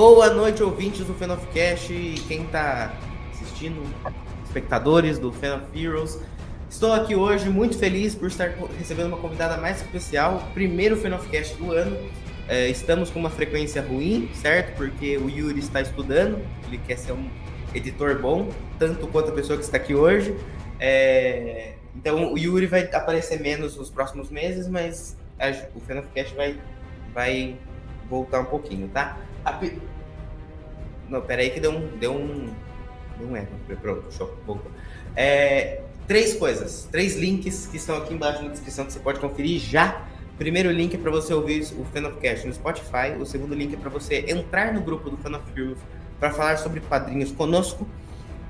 [0.00, 2.94] Boa noite, ouvintes do Fenofcast e quem está
[3.32, 3.82] assistindo,
[4.44, 6.20] espectadores do Fan of Heroes.
[6.70, 11.72] Estou aqui hoje muito feliz por estar recebendo uma convidada mais especial, primeiro Fenofcast do
[11.72, 11.98] ano.
[12.46, 14.76] É, estamos com uma frequência ruim, certo?
[14.76, 17.28] Porque o Yuri está estudando, ele quer ser um
[17.74, 20.32] editor bom, tanto quanto a pessoa que está aqui hoje.
[20.78, 26.56] É, então o Yuri vai aparecer menos nos próximos meses, mas a, o Fenofcast vai,
[27.12, 27.56] vai
[28.08, 29.18] voltar um pouquinho, tá?
[29.50, 29.78] Rapi...
[31.08, 31.96] Não, peraí que deu um.
[31.98, 32.52] Deu um.
[33.18, 33.48] Deu um erro.
[33.80, 34.30] Pronto, show.
[35.16, 39.58] É, três coisas, três links que estão aqui embaixo na descrição que você pode conferir
[39.58, 40.04] já.
[40.38, 43.16] Primeiro link é para você ouvir o Fanofcast no Spotify.
[43.18, 45.78] O segundo link é para você entrar no grupo do Fan of Heroes
[46.20, 47.84] para falar sobre quadrinhos conosco.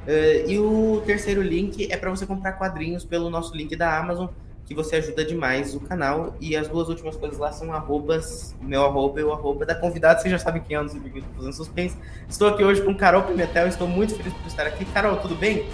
[0.07, 4.29] Uh, e o terceiro link é para você comprar quadrinhos pelo nosso link da Amazon
[4.68, 6.36] que você ajuda demais o canal.
[6.38, 10.20] E as duas últimas coisas lá são arrobas, meu arroba e o arroba da convidada.
[10.20, 11.96] Vocês já sabem quem é, eu tô fazendo suspense.
[12.29, 14.84] Estou aqui hoje com Carol Pimentel, estou muito feliz por estar aqui.
[14.84, 15.66] Carol, tudo bem?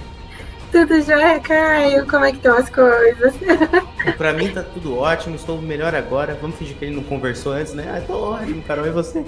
[0.71, 2.07] Tudo jóia, Caio?
[2.07, 3.35] Como é que estão as coisas?
[4.17, 6.39] Pra mim tá tudo ótimo, estou melhor agora.
[6.41, 7.93] Vamos fingir que ele não conversou antes, né?
[7.97, 9.25] Ah, tô ótimo, Carol, e você?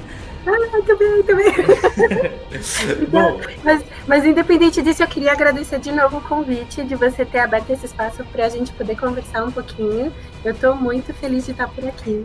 [0.47, 1.53] Ah, tô bem.
[3.11, 7.41] Bom, mas, mas independente disso, eu queria agradecer de novo o convite de você ter
[7.41, 10.13] aberto esse espaço para a gente poder conversar um pouquinho.
[10.45, 12.25] Eu estou muito feliz de estar por aqui.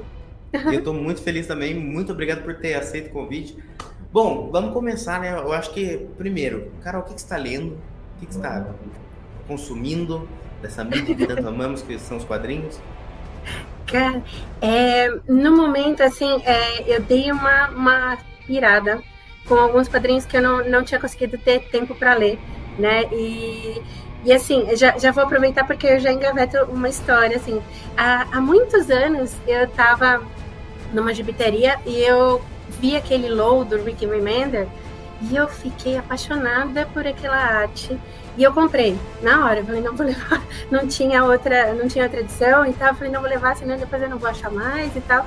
[0.53, 1.73] Eu estou muito feliz também.
[1.73, 3.57] Muito obrigado por ter aceito o convite.
[4.11, 5.31] Bom, vamos começar, né?
[5.31, 7.77] Eu acho que, primeiro, Carol, o que, você está lendo?
[8.17, 8.67] O que, você está
[9.47, 10.27] consumindo
[10.61, 12.79] dessa mídia que tanto amamos, que são os quadrinhos?
[13.91, 14.23] Cara,
[14.61, 19.01] é, no momento, assim, é, eu dei uma, uma pirada
[19.45, 22.39] com alguns quadrinhos que eu não, não tinha conseguido ter tempo para ler,
[22.79, 23.03] né?
[23.11, 23.81] E,
[24.23, 27.61] e assim, já, já vou aproveitar porque eu já engaveto uma história, assim.
[27.97, 30.21] Há, há muitos anos eu estava
[30.93, 32.41] numa gibiteria e eu
[32.79, 34.67] vi aquele low do Ricky Remender
[35.29, 37.99] e eu fiquei apaixonada por aquela arte.
[38.37, 42.05] E eu comprei na hora, eu falei, não vou levar, não tinha outra, não tinha
[42.05, 44.49] outra edição e tal, eu falei, não vou levar, senão depois eu não vou achar
[44.51, 45.25] mais e tal.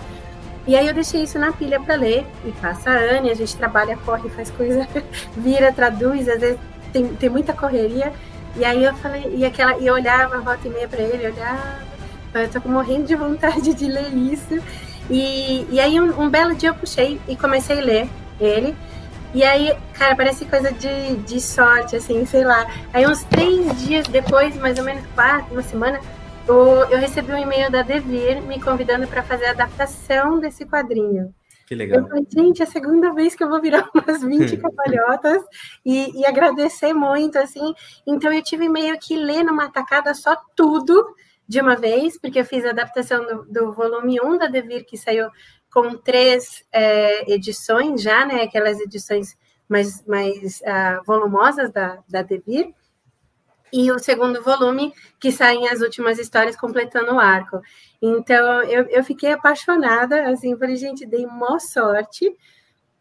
[0.67, 3.55] E aí eu deixei isso na pilha para ler, e passa ano, e a gente
[3.55, 4.89] trabalha, corre, faz coisa,
[5.37, 6.59] vira, traduz, às vezes
[6.93, 8.13] tem, tem muita correria.
[8.57, 11.83] E aí eu falei, e aquela, e eu olhava volta e meia para ele, olhava,
[12.35, 14.59] eu tô morrendo de vontade de ler isso.
[15.11, 18.09] E, e aí um, um belo dia eu puxei e comecei a ler
[18.41, 18.75] ele.
[19.35, 22.71] E aí, cara, parece coisa de, de sorte, assim, sei lá.
[22.93, 26.01] Aí, uns três dias depois, mais ou menos quatro, uma semana,
[26.47, 26.57] eu,
[26.89, 31.35] eu recebi um e-mail da Devir me convidando para fazer a adaptação desse quadrinho.
[31.67, 32.01] Que legal.
[32.01, 35.43] Eu falei, gente, é a segunda vez que eu vou virar umas 20 cambalhotas
[35.85, 37.75] e, e agradecer muito, assim.
[38.07, 41.05] Então, eu tive meio que ler numa tacada só tudo
[41.49, 44.97] de uma vez, porque eu fiz a adaptação do, do volume 1 da Devir, que
[44.97, 45.29] saiu
[45.75, 48.43] com três é, edições já, né?
[48.43, 49.37] Aquelas edições
[49.69, 52.73] mais, mais uh, volumosas da, da Devir.
[53.73, 57.61] E o segundo volume, que saem as últimas histórias completando o arco.
[58.01, 62.33] Então, eu, eu fiquei apaixonada, assim, falei, gente, dei mó sorte.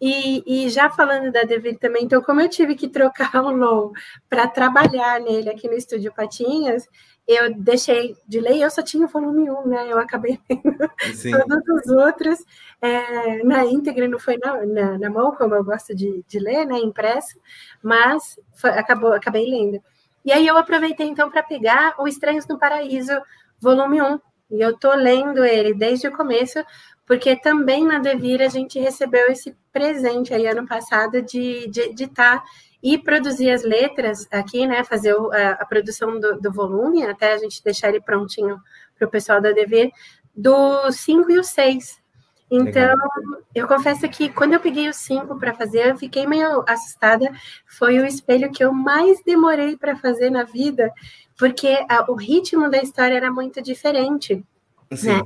[0.06, 3.94] E, e, já falando da Devir também, então, como eu tive que trocar o Low
[4.28, 6.90] para trabalhar nele aqui no Estúdio Patinhas,
[7.26, 9.88] eu deixei de ler, eu só tinha o volume 1, né?
[9.90, 10.38] Eu acabei
[11.24, 12.40] lendo todos os outros
[12.82, 16.66] é, na íntegra, não foi na, na, na, mão, como eu gosto de, de ler,
[16.66, 16.80] né?
[16.80, 17.40] Impresso,
[17.82, 19.82] mas foi, acabou, acabei lendo.
[20.26, 23.14] E aí eu aproveitei então para pegar o Estranhos no Paraíso,
[23.58, 24.20] volume 1.
[24.52, 26.60] E eu tô lendo ele desde o começo,
[27.06, 32.08] porque também na Devir a gente recebeu esse presente aí ano passado de de, de
[32.08, 32.44] tá
[32.84, 34.84] e produzir as letras aqui, né?
[34.84, 38.60] Fazer o, a, a, produção do, do, volume, até a gente deixar ele prontinho
[38.98, 39.90] para o pessoal da DV,
[40.36, 42.04] do 5 e o 6.
[42.52, 43.10] Então, Legal.
[43.56, 47.32] eu confesso que quando eu peguei o 5 para fazer, eu fiquei meio assustada.
[47.66, 50.92] Foi o espelho que eu mais demorei para fazer na vida,
[51.38, 54.46] porque a, o ritmo da história era muito diferente.
[54.92, 55.08] Sim.
[55.08, 55.22] Né?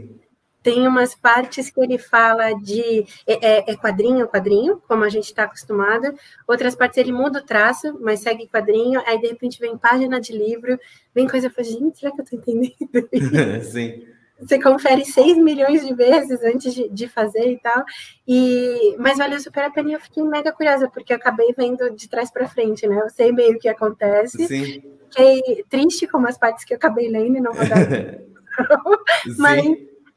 [0.67, 5.27] Tem umas partes que ele fala de é, é, é quadrinho, quadrinho, como a gente
[5.27, 6.13] está acostumado.
[6.45, 9.01] Outras partes ele muda o traço, mas segue quadrinho.
[9.05, 10.77] Aí de repente vem página de livro,
[11.15, 13.63] vem coisa, eu falo, gente, será que eu estou entendendo?
[13.63, 14.03] Sim.
[14.41, 17.85] Você confere 6 milhões de vezes antes de, de, fazer e tal.
[18.27, 21.91] E, mas valeu super a pena e eu fiquei mega curiosa, porque eu acabei vendo
[21.91, 22.99] de trás para frente, né?
[22.99, 24.45] Eu sei meio o que acontece.
[24.45, 24.83] Sim.
[25.09, 27.77] Fiquei triste com as partes que eu acabei lendo e não vou dar.
[29.37, 29.65] mas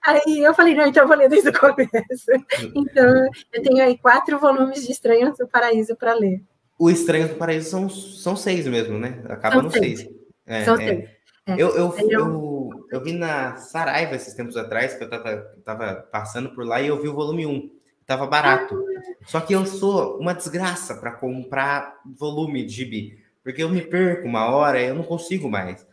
[0.03, 1.91] Aí eu falei, não, então eu vou ler desde o começo.
[2.75, 6.43] Então, eu tenho aí quatro volumes de Estranhos do Paraíso para ler.
[6.79, 9.23] O Estranhos do Paraíso são, são seis mesmo, né?
[9.29, 10.01] Acaba são no seis.
[10.01, 10.15] seis.
[10.47, 10.79] É, são é.
[10.79, 11.11] seis.
[11.47, 11.55] É.
[11.59, 16.55] Eu, eu, eu, eu, vi na Saraiva esses tempos atrás, que eu tava, tava passando
[16.55, 17.71] por lá e eu vi o volume 1.
[18.07, 18.83] tava barato.
[19.27, 24.27] Só que eu sou uma desgraça para comprar volume de gibi, porque eu me perco
[24.27, 25.87] uma hora e eu não consigo mais.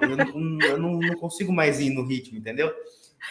[0.00, 2.72] Eu não, eu não, não consigo mais ir no ritmo, entendeu?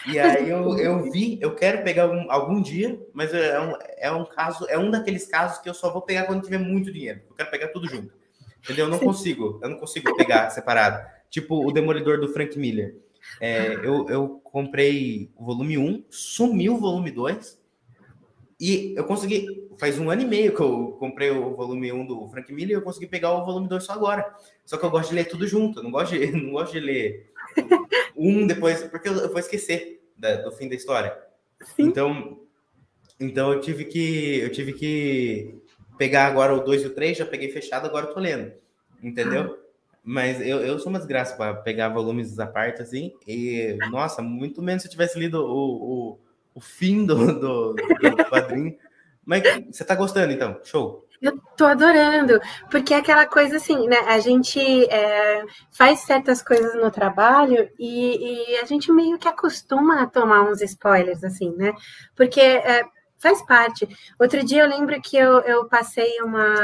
[0.06, 4.12] E aí eu, eu vi, eu quero pegar um, algum dia, mas é um, é
[4.12, 7.20] um caso, é um daqueles casos que eu só vou pegar quando tiver muito dinheiro.
[7.28, 8.12] Eu quero pegar tudo junto.
[8.62, 8.86] Entendeu?
[8.86, 11.04] Eu não consigo, eu não consigo pegar separado.
[11.28, 12.96] Tipo o Demolidor do Frank Miller.
[13.40, 17.60] É, eu, eu comprei o volume 1, sumiu o volume 2,
[18.60, 19.68] e eu consegui.
[19.78, 22.74] Faz um ano e meio que eu comprei o volume 1 do Frank Miller e
[22.74, 24.34] eu consegui pegar o volume 2 só agora.
[24.66, 26.80] Só que eu gosto de ler tudo junto, eu não gosto de, não gosto de
[26.80, 27.29] ler
[28.16, 31.16] um depois, porque eu, eu vou esquecer da, do fim da história.
[31.62, 31.84] Sim.
[31.84, 32.40] Então,
[33.18, 35.54] então eu tive que eu tive que
[35.98, 38.52] pegar agora o 2 e o 3, já peguei fechado, agora eu tô lendo.
[39.02, 39.58] Entendeu?
[39.58, 39.70] Ah.
[40.02, 43.12] Mas eu, eu sou uma desgraça para pegar volumes à parte, assim.
[43.26, 46.18] E, nossa, muito menos se eu tivesse lido o, o,
[46.54, 48.76] o fim do, do, do quadrinho.
[49.24, 50.58] Mas você tá gostando, então?
[50.64, 51.06] Show.
[51.20, 52.40] Eu tô adorando,
[52.70, 53.98] porque é aquela coisa assim, né?
[54.06, 60.00] A gente é, faz certas coisas no trabalho e, e, a gente meio que acostuma
[60.02, 61.74] a tomar uns spoilers, assim, né?
[62.16, 62.84] Porque é,
[63.18, 63.86] faz parte.
[64.18, 66.54] Outro dia eu lembro que eu, eu passei uma,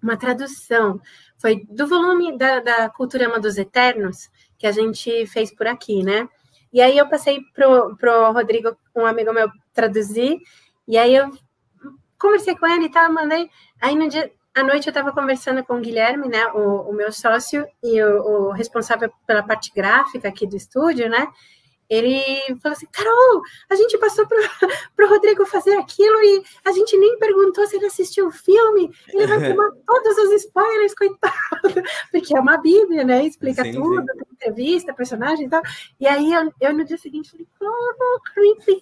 [0.00, 1.00] uma tradução,
[1.36, 6.28] foi do volume da, da Culturama dos Eternos, que a gente fez por aqui, né?
[6.72, 10.38] E aí eu passei pro, pro Rodrigo, um amigo meu, traduzir,
[10.86, 11.32] e aí eu
[12.20, 13.50] conversei com ele e tal, mandei.
[13.80, 17.10] Aí no dia, à noite eu estava conversando com o Guilherme, né, o, o meu
[17.10, 21.26] sócio e o, o, responsável pela parte gráfica aqui do estúdio, né?
[21.90, 22.22] ele
[22.62, 27.18] falou assim: Carol, a gente passou para o Rodrigo fazer aquilo e a gente nem
[27.18, 28.90] perguntou se ele assistiu o filme.
[29.08, 31.34] Ele vai tomar todos os spoilers, coitado,
[32.12, 33.26] porque é uma Bíblia, né?
[33.26, 34.29] Explica sim, tudo, sim.
[34.40, 35.62] Entrevista, personagem e tal.
[35.98, 38.80] E aí eu, eu no dia seguinte falei: Oh, creepy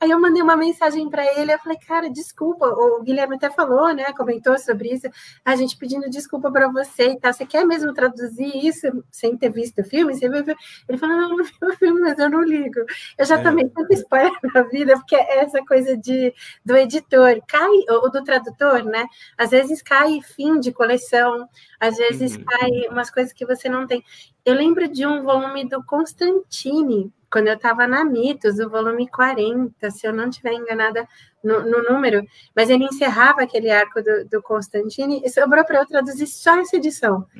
[0.00, 1.52] Aí eu mandei uma mensagem para ele.
[1.52, 2.66] Eu falei: Cara, desculpa.
[2.66, 4.12] O Guilherme até falou, né?
[4.12, 5.08] Comentou sobre isso.
[5.44, 7.32] A gente pedindo desculpa para você e tal.
[7.32, 10.12] Você quer mesmo traduzir isso sem ter visto o filme?
[10.22, 12.80] Ele falou: Não, não vi o filme, mas eu não ligo.
[13.18, 13.42] Eu já é.
[13.42, 16.34] tomei tanto spoiler na vida, porque é essa coisa de,
[16.64, 19.06] do editor, cai, ou do tradutor, né?
[19.38, 21.48] Às vezes cai fim de coleção,
[21.80, 22.44] às vezes uhum.
[22.44, 24.02] cai umas coisas que você não tem.
[24.44, 29.90] Eu lembro de um volume do Constantine, quando eu estava na Mitos, o volume 40,
[29.90, 31.06] se eu não estiver enganada
[31.42, 32.24] no, no, número,
[32.54, 36.76] mas ele encerrava aquele arco do, do Constantine e sobrou para eu traduzir só essa
[36.76, 37.26] edição.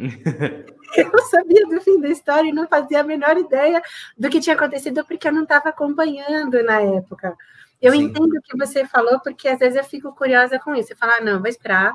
[0.96, 3.80] eu sabia do fim da história e não fazia a menor ideia
[4.18, 7.36] do que tinha acontecido porque eu não estava acompanhando na época.
[7.80, 8.04] Eu Sim.
[8.04, 10.92] entendo o que você falou, porque às vezes eu fico curiosa com isso.
[10.92, 11.94] Eu falo, ah, não, vou esperar,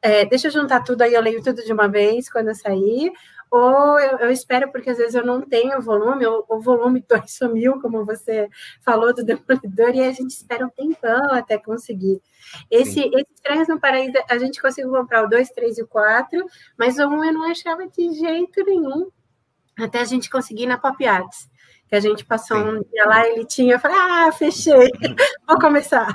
[0.00, 3.12] é, deixa eu juntar tudo aí, eu leio tudo de uma vez quando eu sair,
[3.50, 7.30] ou eu, eu, espero porque às vezes eu não tenho volume, ou o volume 2
[7.30, 8.48] sumiu, como você
[8.80, 12.20] falou do Demolidor, e a gente espera um tempão até conseguir.
[12.70, 16.44] Esse, esse Estranhos no Paraíso, a gente conseguiu comprar o 2, 3 e o 4,
[16.76, 19.10] mas o 1 um eu não achava de jeito nenhum,
[19.78, 21.48] até a gente conseguir na Pop Arts
[21.88, 22.64] que a gente passou sim.
[22.64, 24.90] um dia lá, ele tinha, eu falei, ah, fechei,
[25.48, 26.06] vou começar.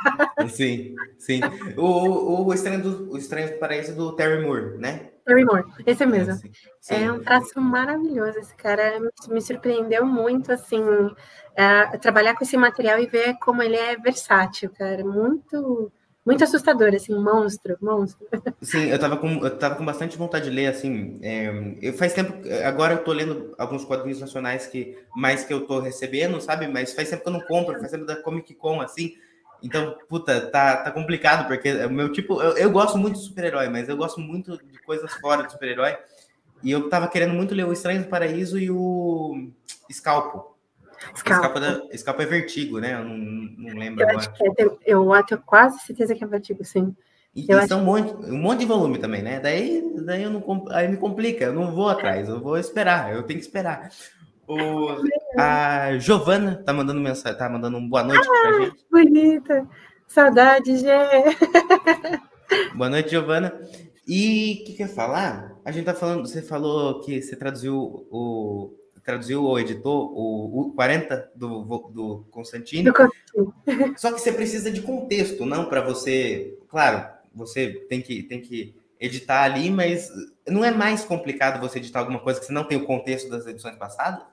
[0.47, 1.41] Sim, sim.
[1.75, 5.12] O, o, Estranho, do, o Estranho do Paraíso do Terry Moore, né?
[5.25, 6.33] Terry Moore, esse mesmo.
[6.33, 6.95] É, sim, sim.
[6.95, 8.99] é um traço maravilhoso, esse cara
[9.29, 10.81] me, surpreendeu muito, assim,
[11.55, 15.91] é, trabalhar com esse material e ver como ele é versátil, cara, muito
[16.25, 18.25] muito assustador, assim, monstro, monstro.
[18.61, 22.13] Sim, eu tava com, eu tava com bastante vontade de ler, assim, é, eu, faz
[22.13, 22.33] tempo,
[22.65, 26.93] agora eu tô lendo alguns quadrinhos nacionais que, mais que eu tô recebendo, sabe, mas
[26.93, 29.15] faz tempo que eu não compro, faz tempo da Comic Con, assim,
[29.63, 33.69] então, puta, tá, tá complicado, porque o meu tipo, eu, eu gosto muito de super-herói,
[33.69, 35.97] mas eu gosto muito de coisas fora de super-herói,
[36.61, 39.49] e eu tava querendo muito ler o Estranho do Paraíso e o
[39.91, 40.53] Scalpo,
[41.15, 41.59] Escapa.
[41.91, 42.93] Escapa, é vertigo, né?
[42.93, 44.17] Eu não, não lembro eu agora.
[44.17, 44.53] Acho que é,
[44.85, 46.95] eu, tenho quase certeza que é vertigo, sim.
[47.35, 49.39] E, eu e são um, monte, um monte de volume também, né?
[49.39, 53.23] Daí, daí eu não, aí me complica, eu não vou atrás, eu vou esperar, eu
[53.23, 53.89] tenho que esperar.
[54.47, 54.57] O,
[55.37, 58.85] a Giovana tá mandando mensagem, tá mandando um boa noite ah, pra gente.
[58.91, 59.67] Bonita.
[60.07, 60.87] Saudade, Gê.
[62.75, 63.53] boa noite, Giovana.
[64.07, 65.55] E o que quer falar?
[65.63, 68.73] A gente tá falando, você falou que você traduziu o,
[69.03, 72.93] traduziu ou editou o, o 40 do, do Constantino.
[73.97, 76.57] Só que você precisa de contexto, não para você.
[76.67, 80.09] Claro, você tem que, tem que editar ali, mas
[80.47, 83.45] não é mais complicado você editar alguma coisa que você não tem o contexto das
[83.45, 84.32] edições passadas?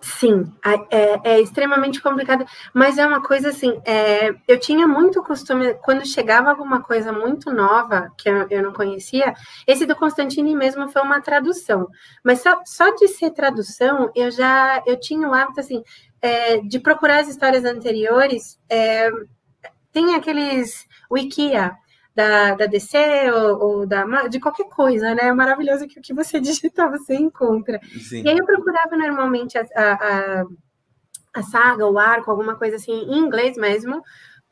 [0.00, 0.52] Sim,
[0.90, 6.06] é, é, extremamente complicado, mas é uma coisa assim, é, eu tinha muito costume, quando
[6.06, 9.34] chegava alguma coisa muito nova que eu, eu, não conhecia,
[9.66, 11.88] esse do Constantini mesmo foi uma tradução,
[12.22, 15.82] mas só, só de ser tradução, eu já, eu tinha o hábito, assim,
[16.20, 19.10] é, de procurar as histórias anteriores, é,
[19.92, 21.72] tem aqueles Wikia,
[22.14, 25.28] da, da DC ou, ou, da, de qualquer coisa, né?
[25.28, 27.80] É maravilhoso que o que você digitar você encontra.
[28.08, 28.22] Sim.
[28.22, 30.44] E aí eu procurava normalmente a, a,
[31.34, 34.02] a, saga, o arco, alguma coisa assim, em inglês mesmo,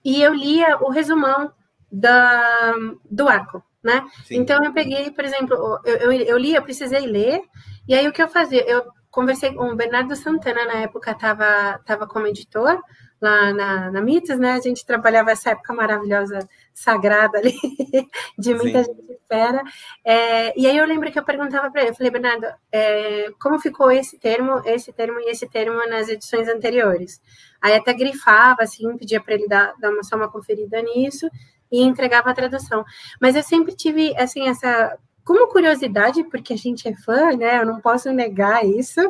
[0.05, 1.53] e eu lia o resumão
[1.93, 2.75] da,
[3.11, 4.07] do arco, né?
[4.25, 4.37] Sim.
[4.37, 7.43] Então eu peguei, por exemplo, eu, eu, eu li, eu precisei ler,
[7.87, 8.65] e aí o que eu fazia?
[8.69, 12.81] Eu conversei com o Bernardo Santana, na época estava tava como editor,
[13.21, 14.53] lá na, na Mitos, né?
[14.53, 16.39] A gente trabalhava essa época maravilhosa,
[16.75, 17.55] sagrada ali,
[18.39, 18.95] de muita Sim.
[18.95, 19.63] gente espera.
[20.05, 23.59] É, e aí eu lembro que eu perguntava para ele, eu falei, Bernardo, é, como
[23.59, 27.21] ficou esse termo, esse termo e esse termo nas edições anteriores?
[27.61, 31.29] Aí até grifava, assim, pedia para ele dar, dar uma, só uma conferida nisso
[31.71, 32.85] e entregava a tradução.
[33.21, 37.61] Mas eu sempre tive, assim, essa como curiosidade, porque a gente é fã, né?
[37.61, 39.01] Eu não posso negar isso,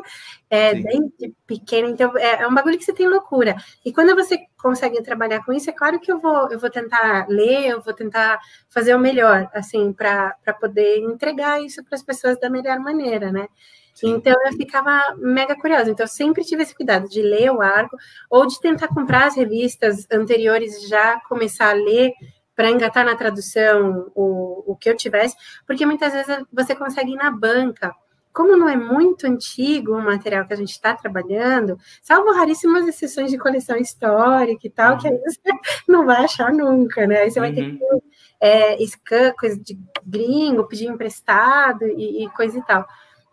[0.49, 3.55] é, desde pequena, então é, é, um bagulho que você tem loucura.
[3.85, 7.27] E quando você consegue trabalhar com isso, é claro que eu vou, eu vou tentar
[7.27, 8.39] ler, eu vou tentar
[8.69, 13.47] fazer o melhor, assim, para poder entregar isso para as pessoas da melhor maneira, né?
[13.93, 14.15] Sim.
[14.15, 15.91] Então eu ficava mega curiosa.
[15.91, 17.97] Então eu sempre tive esse cuidado de ler o arco
[18.29, 22.13] ou de tentar comprar as revistas anteriores e já começar a ler
[22.55, 27.15] para engatar na tradução o, o que eu tivesse, porque muitas vezes você consegue ir
[27.15, 27.93] na banca.
[28.33, 33.29] Como não é muito antigo o material que a gente está trabalhando, salvo raríssimas exceções
[33.29, 34.99] de coleção histórica e tal, uhum.
[34.99, 35.39] que aí você
[35.87, 37.21] não vai achar nunca, né?
[37.21, 37.45] Aí você uhum.
[37.45, 38.01] vai ter que uhum.
[38.39, 42.87] é, scan, coisa de gringo, pedir emprestado e, e coisa e tal.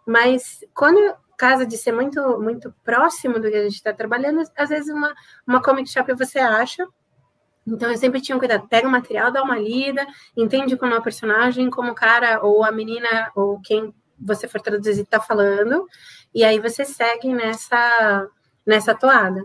[0.04, 4.68] Mas quando casa de ser muito muito próximo do que a gente está trabalhando, às
[4.68, 5.14] vezes uma,
[5.46, 6.84] uma comic shop você acha,
[7.74, 8.66] então, eu sempre tinha um cuidado.
[8.68, 10.06] Pega o material, dá uma lida,
[10.36, 14.60] entende como é o personagem, como o cara ou a menina ou quem você for
[14.60, 15.86] traduzir está falando,
[16.34, 18.28] e aí você segue nessa,
[18.66, 19.42] nessa toada.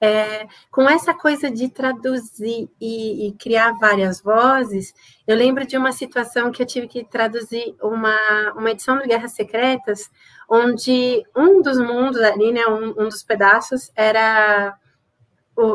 [0.00, 4.94] É, com essa coisa de traduzir e, e, criar várias vozes,
[5.26, 9.32] eu lembro de uma situação que eu tive que traduzir uma, uma edição do Guerras
[9.32, 10.08] Secretas,
[10.48, 14.78] onde um dos mundos ali, né, um, um dos pedaços, era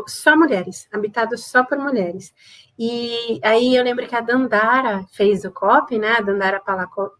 [0.06, 2.32] só mulheres, habitado só por mulheres.
[2.78, 6.16] E aí eu lembro que a Dandara fez o copy, né?
[6.18, 6.60] A Dandara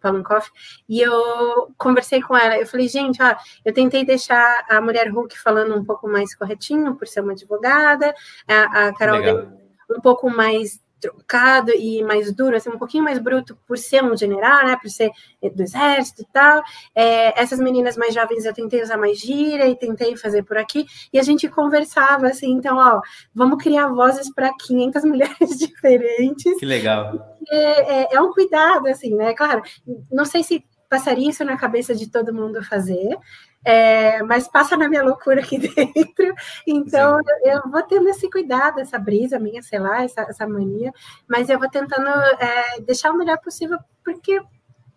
[0.00, 0.50] Palankoff,
[0.88, 2.59] e eu conversei com ela.
[2.59, 6.97] Eu falei, gente, ó, eu tentei deixar a mulher Hulk falando um pouco mais corretinho,
[6.97, 8.14] por ser uma advogada,
[8.49, 9.54] a, a Carol
[9.90, 14.17] um pouco mais trocado e mais duro, assim, um pouquinho mais bruto por ser um
[14.17, 15.11] general, né, por ser
[15.55, 16.63] do exército e tal.
[16.95, 20.87] É, essas meninas mais jovens eu tentei usar mais gira e tentei fazer por aqui,
[21.13, 23.03] e a gente conversava assim, então, ó,
[23.35, 26.59] vamos criar vozes para 500 mulheres diferentes.
[26.59, 27.37] Que legal.
[27.51, 29.63] É, é, é um cuidado, assim, né, claro,
[30.11, 33.19] não sei se passaria isso na cabeça de todo mundo fazer,
[33.64, 36.35] é, mas passa na minha loucura aqui dentro,
[36.66, 40.92] então eu, eu, vou tendo esse cuidado, essa brisa minha, sei lá, essa, essa mania,
[41.28, 44.40] mas eu vou tentando é, deixar o melhor possível, porque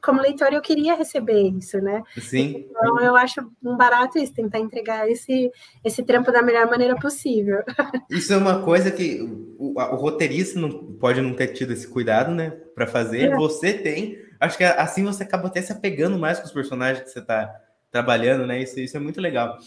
[0.02, 2.04] como leitor eu queria receber isso, né?
[2.18, 2.66] Sim.
[2.70, 5.52] Então eu acho um barato isso, tentar entregar esse,
[5.84, 7.62] esse trampo da melhor maneira possível.
[8.10, 9.20] Isso é uma coisa que
[9.58, 13.32] o, o roteirista não pode não ter tido esse cuidado, né, para fazer.
[13.32, 13.36] É.
[13.36, 14.18] Você tem.
[14.40, 17.54] Acho que assim você acaba até se apegando mais com os personagens que você está
[17.92, 18.62] trabalhando, né?
[18.62, 19.58] Isso, isso é muito legal.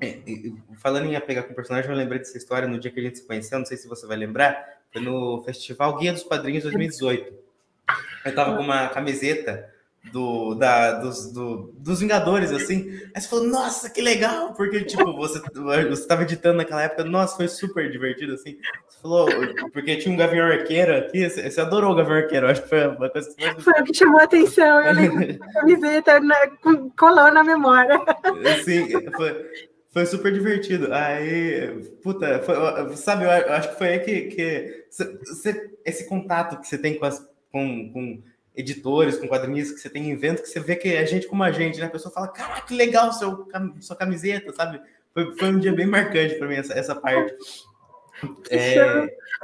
[0.00, 0.58] Uhum.
[0.76, 3.18] Falando em apegar com o personagem, eu lembrei dessa história no dia que a gente
[3.18, 7.32] se conheceu, não sei se você vai lembrar, foi no Festival Guia dos Quadrinhos 2018.
[8.24, 9.72] Eu tava com uma camiseta
[10.12, 12.90] do, da, dos, do, dos Vingadores, assim.
[13.14, 14.54] Aí você falou, nossa, que legal!
[14.54, 15.40] Porque, tipo, você,
[15.88, 18.56] você tava editando naquela época, nossa, foi super divertido, assim.
[18.88, 19.28] Você falou,
[19.72, 23.10] porque tinha um Gavião Arqueiro aqui, você adorou o Gavião Arqueiro, acho que foi uma
[23.10, 26.36] coisa Foi o que chamou a atenção, eu lembro da camiseta, na,
[26.98, 28.00] colou na memória.
[28.64, 29.46] Sim, foi,
[29.90, 30.92] foi super divertido.
[30.92, 36.66] Aí, puta, foi, sabe, eu acho que foi aí que, que você, esse contato que
[36.66, 38.22] você tem com as com, com
[38.58, 41.44] editores, com quadrinhos que você tem em evento, que você vê que é gente como
[41.44, 41.86] a gente, né?
[41.86, 43.46] A pessoa fala, caraca, que legal seu,
[43.80, 44.80] sua camiseta, sabe?
[45.14, 47.34] Foi, foi um dia bem marcante para mim essa, essa parte.
[48.50, 48.76] É,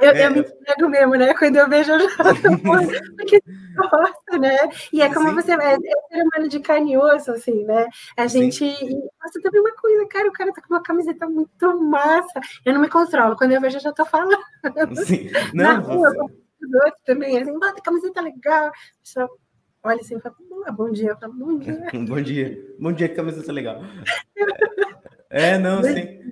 [0.01, 1.33] eu, é, eu me pego mesmo, né?
[1.33, 2.09] Quando eu vejo, eu já
[3.15, 3.41] porque
[3.77, 4.57] gosta, né?
[4.91, 5.35] E é como sim.
[5.35, 7.87] você é, é ser humano de carne e osso, assim, né?
[8.17, 8.65] A gente.
[8.65, 12.41] Nossa, também uma coisa, cara, o cara tá com uma camiseta muito massa.
[12.65, 14.37] Eu não me controlo, quando eu vejo, eu já tô falando.
[15.05, 15.29] Sim.
[15.55, 18.71] Não, Na rua, você outros também, assim, camiseta legal.
[19.01, 19.29] Pessoal
[19.85, 20.35] olha assim e fala,
[20.71, 21.87] bom dia, eu falo, bom dia.
[22.07, 23.81] bom dia, bom dia, que camiseta legal.
[25.27, 26.31] É, não, sim.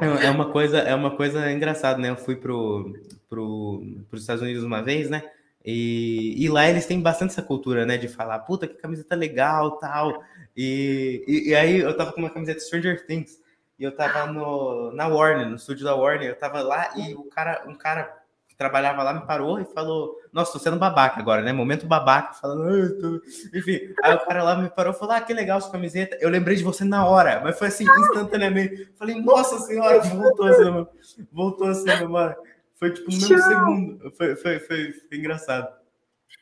[0.00, 2.08] É, é uma coisa, é uma coisa engraçada, né?
[2.08, 2.94] Eu fui pro,
[3.28, 5.22] pro, pros Estados Unidos uma vez, né?
[5.62, 7.98] E, e lá eles têm bastante essa cultura, né?
[7.98, 10.22] De falar, puta, que camiseta legal, tal.
[10.56, 13.42] E, e, e aí eu tava com uma camiseta Stranger Things.
[13.78, 16.30] E eu tava no, na Warner, no estúdio da Warner.
[16.30, 18.17] Eu tava lá e o cara, um cara
[18.58, 21.52] trabalhava lá me parou e falou: Nossa, tô sendo babaca agora, né?
[21.52, 23.22] Momento babaca, falando, tô...
[23.56, 23.94] enfim.
[24.02, 26.18] Aí o cara lá me parou e falou: Ah, que legal sua camiseta.
[26.20, 28.90] Eu lembrei de você na hora, mas foi assim, instantaneamente.
[28.98, 30.86] Falei, nossa senhora, voltou assim,
[31.32, 32.36] voltou assim, memória.
[32.74, 34.10] Foi tipo no mesmo segundo.
[34.16, 35.78] Foi, foi, foi, foi engraçado.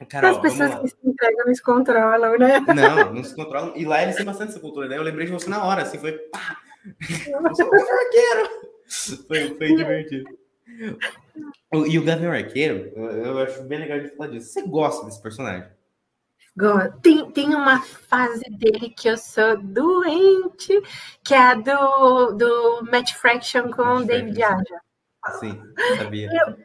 [0.08, 2.60] Carol, As pessoas que se entregam não se controlam, né?
[2.60, 3.72] Não, não se controlam.
[3.76, 4.98] E lá eles têm bastante essa cultura, né?
[4.98, 6.56] Eu lembrei de você na hora, assim, foi pá!
[7.00, 7.70] Eu sou
[9.26, 10.45] Foi, foi divertido.
[11.72, 14.52] E o Gavião Arqueiro, eu acho bem legal de falar disso.
[14.52, 15.68] Você gosta desse personagem?
[17.02, 20.72] Tem, tem uma fase dele que eu sou doente,
[21.22, 24.80] que é a do, do Match Fraction com o David Aja.
[25.38, 25.60] Sim,
[25.98, 26.30] sabia.
[26.32, 26.56] Eu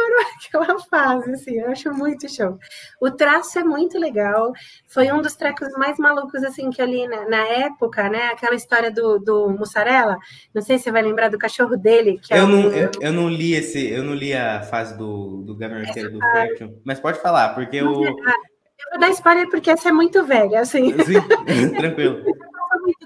[0.00, 2.58] adoro aquela fase, assim, eu acho muito show.
[3.00, 4.52] O traço é muito legal.
[4.86, 8.28] Foi um dos trecos mais malucos, assim, que eu li na, na época, né?
[8.28, 10.16] Aquela história do, do Mussarela.
[10.54, 12.18] Não sei se você vai lembrar do cachorro dele.
[12.22, 15.42] Que eu, é não, eu, eu, não li esse, eu não li a fase do,
[15.42, 17.86] do é, do Fraction, mas pode falar, porque eu.
[17.86, 20.94] Eu vou dar spoiler porque essa é muito velha, assim.
[21.04, 21.20] Sim,
[21.76, 22.24] tranquilo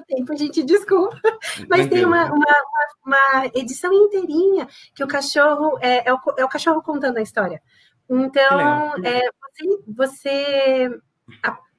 [0.06, 1.18] tempo, a gente desculpa.
[1.68, 2.56] Mas tem uma, uma,
[3.04, 7.60] uma, edição inteirinha que o cachorro é, é, o, é o cachorro contando a história.
[8.08, 11.00] Então, é, você, você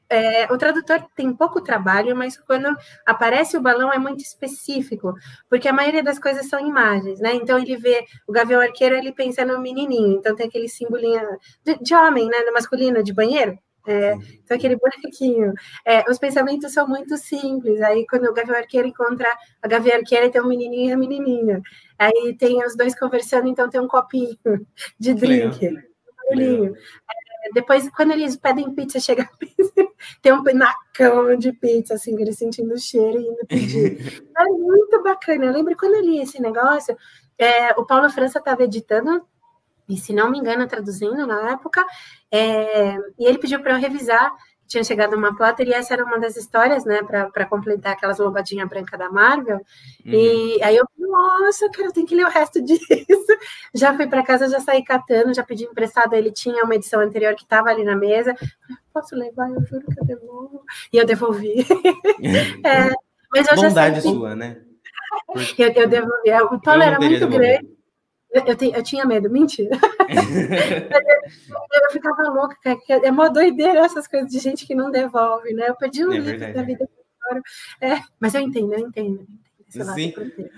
[0.09, 5.13] é, o tradutor tem pouco trabalho, mas quando aparece o balão é muito específico,
[5.49, 7.33] porque a maioria das coisas são imagens, né?
[7.33, 11.21] Então ele vê o gavião arqueiro, ele pensa no menininho, então tem aquele simbolinho
[11.63, 12.39] de, de homem, né?
[12.45, 13.57] No masculino, de banheiro.
[13.87, 14.13] É,
[14.43, 15.53] então, aquele bonequinho.
[15.85, 17.81] É, os pensamentos são muito simples.
[17.81, 19.27] Aí, quando o Gavião Arqueiro encontra
[19.61, 21.61] a Gavião Arqueira, tem um menininho e a menininha.
[21.97, 24.37] Aí tem os dois conversando, então tem um copinho
[24.99, 25.67] de drink.
[26.31, 26.73] Um
[27.45, 29.87] é, depois, quando eles pedem pizza, chega pizza,
[30.21, 34.23] tem um penacão de pizza, assim, eles sentindo o cheiro e indo pedir.
[34.35, 35.45] é muito bacana.
[35.45, 36.97] Eu lembro quando eu li esse negócio,
[37.37, 39.25] é, o Paulo França estava editando
[39.87, 41.85] e se não me engano, traduzindo na época,
[42.31, 44.31] é, e ele pediu para eu revisar,
[44.67, 48.67] tinha chegado uma plotter, e essa era uma das histórias, né, para completar aquelas lombadinhas
[48.67, 50.11] brancas da Marvel, uhum.
[50.11, 53.37] e aí eu, nossa, cara, eu tenho que ler o resto disso,
[53.73, 57.35] já fui para casa, já saí catando, já pedi emprestado, ele tinha uma edição anterior
[57.35, 58.35] que estava ali na mesa,
[58.93, 61.59] posso levar, eu juro que eu devolvo, e eu devolvi.
[62.65, 62.91] é,
[63.31, 64.61] mas eu Bondade já sua, né?
[65.57, 67.74] Eu, eu devolvi, o Paulo era muito grande,
[68.45, 69.71] eu, te, eu tinha medo, mentira.
[71.73, 72.55] eu, ficava louca,
[72.89, 75.69] é uma doideira essas coisas de gente que não devolve, né?
[75.69, 76.89] Eu perdi um é livro da vida.
[77.81, 79.25] É, mas eu entendo, eu entendo.
[79.69, 80.13] Sim.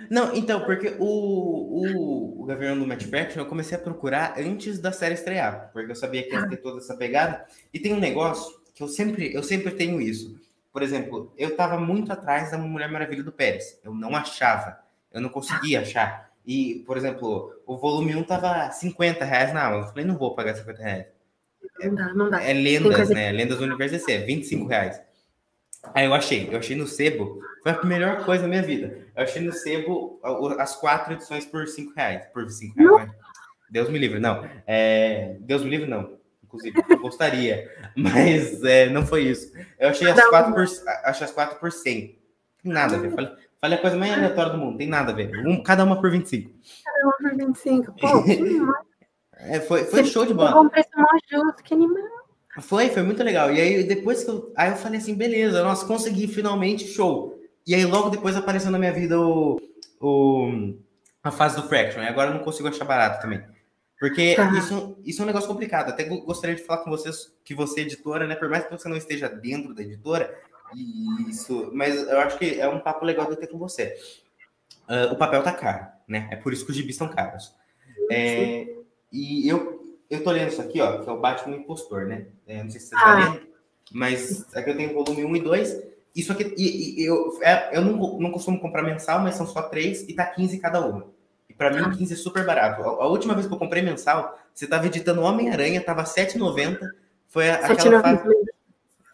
[0.10, 4.80] Não, então, porque o, o, o Gavião do Match Faction eu comecei a procurar antes
[4.80, 7.46] da série estrear, porque eu sabia que ia ter toda essa pegada.
[7.74, 10.40] E tem um negócio que eu sempre, eu sempre tenho isso.
[10.72, 13.80] Por exemplo, eu tava muito atrás da Mulher Maravilha do Pérez.
[13.84, 14.78] Eu não achava.
[15.12, 16.27] Eu não conseguia achar.
[16.48, 19.84] E, por exemplo, o volume 1 tava 50 reais na Amazon.
[19.84, 21.06] Eu falei, não vou pagar 50 reais.
[21.84, 22.42] Não dá, não dá.
[22.42, 23.34] É lendas, né?
[23.34, 25.02] Lendas do Universo DC, é 25 reais.
[25.94, 28.98] Aí eu achei, eu achei no sebo, foi a melhor coisa da minha vida.
[29.16, 30.20] Eu achei no sebo
[30.58, 32.26] as quatro edições por 5 reais.
[32.34, 33.16] Por 5 reais, né?
[33.70, 34.48] Deus me livre, não.
[34.66, 36.18] É, Deus me livre, não.
[36.44, 37.70] Inclusive, eu gostaria.
[37.94, 39.52] Mas é, não foi isso.
[39.78, 40.66] Eu achei as, quatro por,
[41.04, 42.18] achei as quatro por 100.
[42.64, 43.12] Nada a ver.
[43.14, 45.32] Falei, Falei a coisa mais aleatória do mundo, tem nada a ver.
[45.48, 46.52] Um, cada uma por 25.
[46.84, 47.94] Cada uma por 25.
[47.94, 48.08] Pô,
[49.34, 50.62] é, foi, foi show de bola.
[50.62, 52.04] Um preço mais justo, que animal.
[52.60, 53.52] Foi, foi muito legal.
[53.52, 54.52] E aí, depois que eu.
[54.56, 57.40] Aí eu falei assim, beleza, nós consegui finalmente, show.
[57.66, 59.60] E aí, logo depois apareceu na minha vida o,
[60.00, 60.76] o,
[61.24, 62.02] a fase do Fraction.
[62.02, 63.44] E agora eu não consigo achar barato também.
[64.00, 64.52] Porque tá.
[64.52, 65.90] isso, isso é um negócio complicado.
[65.90, 68.36] Até gostaria de falar com vocês que você é editora, né?
[68.36, 70.34] Por mais que você não esteja dentro da editora,
[70.76, 73.96] isso, mas eu acho que é um papo legal de eu ter com você.
[74.88, 76.28] Uh, o papel tá caro, né?
[76.32, 77.54] É por isso que os gibis estão caros.
[78.12, 78.68] É,
[79.12, 82.28] e eu, eu tô lendo isso aqui, ó, que é o Batman Impostor, né?
[82.46, 83.16] É, não sei se você tá ah.
[83.16, 83.48] lendo,
[83.92, 85.84] mas aqui eu tenho volume 1 e 2.
[86.16, 89.64] Isso aqui, e, e eu, é, eu não, não costumo comprar mensal, mas são só
[89.64, 91.08] três e tá 15 cada uma.
[91.50, 92.16] E para mim, 15 ah.
[92.16, 92.82] é super barato.
[92.82, 96.80] A, a, última vez que eu comprei mensal, você tava editando Homem-Aranha, tava 7,90.
[97.28, 98.24] Foi a, aquela fase.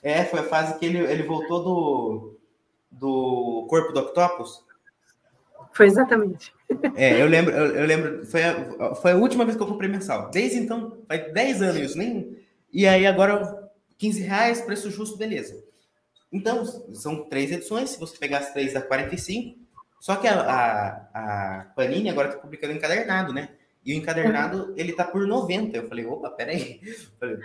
[0.03, 2.39] É, foi a fase que ele, ele voltou do,
[2.91, 4.63] do corpo do Octopus.
[5.71, 6.53] Foi exatamente.
[6.95, 9.89] É, eu lembro, eu, eu, lembro, foi a, foi a última vez que eu comprei
[9.89, 10.29] mensal.
[10.29, 12.37] Desde então, faz 10 anos isso, nem.
[12.71, 15.63] E aí agora 15 reais, preço justo, beleza.
[16.31, 17.91] Então, são três edições.
[17.91, 19.57] Se você pegar as três, dá 45.
[19.99, 23.49] Só que a, a, a Panini agora está publicando encadernado, né?
[23.85, 24.73] E o encadernado, uhum.
[24.75, 25.77] ele tá por 90.
[25.77, 26.81] Eu falei, opa, peraí.
[27.19, 27.37] Falei,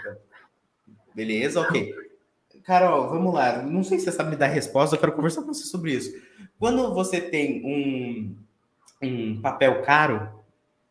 [1.15, 1.95] Beleza, ok.
[2.69, 3.63] Carol, vamos lá.
[3.63, 6.13] Não sei se você sabe me dar resposta, eu quero conversar com você sobre isso.
[6.59, 8.37] Quando você tem um,
[9.03, 10.29] um papel caro,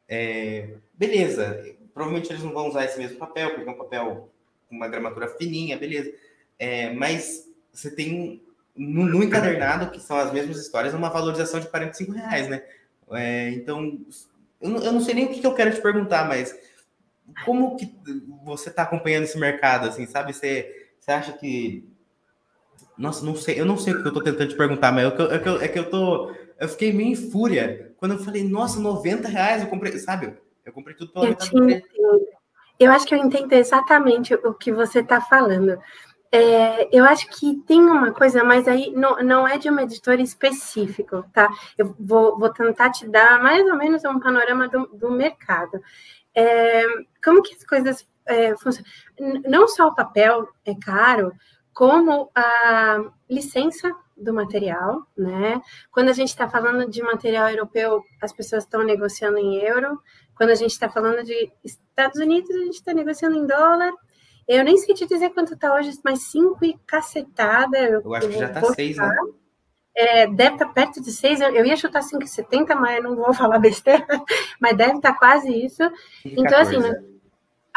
[0.09, 1.77] é, beleza.
[1.93, 4.27] Provavelmente eles não vão usar esse mesmo papel, porque é um papel
[4.67, 6.11] com uma gramatura fininha, beleza.
[6.57, 8.41] É, mas você tem
[8.75, 12.63] no, no, encadernado, que são as mesmas histórias, uma valorização de 45 reais, né?
[13.11, 13.99] É, então,
[14.59, 16.57] eu eu não sei nem o que, que eu quero te perguntar, mas
[17.45, 17.95] como que
[18.43, 20.33] você está acompanhando esse mercado, assim, sabe?
[20.33, 21.87] Você, você acha que...
[22.97, 25.11] Nossa, não sei, eu não sei o que eu estou tentando te perguntar, mas é
[25.11, 26.33] que, eu, é, que eu, é que eu tô...
[26.59, 30.35] Eu fiquei meio em fúria quando eu falei, nossa, 90 reais eu comprei, sabe?
[30.65, 31.87] Eu comprei tudo pela metade do preço.
[32.79, 35.79] Eu acho que eu entendo exatamente o que você está falando.
[36.31, 40.21] É, eu acho que tem uma coisa, mas aí não, não é de uma editora
[40.21, 41.49] específico, tá?
[41.77, 45.81] Eu vou, vou tentar te dar mais ou menos um panorama do, do mercado.
[46.35, 46.83] É,
[47.23, 48.53] como que as coisas é?
[49.47, 51.31] Não só o papel é caro,
[51.73, 55.61] como a licença do material, né?
[55.91, 59.99] Quando a gente está falando de material europeu, as pessoas estão negociando em euro.
[60.35, 63.93] Quando a gente está falando de Estados Unidos, a gente está negociando em dólar.
[64.47, 67.77] Eu nem sei te dizer quanto está hoje, mas cinco e cacetada.
[67.77, 69.15] Eu, eu acho que já está seis, né?
[69.95, 71.41] É, deve estar tá perto de seis.
[71.41, 74.05] Eu, eu ia chutar 5,70, mas não vou falar besteira.
[74.59, 75.83] Mas deve estar tá quase isso.
[76.23, 76.77] Então, assim,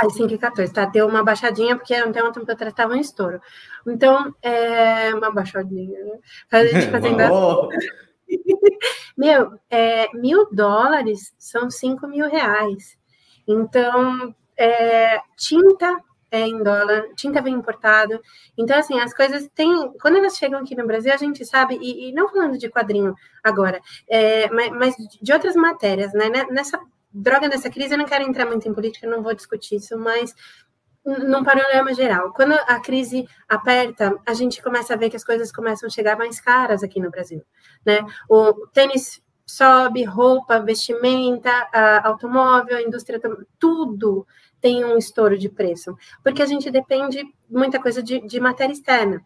[0.01, 0.87] Aí 5 e 14, tá?
[0.87, 3.41] Deu uma baixadinha, porque ontem um tempo atrás estava um estouro.
[3.87, 6.19] Então, é uma baixadinha, né?
[6.91, 7.69] Fazendo...
[9.17, 12.97] Meu, é, mil dólares são 5 mil reais.
[13.47, 18.21] Então, é, tinta é em dólar, tinta vem importado.
[18.57, 19.93] Então, assim, as coisas têm.
[20.01, 23.15] Quando elas chegam aqui no Brasil, a gente sabe, e, e não falando de quadrinho
[23.43, 26.31] agora, é, mas, mas, de outras matérias, né?
[26.51, 26.81] Nessa
[27.13, 30.35] droga dessa crise, eu não quero entrar muito em política, não vou discutir isso, mas
[31.05, 35.51] num panorama geral, quando a crise aperta, a gente começa a ver que as coisas
[35.51, 37.43] começam a chegar mais caras aqui no Brasil,
[37.85, 38.05] né?
[38.29, 41.51] O tênis sobe, roupa, vestimenta,
[42.05, 43.21] automóvel, indústria,
[43.59, 44.27] tudo
[44.61, 49.25] tem um estouro de preço, porque a gente depende muita coisa de, de matéria externa.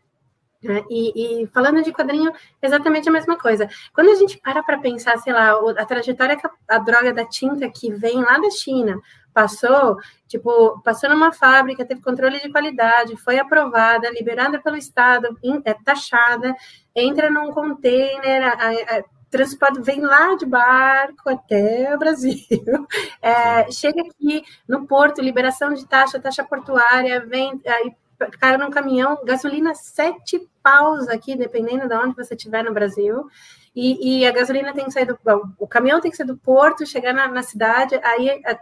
[0.64, 0.82] Né?
[0.88, 3.68] E, e, falando de quadrinho, exatamente a mesma coisa.
[3.92, 7.26] Quando a gente para para pensar, sei lá, a trajetória que a, a, droga da
[7.26, 8.98] tinta que vem lá da China
[9.34, 15.74] passou, tipo, passou numa fábrica, teve controle de qualidade, foi aprovada, liberada pelo Estado, é
[15.74, 16.54] taxada,
[16.94, 22.38] entra num container, a, a, transporte vem lá de barco até o Brasil,
[23.20, 27.92] é, chega aqui no porto, liberação de taxa, taxa portuária, vem aí
[28.40, 33.26] caiu num caminhão, gasolina sete paus aqui, dependendo de onde você estiver no Brasil.
[33.74, 35.18] E, e, a gasolina tem que sair do.
[35.58, 38.58] O caminhão tem que sair do porto, chegar na, na cidade, aí a,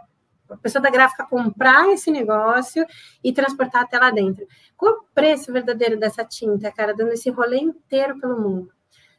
[0.49, 2.85] a, pessoa da gráfica comprar esse negócio
[3.23, 4.45] e transportar até lá dentro.
[4.75, 8.71] Qual o preço verdadeiro dessa tinta, cara, dando esse rolê inteiro pelo mundo?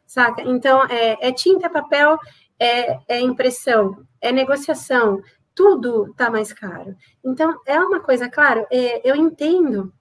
[0.05, 0.43] Saca?
[0.43, 2.19] Então, é, é tinta, papel,
[2.59, 5.23] é, é impressão, é negociação,
[5.55, 6.97] tudo está mais caro.
[7.25, 9.93] Então, é uma coisa, claro, é, eu entendo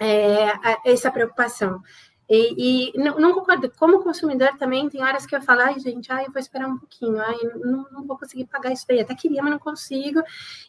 [0.00, 0.52] é,
[0.84, 1.80] essa preocupação.
[2.28, 3.70] E, e não, não, concordo.
[3.76, 6.78] Como consumidor também, tem horas que eu falo, ai, gente, ai, eu vou esperar um
[6.78, 9.00] pouquinho, ai, não, não vou conseguir pagar isso daí.
[9.00, 10.22] Até queria, mas não consigo.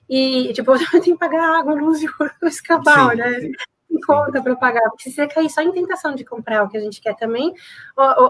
[0.10, 3.52] E, tipo, eu tenho que pagar água, luz e o escabau, né?
[4.06, 6.80] conta para pagar, porque se você cair só em tentação de comprar o que a
[6.80, 7.54] gente quer também,
[7.98, 8.30] o,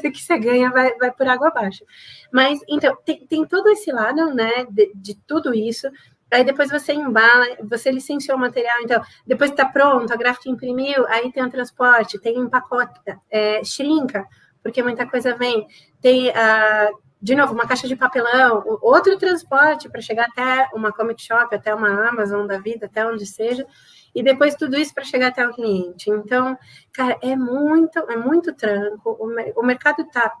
[0.00, 1.84] que você ganha vai, vai por água abaixo.
[2.32, 5.88] Mas, então, tem, tem todo esse lado, né, de, de tudo isso,
[6.32, 11.06] Aí depois você embala, você licenciou o material, então depois está pronto, a gráfica imprimiu,
[11.08, 14.24] aí tem o transporte, tem um pacote, é, shrinka,
[14.62, 15.66] porque muita coisa vem,
[16.00, 21.20] tem, uh, de novo, uma caixa de papelão, outro transporte para chegar até uma comic
[21.22, 23.66] shop, até uma Amazon da vida, até onde seja,
[24.14, 26.10] e depois tudo isso para chegar até o cliente.
[26.10, 26.56] Então,
[26.92, 30.32] cara, é muito, é muito tranco, o, o mercado está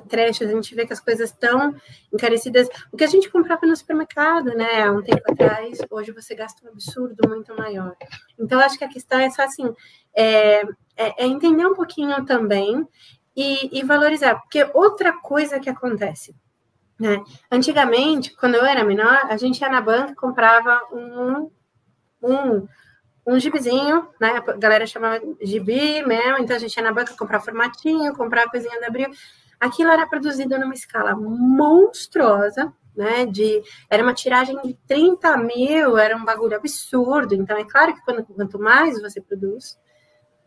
[0.00, 1.74] trash, a gente vê que as coisas estão
[2.12, 2.68] encarecidas.
[2.90, 6.64] O que a gente comprava no supermercado, né, há um tempo atrás, hoje você gasta
[6.66, 7.94] um absurdo muito maior.
[8.38, 9.72] Então, acho que a questão é só assim,
[10.14, 10.62] é,
[10.96, 12.86] é, é entender um pouquinho também
[13.36, 16.34] e, e, valorizar, porque outra coisa que acontece,
[16.98, 21.50] né, antigamente, quando eu era menor, a gente ia na banca e comprava um,
[22.22, 22.68] um
[23.26, 24.42] um gibizinho, né?
[24.46, 28.80] A galera chamava gibi mesmo, então a gente ia na banca comprar formatinho, comprar coisinha
[28.80, 29.10] da Abril.
[29.62, 33.24] Aquilo era produzido numa escala monstruosa, né?
[33.26, 37.32] De, era uma tiragem de 30 mil, era um bagulho absurdo.
[37.32, 39.78] Então, é claro que quando, quanto mais você produz,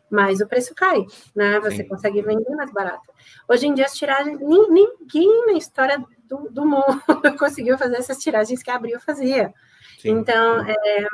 [0.09, 1.61] mas o preço cai, né?
[1.61, 1.87] Você Sim.
[1.87, 3.09] consegue vender mais barato.
[3.49, 7.01] Hoje em dia, as tiragens, ninguém na história do, do mundo
[7.39, 9.53] conseguiu fazer essas tiragens que a Abril fazia.
[9.97, 10.09] Sim.
[10.09, 11.07] Então, é,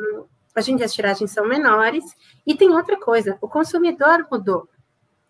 [0.57, 2.03] hoje em dia as tiragens são menores.
[2.47, 4.67] E tem outra coisa, o consumidor mudou.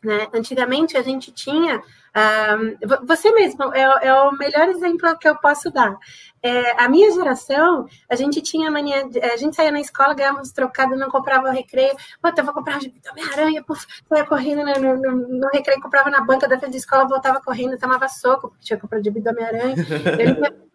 [0.03, 0.27] Né?
[0.33, 1.81] Antigamente a gente tinha.
[2.13, 5.95] Um, você mesmo é, é, o melhor exemplo que eu posso dar.
[6.41, 9.07] É, a minha geração, a gente tinha mania.
[9.07, 11.95] De, a gente saía na escola, ganhava trocado, não comprava o recreio.
[12.21, 13.63] Puta, eu vou comprar um Homem-Aranha,
[14.09, 17.77] saia correndo no, no, no, recreio, comprava na banca da frente da escola, voltava correndo,
[17.77, 19.75] tomava soco, tinha comprado de Homem-Aranha.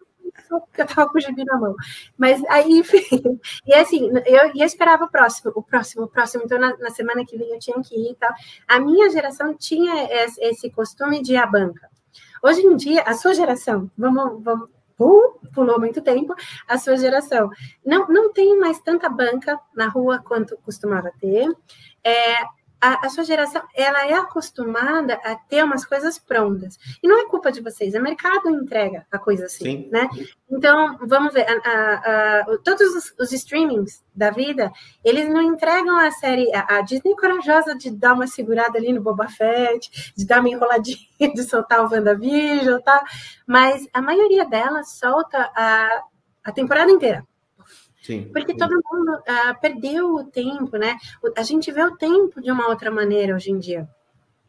[0.47, 1.75] porque eu tava com o gibi na mão.
[2.17, 6.43] Mas aí, enfim, e assim, eu, eu esperava o próximo, o próximo, o próximo.
[6.45, 8.33] Então, na, na semana que vem eu tinha que ir e tal.
[8.67, 11.89] A minha geração tinha esse, esse costume de ir à banca.
[12.43, 16.35] Hoje em dia, a sua geração, vamos, vamos uh, pulou muito tempo,
[16.67, 17.49] a sua geração
[17.85, 21.47] não, não tem mais tanta banca na rua quanto costumava ter.
[22.03, 22.37] É,
[22.79, 26.77] a, a, sua geração ela é acostumada a ter umas coisas prontas.
[27.01, 29.89] E não é culpa de vocês, o mercado entrega a coisa assim, Sim.
[29.91, 30.07] né?
[30.49, 34.71] Então, vamos ver, a, a, todos os, os, streamings da vida,
[35.03, 39.01] eles não entregam a série, a, Disney é corajosa de dar uma segurada ali no
[39.01, 40.97] Boba Fett, de dar uma enroladinha,
[41.33, 43.03] de soltar o WandaVision, tá?
[43.45, 46.03] Mas a maioria delas solta a,
[46.43, 47.25] a temporada inteira.
[48.07, 48.29] Sim.
[48.31, 50.95] Porque todo mundo uh, perdeu o tempo, né?
[51.35, 53.85] A gente vê o tempo de uma outra maneira hoje em dia.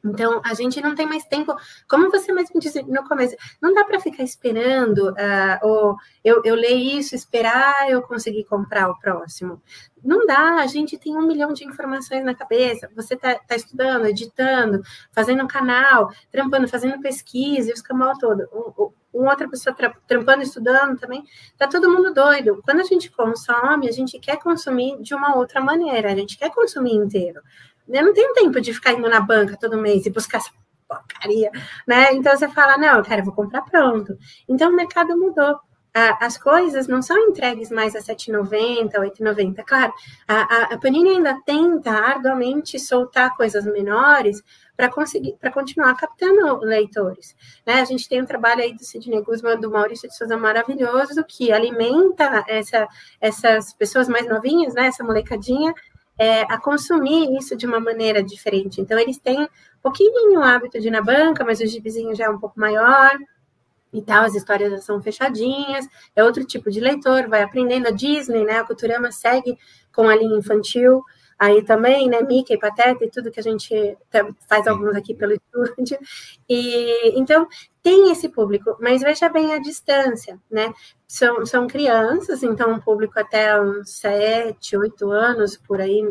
[0.05, 1.53] Então, a gente não tem mais tempo,
[1.89, 6.55] como você mesmo disse no começo, não dá para ficar esperando, uh, ou eu, eu
[6.55, 9.61] ler isso, esperar eu conseguir comprar o próximo.
[10.05, 14.07] Não dá, a gente tem um milhão de informações na cabeça, você está tá estudando,
[14.07, 18.49] editando, fazendo um canal, trampando, fazendo pesquisa, e o escamal todo.
[18.53, 21.25] Um, uma outra pessoa tra trampando, estudando também,
[21.57, 22.63] tá todo mundo doido.
[22.65, 26.51] Quando a gente consome, a gente quer consumir de uma outra maneira, a gente quer
[26.51, 27.41] consumir inteiro.
[27.89, 30.51] Eu não tenho tempo de ficar indo na banca todo mês e buscar essa
[30.87, 31.51] porcaria,
[31.87, 32.13] né?
[32.15, 34.17] Então você fala, não, cara, eu vou comprar pronto.
[34.49, 35.59] Então o mercado mudou.
[36.21, 39.65] As coisas não são entregues mais a 7,90, 8,90.
[39.67, 39.93] Claro,
[40.29, 44.41] a, a Panini ainda tenta arduamente soltar coisas menores
[44.79, 47.35] para conseguir, para continuar captando leitores.
[47.67, 47.81] Né?
[47.81, 51.51] A gente tem um trabalho aí do Sidney Guzman, do Maurício de Souza maravilhoso, que
[51.51, 52.87] alimenta essa,
[53.21, 54.87] essas pessoas mais novinhas, né?
[54.87, 55.75] Essa molecadinha,
[56.17, 58.81] é, a consumir isso de uma maneira diferente.
[58.81, 59.49] Então, eles têm um
[59.83, 63.19] pouquinho o hábito de ir na banca, mas o gibizinho já é um pouco maior
[63.93, 67.91] e tal, as histórias já são fechadinhas, é outro tipo de leitor, vai aprendendo a
[67.91, 68.61] Disney, né?
[68.61, 69.59] A Culturama segue
[69.93, 71.03] com a linha infantil,
[71.39, 73.97] aí também, né, Mickey, Pateta e tudo que a gente
[74.49, 75.99] faz alguns aqui pelo estúdio.
[76.49, 77.47] E então
[77.83, 80.73] tem esse público, mas veja bem a distância, né?
[81.07, 86.03] São, são crianças, então um público até uns 7, 8 anos, por aí,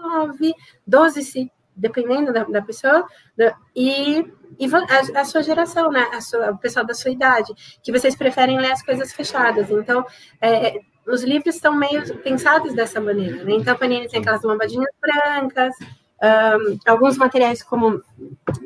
[0.00, 0.54] 9,
[0.86, 3.06] 12 se dependendo da, da pessoa,
[3.36, 4.26] da, e,
[4.58, 6.10] e a, a, sua geração, né?
[6.12, 9.70] A sua, o pessoal da sua idade, que vocês preferem ler as coisas fechadas.
[9.70, 10.04] Então,
[10.40, 13.52] é, os livros estão meio pensados dessa maneira, né?
[13.54, 15.74] Então, a Panini tem aquelas lombadinhas brancas,
[16.22, 18.02] um, alguns materiais como,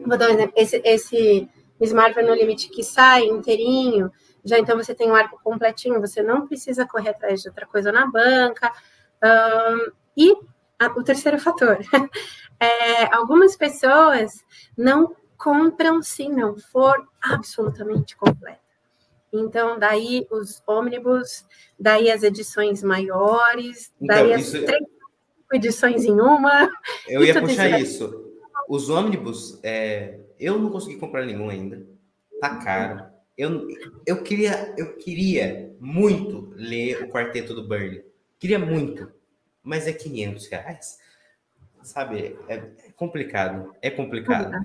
[0.07, 1.48] vou dar um exemplo, esse, esse
[1.81, 4.11] Miss Marvel no Limite que sai inteirinho,
[4.44, 7.92] já então você tem um arco completinho, você não precisa correr atrás de outra coisa
[7.92, 8.72] na banca.
[9.22, 10.37] Um, e
[10.78, 11.78] a, o terceiro fator,
[12.59, 14.33] é, algumas pessoas
[14.76, 18.62] não compram se não for absolutamente completa.
[19.33, 21.47] Então, daí os ônibus,
[21.79, 24.87] daí as edições maiores, então, daí as é três
[25.53, 26.71] edições em uma.
[27.09, 28.31] Eu ia puxar isso.
[28.68, 31.87] Os ônibus, é, eu não consegui comprar nenhum ainda.
[32.40, 33.05] Tá caro.
[33.37, 33.66] Eu,
[34.07, 38.05] eu, queria, eu queria muito ler o Quarteto do Burnie.
[38.38, 39.11] Queria muito.
[39.62, 40.99] Mas é 500 reais.
[41.83, 42.37] Sabe?
[42.49, 43.75] É, é complicado.
[43.81, 44.64] É complicado.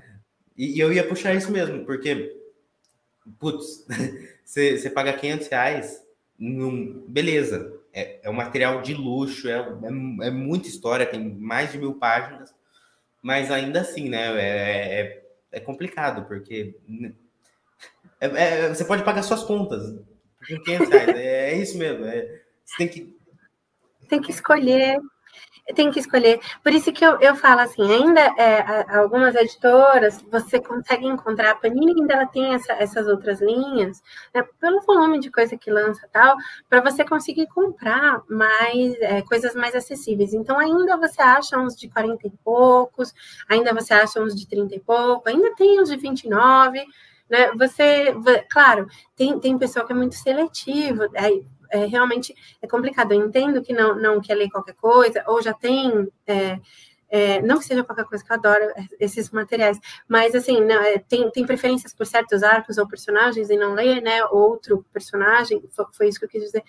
[0.56, 2.36] E, e eu ia puxar isso mesmo, porque
[3.38, 3.86] putz,
[4.48, 6.02] você, você paga 500 reais,
[6.38, 11.70] num, beleza, é, é um material de luxo, é, é, é, muita história, tem mais
[11.70, 12.54] de mil páginas,
[13.20, 16.74] mas ainda assim, né, é, é, é complicado, porque
[18.18, 19.82] é, é, você pode pagar suas contas
[20.48, 23.18] com 500 reais, é, isso mesmo, você tem que...
[24.08, 24.98] Tem que escolher
[25.74, 26.40] tem que escolher.
[26.62, 31.54] Por isso que eu, eu falo assim, ainda é, algumas editoras, você consegue encontrar, a
[31.54, 34.02] Panini ainda ela tem essa, essas outras linhas,
[34.34, 36.36] né, pelo volume de coisa que lança tal,
[36.68, 40.32] para você conseguir comprar mais é, coisas mais acessíveis.
[40.32, 43.14] Então, ainda você acha uns de 40 e poucos,
[43.48, 46.84] ainda você acha uns de 30 e pouco, ainda tem uns de 29,
[47.28, 47.52] né?
[47.58, 48.14] Você,
[48.50, 53.12] claro, tem, tem pessoa que é muito seletivo, aí é, realmente é complicado.
[53.12, 56.58] Eu entendo que não, não quer ler qualquer coisa, ou já tem é,
[57.10, 58.64] É, não que seja qualquer coisa que eu adoro
[59.00, 63.56] esses materiais, mas assim, não, é, tem, tem preferências por certos arcos ou personagens e
[63.56, 64.22] não ler, né?
[64.26, 66.62] Outro personagem, foi, foi isso que eu quis dizer.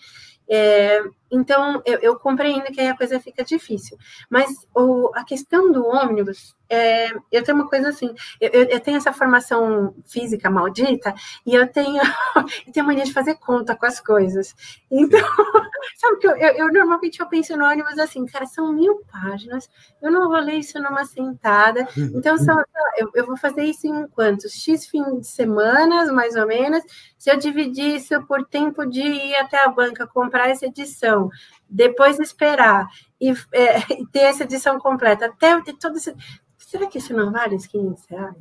[0.48, 3.98] É, então, eu, eu, compreendo que aí a coisa fica difícil.
[4.30, 8.98] Mas o, a questão do ônibus, é, eu tenho uma coisa assim, eu, eu, tenho
[8.98, 11.13] essa formação física maldita
[11.46, 12.02] e eu tenho,
[12.68, 14.56] eu tenho mania de fazer conta com as coisas.
[14.89, 15.20] Então,
[15.98, 19.70] sabe que eu, eu, normalmente eu penso no ônibus assim, cara, são mil páginas,
[20.02, 22.36] eu não vou ler isso numa sentada, então
[22.98, 24.54] eu, eu vou fazer isso em quantos?
[24.54, 26.84] X fim de semanas, mais ou menos,
[27.18, 31.18] se eu dividir isso por tempo de ir até a banca comprar essa edição,
[31.67, 32.88] depois esperar
[33.19, 33.79] e, é,
[34.12, 36.15] ter essa edição completa, até eu ter todo esse.
[36.58, 38.36] Será que isso não vale os 500 reais?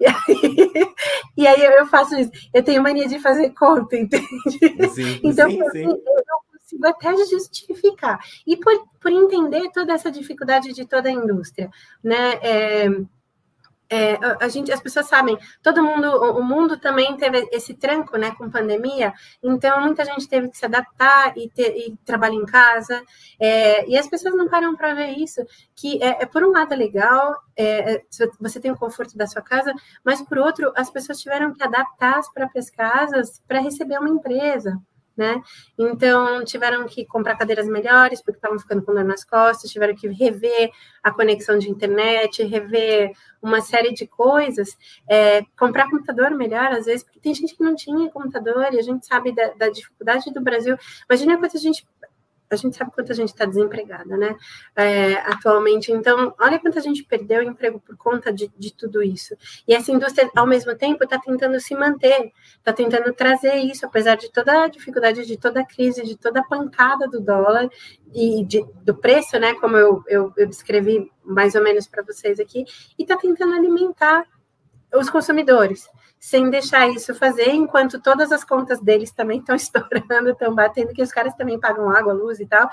[0.00, 0.14] E aí,
[1.36, 2.30] e aí, eu faço isso.
[2.52, 4.28] Eu tenho mania de fazer conta, entende?
[4.94, 5.84] Sim, então, sim, sim.
[5.84, 8.18] eu não consigo até justificar.
[8.46, 11.70] E por, por entender toda essa dificuldade de toda a indústria,
[12.02, 12.34] né?
[12.42, 12.88] É,
[13.94, 18.32] é, a gente, as pessoas sabem, todo mundo, o mundo também teve esse tranco, né,
[18.32, 23.00] com pandemia, então muita gente teve que se adaptar e, ter, e trabalhar em casa,
[23.38, 26.74] é, e as pessoas não param para ver isso, que é, é, por um lado
[26.74, 28.02] legal, é, é,
[28.40, 29.72] você tem o conforto da sua casa,
[30.04, 34.76] mas por outro, as pessoas tiveram que adaptar as próprias casas para receber uma empresa,
[35.16, 35.40] né?
[35.78, 40.08] Então, tiveram que comprar cadeiras melhores, porque estavam ficando com dor nas costas, tiveram que
[40.08, 40.70] rever
[41.02, 44.76] a conexão de internet, rever uma série de coisas,
[45.08, 48.82] é, comprar computador melhor, às vezes, porque tem gente que não tinha computador e a
[48.82, 50.76] gente sabe da, da dificuldade do Brasil.
[51.08, 51.86] Imagina quanta gente
[52.54, 54.36] a gente sabe quanta gente está desempregada, né?
[54.74, 55.92] É, atualmente.
[55.92, 59.36] Então, olha quanta gente perdeu emprego por conta de, de tudo isso.
[59.66, 64.16] E essa indústria, ao mesmo tempo, está tentando se manter, está tentando trazer isso, apesar
[64.16, 67.68] de toda a dificuldade, de toda a crise, de toda a pancada do dólar
[68.14, 69.54] e de, do preço, né?
[69.54, 72.64] Como eu, eu, eu descrevi mais ou menos para vocês aqui,
[72.98, 74.24] e está tentando alimentar
[74.94, 75.88] os consumidores
[76.24, 81.02] sem deixar isso fazer, enquanto todas as contas deles também estão estourando, estão batendo, que
[81.02, 82.66] os caras também pagam água, luz e tal,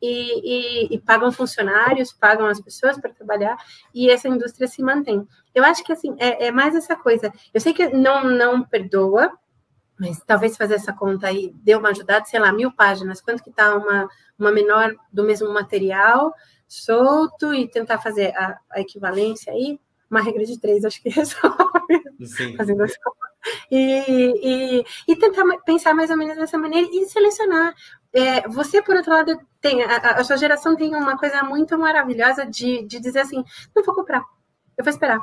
[0.00, 3.54] e, e, e pagam funcionários, pagam as pessoas para trabalhar,
[3.94, 5.28] e essa indústria se mantém.
[5.54, 7.30] Eu acho que, assim, é, é mais essa coisa.
[7.52, 9.30] Eu sei que não, não perdoa,
[10.00, 13.50] mas talvez fazer essa conta aí deu uma ajudada, sei lá, mil páginas, quanto que
[13.50, 16.32] está uma, uma menor do mesmo material,
[16.66, 19.78] solto, e tentar fazer a, a equivalência aí,
[20.10, 21.65] uma regra de três, acho que resolve.
[22.56, 22.92] Fazendo as
[23.70, 23.78] e,
[24.42, 27.74] e, e, tentar pensar mais ou menos dessa maneira e selecionar.
[28.12, 32.46] É, você, por outro lado, tem a, a, sua geração tem uma coisa muito maravilhosa
[32.46, 33.44] de, de dizer assim:
[33.74, 34.22] não vou comprar,
[34.76, 35.20] eu vou esperar.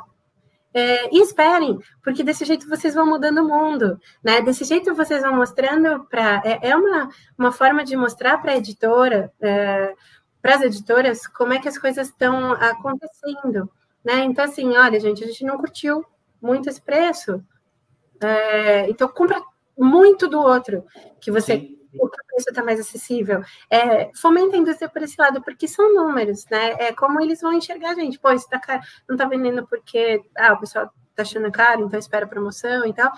[0.76, 4.42] É, e esperem, porque desse jeito vocês vão mudando o mundo, né?
[4.42, 6.42] Desse jeito vocês vão mostrando para.
[6.44, 9.94] É, é, uma, uma forma de mostrar para a editora, é,
[10.42, 13.70] para as editoras, como é que as coisas estão acontecendo.
[14.04, 14.24] Né?
[14.24, 16.04] Então, assim, olha, gente, a gente não curtiu
[16.44, 17.42] muito esse preço.
[18.20, 19.42] É, então, compra
[19.76, 20.84] muito do outro,
[21.20, 21.78] que você Sim.
[21.98, 23.42] o preço está mais acessível.
[23.70, 26.76] É, fomenta a indústria por esse lado, porque são números, né?
[26.78, 28.18] É como eles vão enxergar a gente.
[28.18, 31.98] Pô, isso tá caro, não está vendendo porque ah, o pessoal está achando caro, então
[31.98, 33.10] espera promoção e tal.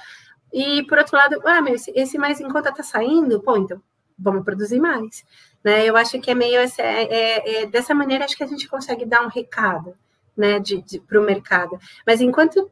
[0.53, 3.83] E por outro lado, ah, meu, esse, esse mais em conta está saindo, pô, então
[4.19, 5.25] vamos produzir mais.
[5.63, 5.85] Né?
[5.85, 8.69] Eu acho que é meio essa, é, é, é, dessa maneira acho que a gente
[8.69, 9.95] consegue dar um recado
[10.37, 11.79] né, de, de para o mercado.
[12.07, 12.71] Mas enquanto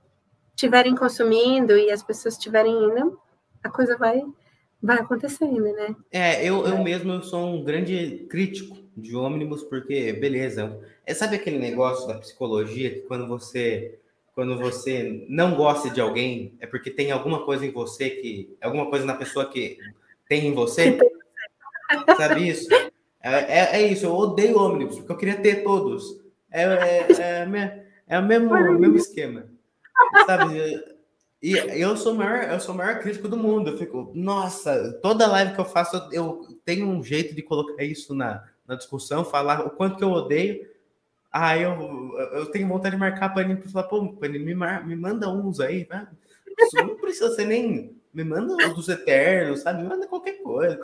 [0.55, 3.19] estiverem consumindo e as pessoas estiverem indo,
[3.63, 4.23] a coisa vai
[4.83, 5.97] vai acontecendo, né?
[6.13, 11.37] É, eu, eu mesmo eu sou um grande crítico de ônibus, porque, beleza, é, sabe
[11.37, 13.99] aquele negócio da psicologia que quando você
[14.35, 18.57] quando você não gosta de alguém, é porque tem alguma coisa em você que.
[18.61, 19.79] Alguma coisa na pessoa que
[20.29, 20.99] tem em você?
[22.17, 22.69] Sabe isso?
[23.23, 26.21] É, é, é isso, eu odeio ônibus, porque eu queria ter todos.
[26.51, 29.47] É, é, é, é o mesmo, o mesmo esquema.
[30.27, 30.95] Sabe?
[31.43, 33.71] E eu sou o maior, eu sou o maior crítico do mundo.
[33.71, 38.15] Eu fico, nossa, toda live que eu faço, eu tenho um jeito de colocar isso
[38.15, 40.67] na, na discussão, falar o quanto que eu odeio.
[41.31, 41.73] Aí eu,
[42.33, 45.29] eu tenho vontade de marcar a Panini para falar, pô, Panini, me, mar, me manda
[45.29, 46.09] uns aí, né?
[46.59, 49.83] Isso não precisa ser nem me manda um dos Eternos, sabe?
[49.83, 50.81] Me manda qualquer coisa.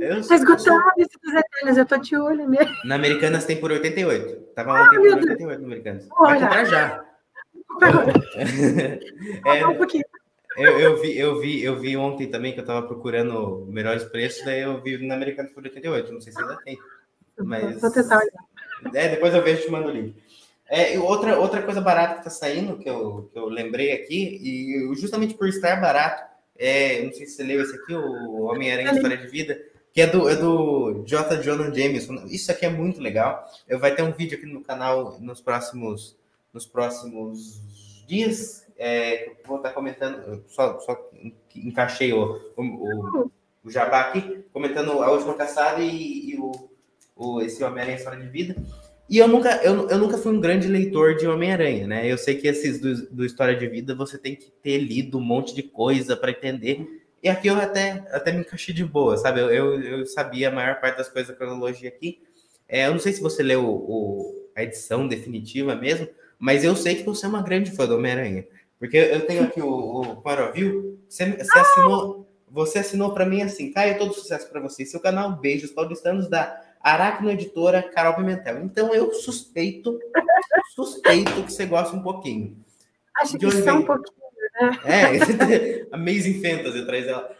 [0.00, 2.74] Eu, Esgotaram esse dos Eternos, eu tô de olho mesmo.
[2.84, 4.42] Na Americanas tem por 88.
[4.52, 6.08] Tava ah, ontem por 88 no Americanas.
[6.08, 7.05] Vai comprar já.
[9.44, 10.04] é, um pouquinho.
[10.56, 14.44] Eu, eu, vi, eu, vi, eu vi ontem também que eu tava procurando melhores preços,
[14.44, 16.12] daí eu vi na Americanas por 88.
[16.12, 16.78] Não sei se ainda tem.
[17.38, 17.80] Mas.
[17.80, 18.94] Vou tentar olhar.
[18.94, 20.14] É, depois eu vejo e te mando o link.
[20.68, 24.94] É, outra, outra coisa barata que tá saindo, que eu, que eu lembrei aqui, e
[24.96, 26.24] justamente por estar barato,
[26.58, 29.60] é, não sei se você leu esse aqui, o Homem-Aranha História de Vida,
[29.92, 31.40] que é do, é do J.
[31.42, 32.26] Jonah Jameson.
[32.26, 33.44] Isso aqui é muito legal.
[33.68, 36.16] Eu vai ter um vídeo aqui no canal nos próximos,
[36.56, 37.60] nos próximos
[38.08, 38.66] dias.
[38.78, 41.10] É, vou estar comentando, só, só
[41.54, 43.30] encaixei o, o,
[43.64, 46.70] o, Jabá aqui, comentando a última caçada e, e o,
[47.14, 48.56] o, esse Homem-Aranha História de Vida.
[49.08, 52.10] E eu nunca, eu, eu nunca fui um grande leitor de Homem-Aranha, né?
[52.10, 55.22] Eu sei que esses do, do História de Vida você tem que ter lido um
[55.22, 57.04] monte de coisa para entender.
[57.22, 59.40] E aqui eu até, até me encaixei de boa, sabe?
[59.40, 62.20] Eu, eu, eu, sabia a maior parte das coisas da cronologia aqui.
[62.68, 66.96] É, eu não sei se você leu o, a edição definitiva mesmo, mas eu sei
[66.96, 68.46] que você é uma grande fã do Homem-Aranha.
[68.78, 70.22] Porque eu tenho aqui o, o
[71.08, 74.84] você, você assinou, você assinou para mim assim, Caio, todo sucesso para você.
[74.84, 78.62] Seu canal, beijos, paulistanos da Aracno Editora Carol Pimentel.
[78.62, 79.98] Então eu suspeito,
[80.74, 82.56] suspeito que você gosta um pouquinho.
[83.16, 84.16] Acho que só um pouquinho.
[84.84, 87.34] É, Amazing Fantasy traz ela.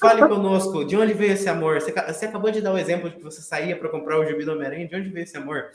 [0.00, 1.80] Fale conosco, de onde veio esse amor?
[1.80, 4.44] Você, você acabou de dar o exemplo de que você saía para comprar o gibi
[4.44, 5.70] do Homem-Aranha, de onde veio esse amor?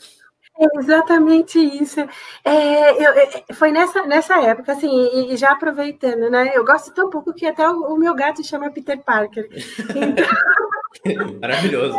[0.60, 2.00] É exatamente isso.
[2.44, 6.50] É, eu, é, foi nessa, nessa época, assim, e, e, já aproveitando, né?
[6.52, 9.48] Eu gosto tão pouco que até o, o meu gato chama Peter Parker.
[9.94, 11.96] Então, Maravilhoso.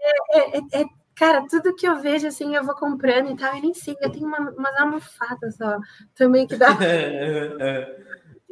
[0.00, 0.84] É, é, é,
[1.14, 4.10] cara, tudo que eu vejo, assim, eu vou comprando e tal, eu nem sei, eu
[4.10, 5.78] tenho uma, umas almofadas, ó,
[6.14, 6.68] também que dá.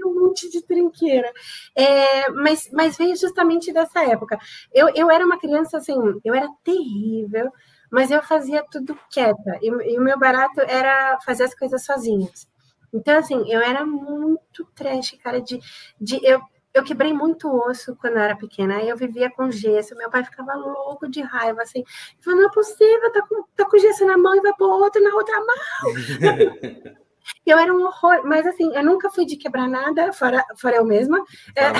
[0.04, 1.30] um monte de trinqueira.
[1.74, 4.38] É, mas, mas veio justamente dessa época.
[4.72, 7.50] Eu, eu era uma criança, assim, eu era terrível,
[7.90, 9.58] mas eu fazia tudo quieta.
[9.62, 12.48] E, e o meu barato era fazer as coisas sozinhas.
[12.92, 15.60] Então, assim, eu era muito trash, cara, de,
[16.00, 16.40] de eu
[16.72, 18.80] eu quebrei muito osso quando eu era pequena.
[18.82, 19.96] Eu vivia com gesso.
[19.96, 21.82] Meu pai ficava louco de raiva, assim.
[22.20, 25.02] Falou, não é possível, tá com, tá com gesso na mão e vai pôr outro
[25.02, 27.00] na outra mão.
[27.50, 30.84] eu era um horror, mas assim, eu nunca fui de quebrar nada, fora, fora eu
[30.84, 31.22] mesma.
[31.56, 31.74] É,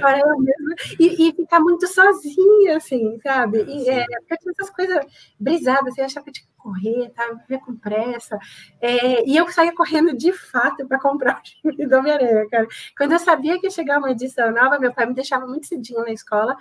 [0.00, 0.74] fora eu mesma.
[0.98, 3.64] E, e, ficar muito sozinha, assim, sabe?
[3.66, 5.06] E, é, porque tinha essas coisas
[5.38, 8.38] brisadas, assim, eu achava que tinha que correr, tava vivia com pressa.
[8.80, 12.66] É, e eu saía correndo de fato para comprar o time do Homem-Aranha, cara.
[12.96, 16.00] Quando eu sabia que ia chegar uma edição nova, meu pai me deixava muito cedinho
[16.00, 16.56] na escola.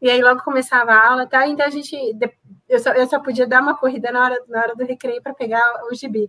[0.00, 1.48] E aí logo começava a aula, tá?
[1.48, 1.96] Então a gente,
[2.68, 5.32] eu só, eu só podia dar uma corrida na hora, na hora do recreio para
[5.32, 6.28] pegar o gibi.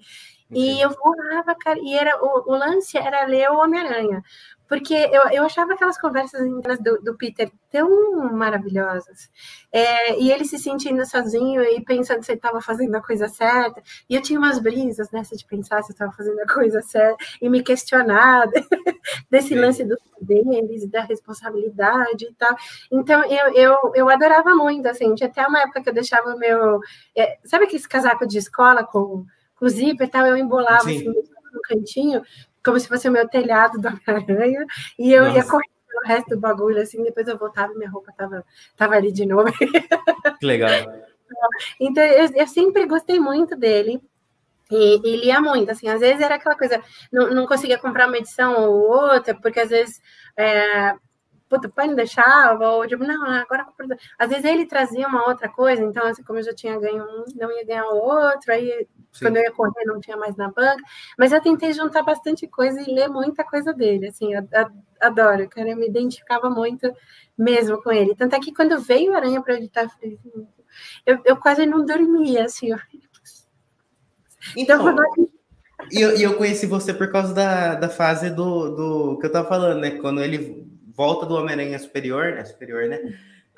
[0.49, 4.23] E eu voava, cara, e era, o, o lance era ler o Homem-Aranha,
[4.67, 6.41] porque eu, eu achava aquelas conversas
[6.79, 9.29] do, do Peter tão maravilhosas,
[9.71, 13.81] é, e ele se sentindo sozinho e pensando se ele estava fazendo a coisa certa,
[14.09, 17.21] e eu tinha umas brisas nessa de pensar se eu estava fazendo a coisa certa,
[17.41, 18.47] e me questionar
[19.29, 19.59] desse Sim.
[19.59, 22.55] lance dos poderes, da responsabilidade e tal,
[22.89, 26.39] então eu, eu, eu adorava muito, assim, tinha até uma época que eu deixava o
[26.39, 26.79] meu,
[27.15, 29.25] é, sabe aquele casaco de escola com
[29.57, 32.21] com zíper e tal, eu embolava assim, no cantinho,
[32.63, 34.65] como se fosse o meu telhado da aranha,
[34.97, 35.37] e eu Nossa.
[35.37, 35.71] ia correndo
[36.03, 38.45] o resto do bagulho, assim, depois eu voltava e minha roupa tava,
[38.75, 39.51] tava ali de novo.
[40.39, 40.69] Que legal.
[41.77, 44.01] Então, eu, eu sempre gostei muito dele.
[44.71, 46.81] E, e, lia muito, assim, às vezes era aquela coisa,
[47.11, 50.01] não, não conseguia comprar uma edição ou outra, porque às vezes
[50.37, 50.95] é,
[51.49, 53.65] puta, o pai não deixava, ou tipo, não, agora
[54.19, 57.25] às vezes ele trazia uma outra coisa, então assim, como eu já tinha ganho um,
[57.35, 58.87] não ia ganhar o outro, aí
[59.17, 59.25] Sim.
[59.25, 60.81] quando eu ia correr não tinha mais na banca,
[61.17, 64.31] mas eu tentei juntar bastante coisa e ler muita coisa dele, assim,
[64.99, 66.91] adoro, cara, eu me identificava muito
[67.37, 69.87] mesmo com ele, tanto é que quando veio Aranha para editar,
[71.05, 72.79] eu, eu quase não dormia, assim, eu...
[74.55, 75.27] então, então
[75.91, 79.47] e eu, eu conheci você por causa da, da fase do, do que eu tava
[79.47, 79.91] falando, né?
[79.91, 82.43] Quando ele volta do Homem-Aranha Superior, né?
[82.43, 82.99] Superior, né?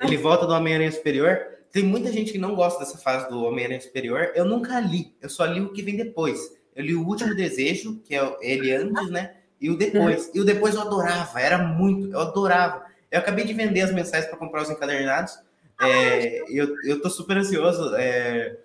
[0.00, 1.38] Ele volta do Homem-Aranha Superior.
[1.72, 4.32] Tem muita gente que não gosta dessa fase do Homem-Aranha Superior.
[4.34, 6.52] Eu nunca li, eu só li o que vem depois.
[6.74, 9.34] Eu li o Último Desejo, que é ele antes, né?
[9.60, 10.30] E o depois.
[10.34, 12.86] E o depois eu adorava, era muito, eu adorava.
[13.10, 15.38] Eu acabei de vender as mensais para comprar os encadernados.
[15.80, 17.94] É, eu, eu tô super ansioso.
[17.96, 18.56] É,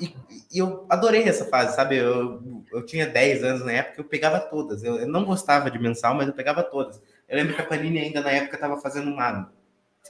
[0.00, 0.14] e,
[0.52, 1.96] e, eu adorei essa fase, sabe?
[1.96, 4.82] Eu, eu tinha 10 anos na época, eu pegava todas.
[4.82, 7.00] Eu, eu não gostava de mensal, mas eu pegava todas.
[7.28, 9.52] Eu lembro que a Panini ainda na época estava fazendo uma.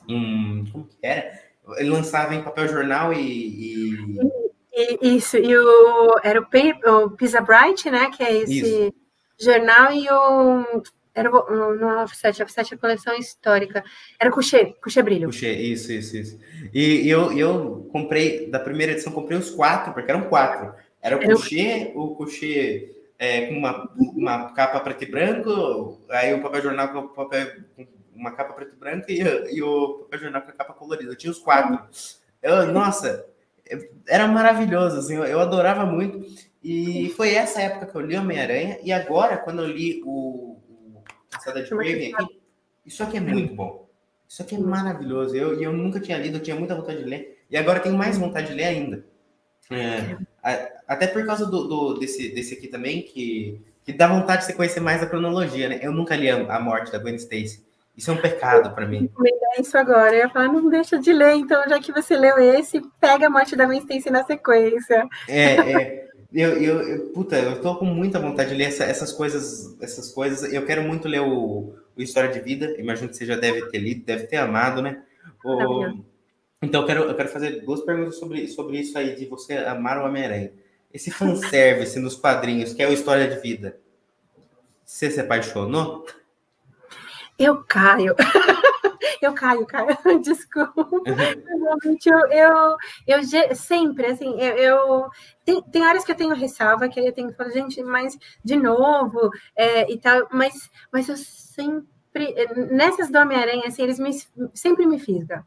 [0.09, 1.44] Um, como que era?
[1.77, 3.99] Ele lançava em papel jornal e.
[4.77, 5.17] e...
[5.17, 8.11] Isso, e o, era o, o Pisa Bright, né?
[8.11, 8.95] Que é esse Isso.
[9.41, 10.83] jornal, e o.
[11.15, 13.85] Era o, não é o offset, offset é a coleção histórica.
[14.19, 15.27] Era o Coucher, Coucher Brilho.
[15.27, 16.41] Coucher, isso, isso, isso.
[16.73, 20.75] E, e eu, eu comprei, da primeira edição, comprei os quatro, porque eram quatro.
[21.01, 26.01] Era o era Coucher, o, o Coucher é, com uma, uma capa preto e branco,
[26.11, 27.47] aí o papel jornal com papel,
[28.15, 29.21] uma capa preto e branco e,
[29.57, 31.11] e o papel jornal com a capa colorida.
[31.11, 31.79] Eu tinha os quatro.
[32.43, 33.27] Eu, nossa,
[34.07, 36.25] era maravilhoso, assim, eu, eu adorava muito.
[36.63, 40.57] E foi essa época que eu li Homem-Aranha, e agora, quando eu li o,
[40.95, 42.41] o Caçada de Raven aqui,
[42.87, 43.89] isso aqui é muito bom.
[44.29, 45.37] Isso aqui é maravilhoso.
[45.37, 47.45] Eu, eu nunca tinha lido, eu tinha muita vontade de ler.
[47.51, 49.05] E agora tenho mais vontade de ler ainda.
[49.71, 50.17] É,
[50.87, 54.53] até por causa do, do, desse, desse aqui também, que, que dá vontade de você
[54.53, 55.79] conhecer mais a cronologia, né?
[55.83, 57.65] Eu nunca li a, a morte da Gwen Stacy.
[57.97, 59.09] Isso é um pecado para mim.
[59.17, 60.15] Eu isso agora.
[60.15, 63.31] Eu ia falar, não deixa de ler, então, já que você leu esse, pega a
[63.31, 65.09] morte da Gwen Stacy na sequência.
[65.29, 66.05] É, é.
[66.33, 70.13] Eu, eu, eu, puta, eu tô com muita vontade de ler essa, essas coisas, essas
[70.13, 70.53] coisas.
[70.53, 72.75] Eu quero muito ler o, o História de Vida.
[72.77, 75.01] Imagino que você já deve ter lido, deve ter amado, né?
[75.45, 75.87] O,
[76.61, 79.99] então eu quero, eu quero fazer duas perguntas sobre, sobre isso aí, de você amar
[79.99, 80.51] o Homem-Aranha.
[80.93, 83.79] Esse fanservice nos quadrinhos, que é o História de Vida,
[84.85, 86.05] você se apaixonou?
[87.39, 88.15] Eu caio.
[89.21, 89.89] eu caio, Caio,
[90.23, 90.87] desculpa.
[91.05, 92.77] Realmente, eu, eu,
[93.07, 95.09] eu, sempre, assim, eu, eu,
[95.45, 98.57] tem, tem áreas que eu tenho ressalva, que eu tenho que falar, gente, mas de
[98.57, 102.35] novo, é, e tal, mas, mas eu sempre,
[102.71, 104.13] nessas do Homem-Aranha, assim, eles me,
[104.55, 105.43] sempre me fisgam.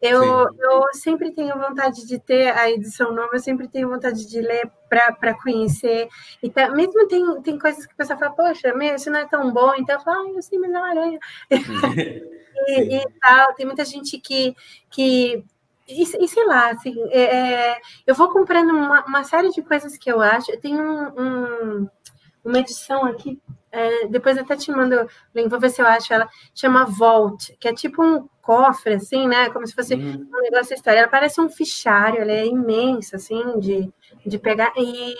[0.00, 4.40] Eu, eu sempre tenho vontade de ter a edição nova, eu sempre tenho vontade de
[4.40, 6.08] ler para conhecer.
[6.42, 9.26] E tá, mesmo tem, tem coisas que o pessoal fala, poxa, meu, isso não é
[9.26, 11.18] tão bom, então eu falo, ah, eu sei, mas é uma aranha.
[12.68, 14.54] e, e, tal, tem muita gente que.
[14.90, 15.42] que
[15.88, 19.96] e, e sei lá, assim, é, é eu vou comprando uma, uma, série de coisas
[19.96, 20.50] que eu acho.
[20.50, 21.88] Eu tenho um, um,
[22.44, 23.40] uma edição aqui,
[23.72, 25.08] é, depois até te mando,
[25.48, 29.50] vou ver se eu acho ela, chama Vault, que é tipo um cofre, assim, né?
[29.50, 30.24] Como se fosse uhum.
[30.32, 31.00] um negócio história.
[31.00, 33.92] Ela parece um fichário, ela é imensa, assim, de,
[34.24, 34.72] de pegar.
[34.76, 35.16] E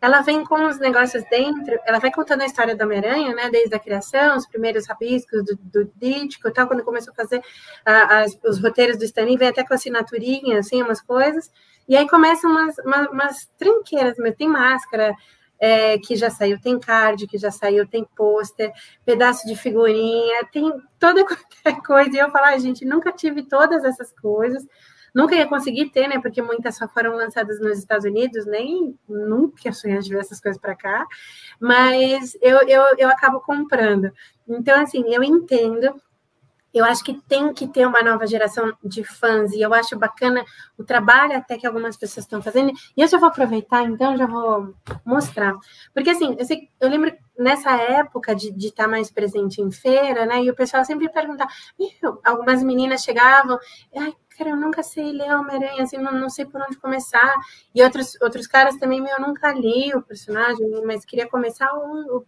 [0.00, 3.50] ela vem com os negócios dentro, ela vai contando a história da Homem-Aranha, né?
[3.50, 7.42] Desde a criação, os primeiros rabiscos do, do Dítico e tal, quando começou a fazer
[7.84, 11.50] a, as, os roteiros do Stanley, vem até com assinaturinha, assim, umas coisas.
[11.88, 15.14] E aí começam umas, umas, umas trinqueiras, mas tem máscara,
[15.60, 18.72] é, que já saiu, tem card, que já saiu, tem pôster,
[19.04, 21.24] pedaço de figurinha, tem toda
[21.84, 22.16] coisa.
[22.16, 24.66] E eu falo, ah, gente, nunca tive todas essas coisas,
[25.14, 26.20] nunca ia conseguir ter, né?
[26.20, 30.40] Porque muitas só foram lançadas nos Estados Unidos, nem nunca ia sonhar de ver essas
[30.40, 31.06] coisas para cá,
[31.60, 34.12] mas eu, eu, eu acabo comprando.
[34.48, 36.00] Então, assim, eu entendo
[36.72, 40.44] eu acho que tem que ter uma nova geração de fãs, e eu acho bacana
[40.76, 42.72] o trabalho até que algumas pessoas estão fazendo.
[42.96, 45.54] E eu já vou aproveitar, então, já vou mostrar.
[45.94, 50.26] Porque, assim, eu, sei, eu lembro nessa época de estar tá mais presente em feira,
[50.26, 50.42] né?
[50.42, 51.50] E o pessoal sempre perguntava,
[52.24, 53.58] algumas meninas chegavam,
[53.96, 57.34] ai, cara, eu nunca sei ler Homem-Aranha, assim, não, não sei por onde começar.
[57.74, 61.68] E outros, outros caras também, meu, eu nunca li o personagem, mas queria começar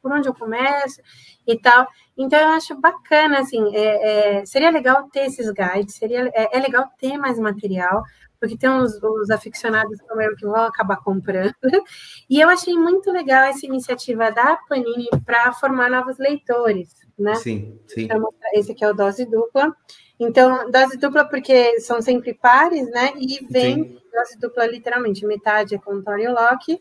[0.03, 1.01] por onde eu começo
[1.47, 1.87] e tal.
[2.19, 6.61] Então, eu acho bacana, assim, é, é, seria legal ter esses guides, seria, é, é
[6.61, 8.03] legal ter mais material,
[8.41, 11.55] porque tem uns, uns aficionados como eu que vão acabar comprando.
[12.29, 17.35] E eu achei muito legal essa iniciativa da Panini para formar novos leitores, né?
[17.37, 18.03] Sim, sim.
[18.03, 19.75] Então, esse aqui é o Dose Dupla.
[20.21, 23.15] Então, dose dupla porque são sempre pares, né?
[23.17, 23.99] E vem sim.
[24.13, 26.79] dose dupla literalmente, metade é com Tony Locke,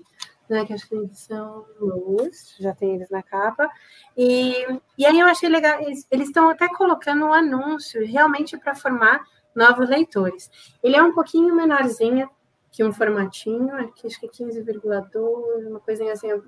[0.49, 0.65] né?
[0.65, 3.69] Que acho que são luz, já tem eles na capa.
[4.17, 4.53] E,
[4.97, 9.23] e aí eu achei legal, eles estão até colocando um anúncio realmente para formar
[9.55, 10.51] novos leitores.
[10.83, 12.29] Ele é um pouquinho menorzinho
[12.69, 16.43] que um formatinho, aqui acho que é 15,2, uma coisinha assim, eu,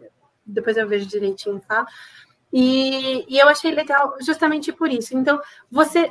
[0.46, 1.88] depois eu vejo direitinho e falo.
[2.54, 5.16] E, e eu achei legal justamente por isso.
[5.18, 5.40] Então,
[5.70, 6.10] você,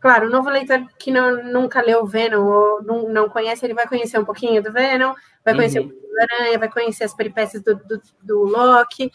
[0.00, 3.86] claro, o novo leitor que não, nunca leu Venom ou não, não conhece, ele vai
[3.86, 5.14] conhecer um pouquinho do Venom,
[5.44, 5.86] vai conhecer uhum.
[5.86, 9.12] um pouquinho do Aranha, vai conhecer as peripécias do, do, do Loki,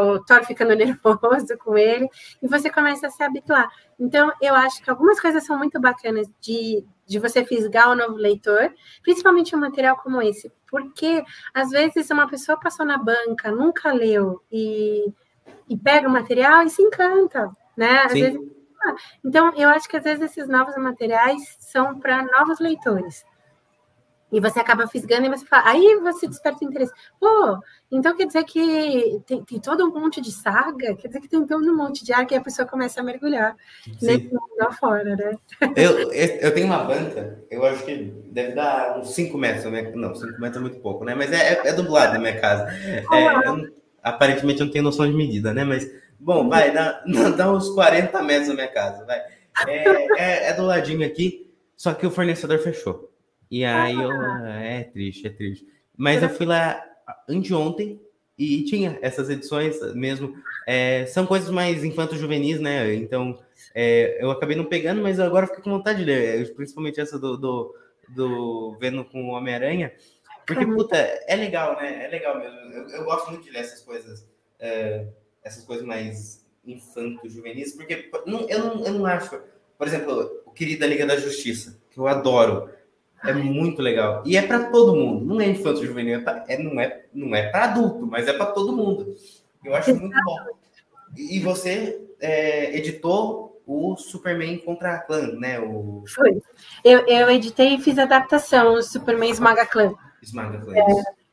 [0.00, 2.08] o Thor ficando nervoso com ele,
[2.42, 3.68] e você começa a se habituar.
[3.98, 8.16] Então, eu acho que algumas coisas são muito bacanas de, de você fisgar o novo
[8.16, 8.72] leitor,
[9.02, 11.22] principalmente um material como esse, porque
[11.52, 15.12] às vezes uma pessoa passou na banca, nunca leu e,
[15.68, 18.06] e pega o material e se encanta, né?
[18.08, 18.38] Vezes,
[18.84, 23.24] ah, então, eu acho que às vezes esses novos materiais são para novos leitores.
[24.32, 26.92] E você acaba fisgando e você fala, aí você desperta o interesse.
[27.20, 27.58] Pô,
[27.90, 31.46] então quer dizer que tem, tem, todo um monte de saga, quer dizer que tem
[31.46, 33.94] todo um monte de ar que a pessoa começa a mergulhar Sim.
[34.00, 35.36] nesse mundo afora, né?
[35.76, 37.94] Eu, eu tenho uma banca, eu acho que
[38.30, 39.92] deve dar uns 5 metros, né?
[39.94, 41.14] não, 5 metros é muito pouco, né?
[41.14, 42.72] Mas é, é, é do lado da minha casa.
[43.12, 45.64] É, eu, aparentemente eu não tenho noção de medida, né?
[45.64, 47.02] Mas, bom, vai, dá,
[47.36, 49.20] dá uns 40 metros da minha casa, vai.
[49.66, 53.12] É, é, é do ladinho aqui, só que o fornecedor fechou.
[53.50, 54.10] E aí eu.
[54.10, 54.62] Ah.
[54.62, 55.66] É triste, é triste.
[55.96, 56.82] Mas eu fui lá
[57.28, 58.00] anteontem
[58.38, 60.34] e tinha essas edições mesmo.
[60.66, 62.94] É, são coisas mais infanto-juvenis, né?
[62.94, 63.38] Então
[63.74, 67.36] é, eu acabei não pegando, mas agora fiquei com vontade de ler, principalmente essa do,
[67.36, 67.74] do,
[68.08, 69.92] do Vendo com o Homem-Aranha.
[70.46, 72.04] Porque, puta, é legal, né?
[72.04, 72.58] É legal mesmo.
[72.58, 74.26] Eu, eu gosto muito de ler essas coisas,
[74.58, 75.06] é,
[75.42, 79.40] essas coisas mais infanto-juvenis, porque não, eu, não, eu não acho
[79.82, 82.70] por exemplo, o Querida Liga da Justiça, que eu adoro.
[83.24, 84.22] É muito legal.
[84.24, 85.24] E é para todo mundo.
[85.24, 88.32] Não é infanto juvenil, é, pra, é não é não é para adulto, mas é
[88.32, 89.16] para todo mundo.
[89.64, 90.36] Eu acho muito bom.
[91.16, 95.58] E você é, editou o Superman contra a Clã, né?
[95.58, 96.04] O...
[96.06, 96.40] Foi.
[96.84, 99.96] Eu, eu editei e fiz adaptação, o Superman Esmaga Clã.
[100.22, 100.74] Esmaga Clã.
[100.74, 100.82] É,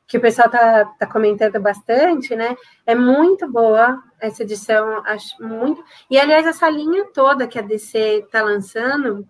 [0.08, 2.58] que o pessoal tá, tá comentando bastante, né?
[2.86, 5.84] É muito boa essa edição, acho muito.
[6.10, 9.28] E aliás, essa linha toda que a DC tá lançando,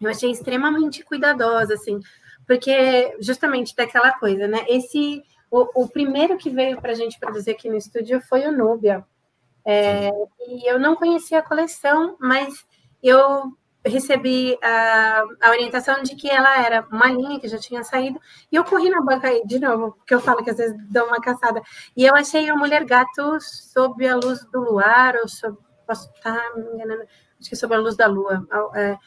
[0.00, 1.98] eu achei extremamente cuidadosa, assim,
[2.46, 4.64] porque justamente daquela coisa, né?
[4.68, 8.52] Esse o, o primeiro que veio para a gente produzir aqui no estúdio foi o
[8.52, 9.04] Nubia.
[9.64, 10.10] É,
[10.46, 12.66] e eu não conhecia a coleção, mas
[13.02, 13.52] eu
[13.84, 18.20] recebi a, a, orientação de que ela era uma linha que já tinha saído,
[18.50, 21.06] e eu corri na banca aí de novo, porque eu falo que às vezes dou
[21.06, 21.62] uma caçada,
[21.96, 25.56] e eu achei a Mulher Gato sob a luz do luar, ou sob,
[25.86, 27.02] posso estar me enganando,
[27.40, 28.98] acho que sob a luz da lua, é,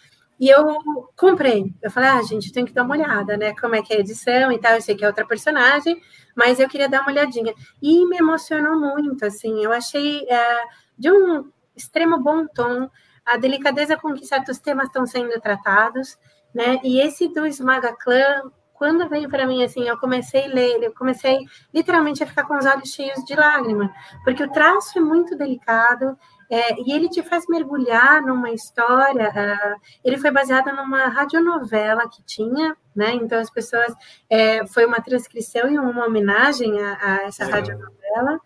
[0.41, 0.79] e eu
[1.15, 1.71] comprei.
[1.83, 3.53] Eu falei, ah, gente, tem que dar uma olhada, né?
[3.61, 4.73] Como é que é a edição e tal.
[4.73, 6.01] Eu sei que é outra personagem,
[6.35, 7.53] mas eu queria dar uma olhadinha.
[7.79, 9.63] E me emocionou muito, assim.
[9.63, 10.63] Eu achei é,
[10.97, 12.89] de um extremo bom tom
[13.25, 16.17] a delicadeza com que certos temas estão sendo tratados,
[16.53, 16.79] né?
[16.83, 18.43] E esse do Esmaga Clã,
[18.73, 21.39] quando veio para mim, assim, eu comecei a ler, eu comecei
[21.73, 23.89] literalmente a ficar com os olhos cheios de lágrimas,
[24.23, 26.17] porque o traço é muito delicado,
[26.51, 29.29] é, e ele te faz mergulhar numa história.
[29.29, 33.13] Uh, ele foi baseado numa radionovela que tinha, né?
[33.13, 33.93] Então as pessoas
[34.29, 37.47] é, foi uma transcrição e uma homenagem a, a essa é.
[37.49, 38.37] radionovela.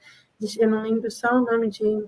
[0.59, 2.05] Eu não lembro só o nome de,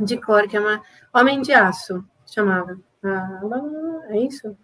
[0.00, 0.82] de cor, que é uma
[1.12, 2.78] Homem de Aço, chamava.
[3.04, 3.40] Ah,
[4.08, 4.56] é isso?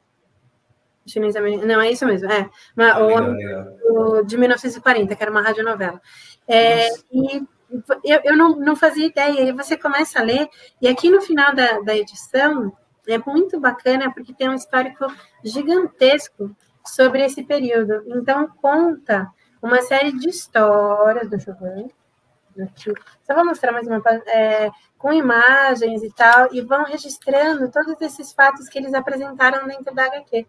[1.07, 2.31] Chinês Não, é isso mesmo.
[2.31, 2.49] É.
[2.76, 6.01] Uma, ah, o, o, de 1940, que era uma radionovela.
[6.47, 7.43] É, e
[8.05, 9.49] eu, eu não, não fazia ideia.
[9.49, 10.49] E você começa a ler,
[10.81, 12.72] e aqui no final da, da edição
[13.07, 15.07] é muito bacana, porque tem um histórico
[15.43, 16.55] gigantesco
[16.87, 18.05] sobre esse período.
[18.07, 19.29] Então, conta
[19.62, 21.29] uma série de histórias.
[21.29, 21.97] Deixa eu ver.
[22.62, 22.92] Aqui.
[23.22, 28.32] Só vou mostrar mais uma é, com imagens e tal, e vão registrando todos esses
[28.32, 30.46] fatos que eles apresentaram dentro da HQ.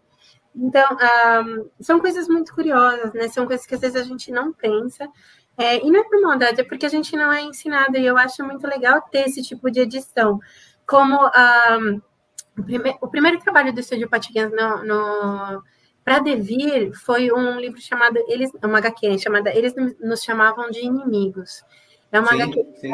[0.54, 1.44] Então, um, ah,
[1.80, 3.28] são coisas muito curiosas, né?
[3.28, 5.08] São coisas que às vezes a gente não pensa,
[5.56, 8.16] é, e não é por maldade, é porque a gente não é ensinado, e eu
[8.16, 10.40] acho muito legal ter esse tipo de edição.
[10.86, 12.00] Como um,
[12.58, 15.62] o, prime o, primeiro trabalho do Estúdio Patiguians no, no
[16.04, 21.62] para Devir foi um livro chamado, eles, uma HQ chamada Eles Nos Chamavam de Inimigos.
[22.12, 22.92] É uma sim, HQ sim.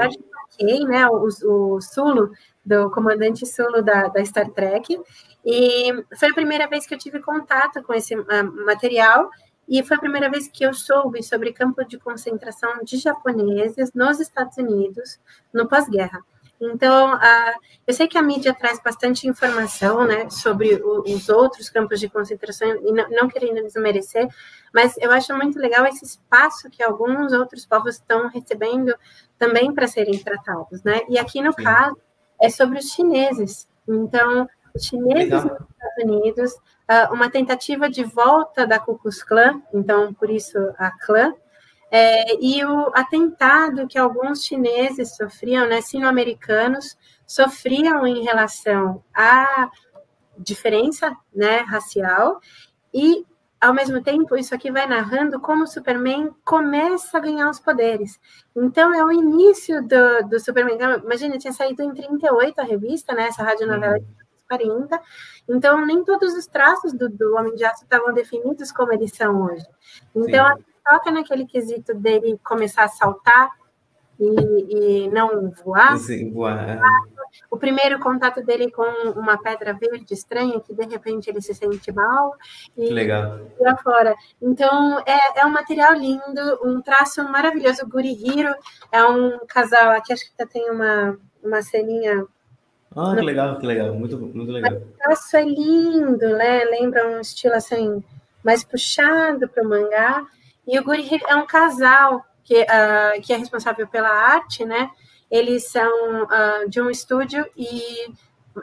[0.61, 1.27] eu né, o,
[1.75, 2.31] o Sulo,
[2.65, 5.01] do comandante Sulo da, da Star Trek,
[5.45, 9.31] e foi a primeira vez que eu tive contato com esse uh, material,
[9.69, 14.21] e foi a primeira vez que eu soube sobre campo de concentração de japoneses nos
[14.21, 15.19] Estados Unidos
[15.53, 16.23] no pós-guerra.
[16.61, 17.55] Então, uh,
[17.87, 22.09] eu sei que a mídia traz bastante informação né, sobre o, os outros campos de
[22.09, 24.27] concentração, e não, não, querendo desmerecer,
[24.73, 28.95] mas eu acho muito legal esse espaço que alguns outros povos estão recebendo
[29.39, 30.83] também para serem tratados.
[30.83, 31.03] Né?
[31.09, 31.63] E aqui, no Sim.
[31.63, 31.97] caso,
[32.41, 33.69] é sobre os chineses.
[33.87, 35.43] Então, os chineses legal.
[35.45, 40.59] nos Estados Unidos uh, uma tentativa de volta da Ku Klux Klan, então por isso
[40.79, 41.33] a clã,
[41.91, 49.71] é, e o atentado que alguns chineses sofriam, né, sino-americanos, sofriam em relação à
[50.39, 52.41] diferença né, racial,
[52.93, 53.25] e,
[53.61, 58.19] ao mesmo tempo, isso aqui vai narrando como o Superman começa a ganhar os poderes.
[58.55, 60.77] Então, é o início do, do Superman.
[60.77, 64.05] Então, imagina, tinha saído em 38 a revista, né, essa radionovela uhum.
[64.49, 65.01] 40.
[65.49, 69.43] Então, nem todos os traços do, do Homem de Aço estavam definidos como eles são
[69.43, 69.67] hoje.
[70.15, 70.65] Então, Sim.
[70.89, 73.51] Toca naquele quesito dele começar a saltar
[74.19, 75.99] e, e não voar.
[75.99, 76.81] Sim, voar.
[77.51, 81.93] O primeiro contato dele com uma pedra verde estranha, que de repente ele se sente
[81.93, 82.35] mal.
[82.77, 83.41] E, legal.
[83.61, 84.15] lá fora.
[84.41, 87.85] Então, é, é um material lindo, um traço maravilhoso.
[87.85, 88.55] O Guri Hiro
[88.91, 92.27] é um casal, aqui acho que tem uma, uma ceninha
[92.99, 94.73] ah, que legal, que legal, muito, muito legal.
[94.73, 96.65] O traço é lindo, né?
[96.65, 98.03] Lembra um estilo assim,
[98.43, 100.25] mais puxado para o mangá.
[100.67, 104.91] E o Guri é um casal que, uh, que é responsável pela arte, né?
[105.31, 108.13] Eles são uh, de um estúdio e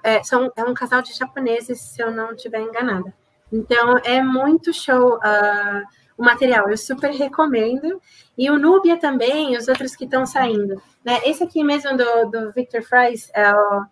[0.04, 3.14] é, são, é um casal de japoneses, se eu não estiver enganada.
[3.52, 5.84] Então, é muito show uh,
[6.18, 8.02] o material, eu super recomendo.
[8.38, 10.82] E o Nubia também, os outros que estão saindo.
[11.04, 11.20] Né?
[11.26, 13.86] Esse aqui mesmo do, do Victor Fries é o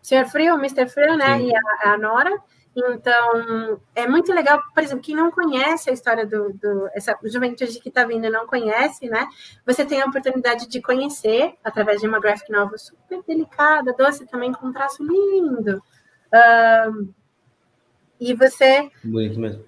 [0.00, 0.88] Senhor Frio, Mr.
[0.88, 1.38] Frio, né?
[1.38, 1.48] Sim.
[1.48, 2.30] E a, a, Nora.
[2.76, 7.80] Então, é muito legal, por exemplo, quem não conhece a história do, do essa juventude
[7.80, 9.26] que está vindo e não conhece, né?
[9.66, 14.52] Você tem a oportunidade de conhecer através de uma graphic novel super delicada, doce também,
[14.52, 15.82] com um traço lindo.
[16.28, 17.12] Uh,
[18.20, 19.64] e você Bonito mesmo.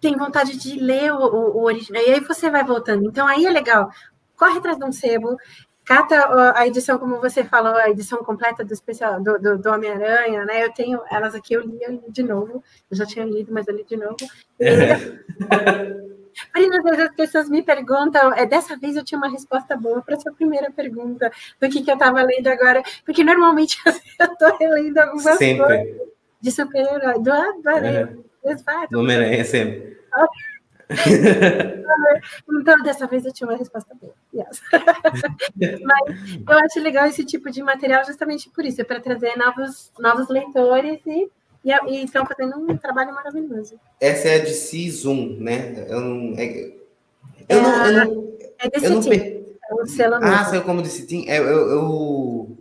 [0.00, 3.06] tem vontade de ler o, o, o, original, e aí você vai voltando.
[3.06, 3.90] Então aí é legal.
[4.36, 5.36] Corre atrás de um sebo,
[5.84, 10.44] cata a edição, como você falou, a edição completa do especial do, do, do Homem-Aranha,
[10.44, 10.64] né?
[10.64, 12.62] Eu tenho elas aqui, eu li, eu li, de novo.
[12.90, 14.16] Eu já tinha lido, mas eu li de novo.
[16.54, 20.00] Marina, às vezes as pessoas me perguntam, é, dessa vez eu tinha uma resposta boa
[20.00, 23.78] para sua primeira pergunta, do que, que eu estava lendo agora, porque normalmente
[24.18, 25.66] eu estou relendo algumas sempre.
[25.66, 26.10] coisas
[26.40, 28.16] de super-herói, do, do Aranha.
[28.42, 28.56] Uhum.
[28.90, 29.98] Do Homem-Aranha, sempre.
[32.50, 34.14] Então, dessa vez eu tinha uma resposta boa.
[34.34, 34.60] Yes.
[35.84, 39.92] Mas eu acho legal esse tipo de material justamente por isso, é para trazer novos,
[39.98, 41.30] novos leitores e
[41.62, 43.78] e estão fazendo um trabalho maravilhoso.
[44.00, 45.86] Essa é a de Zoom, né?
[45.88, 46.34] Eu não.
[46.38, 46.72] É,
[47.48, 47.86] eu não.
[47.86, 49.16] Eu não, é desse eu não pe...
[49.16, 51.24] é Ah, saiu como desse Team?
[51.26, 52.58] É, eu, eu, eu,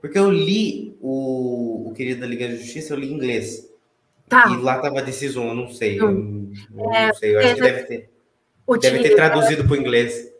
[0.00, 3.68] Porque eu li o, o Querido da Liga da Justiça, eu li em inglês.
[4.28, 4.48] Tá.
[4.50, 6.00] E lá tava Zoom, eu não sei.
[6.00, 6.52] Eu, hum.
[6.76, 8.10] eu é, não sei, eu acho que deve ter.
[8.80, 10.32] Deve ter traduzido para o inglês.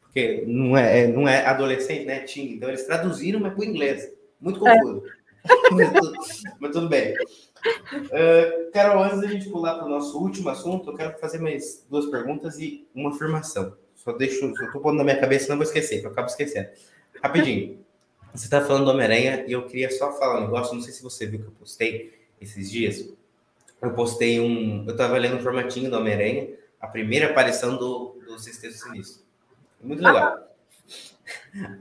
[0.00, 2.20] Porque não é, não é adolescente, né?
[2.20, 2.54] Teen.
[2.54, 4.12] Então eles traduziram, mas para o inglês.
[4.40, 5.04] Muito confuso.
[5.06, 5.18] É
[5.70, 6.12] mas, tudo,
[6.58, 7.14] mas, tudo, bem.
[7.14, 11.86] Uh, Carol, antes da gente pular para o nosso último assunto, eu quero fazer mais
[11.88, 13.76] duas perguntas e uma afirmação.
[13.94, 16.68] Só deixo, só estou pondo na minha cabeça, não vou esquecer, que eu acabo esquecendo.
[17.22, 17.78] Rapidinho.
[18.34, 21.02] Você está falando do Homem-Aranha e eu queria só falar um negócio, não sei se
[21.02, 23.08] você viu que eu postei esses dias.
[23.80, 24.84] Eu postei um.
[24.86, 26.48] Eu estava lendo um formatinho do Homem-Aranha,
[26.80, 29.22] a primeira aparição do, do Sexteto Sinistro.
[29.80, 30.48] Muito legal.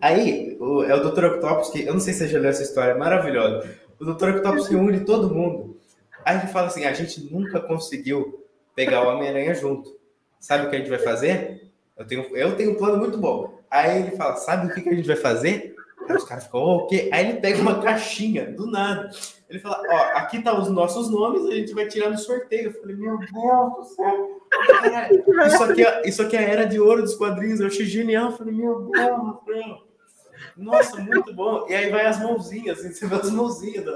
[0.01, 1.25] Aí, o, é o Dr.
[1.25, 3.69] Octopus, que eu não sei se você já leu essa história, é maravilhosa.
[3.99, 4.29] O Dr.
[4.29, 5.79] Octopus reúne todo mundo.
[6.23, 8.45] Aí ele fala assim: a gente nunca conseguiu
[8.75, 9.97] pegar o Homem-Aranha junto.
[10.39, 11.71] Sabe o que a gente vai fazer?
[11.97, 13.59] Eu tenho, eu tenho um plano muito bom.
[13.71, 15.75] Aí ele fala: sabe o que, que a gente vai fazer?
[16.07, 17.09] Aí os caras ficam, o quê?
[17.11, 19.09] Aí ele pega uma caixinha, do nada.
[19.49, 22.69] Ele fala, ó, aqui tá os nossos nomes, a gente vai tirar no sorteio.
[22.69, 24.41] Eu falei, meu Deus do céu.
[25.47, 27.59] isso, aqui é, isso aqui é a era de ouro dos quadrinhos.
[27.59, 28.31] Eu achei genial.
[28.31, 29.87] Eu falei, meu Deus do céu.
[30.55, 31.65] Nossa, muito bom.
[31.69, 33.91] E aí vai as mãozinhas, assim, você vê as mãozinhas do,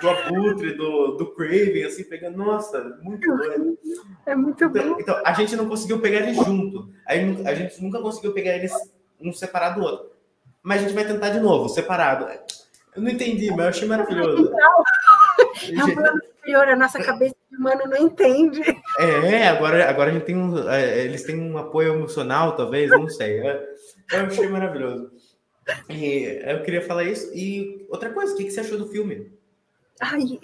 [0.00, 2.36] do Abutre, do, do Craven, assim, pegando.
[2.36, 3.78] Nossa, muito doido.
[4.26, 4.96] É muito então, bom.
[5.00, 6.90] Então, a gente não conseguiu pegar eles junto.
[7.06, 8.72] Aí, a gente nunca conseguiu pegar eles
[9.20, 10.10] um separado do outro.
[10.62, 12.26] Mas a gente vai tentar de novo, separado.
[12.94, 14.52] Eu não entendi, mas eu achei maravilhoso.
[15.72, 18.60] É um plano superior, a nossa cabeça humana não entende.
[18.98, 20.68] É, agora, agora a gente tem um.
[20.68, 23.40] É, eles têm um apoio emocional, talvez, não sei.
[23.40, 25.10] Eu achei maravilhoso.
[25.88, 27.30] E eu queria falar isso.
[27.34, 29.32] E outra coisa, o que você achou do filme?
[30.00, 30.38] Ai,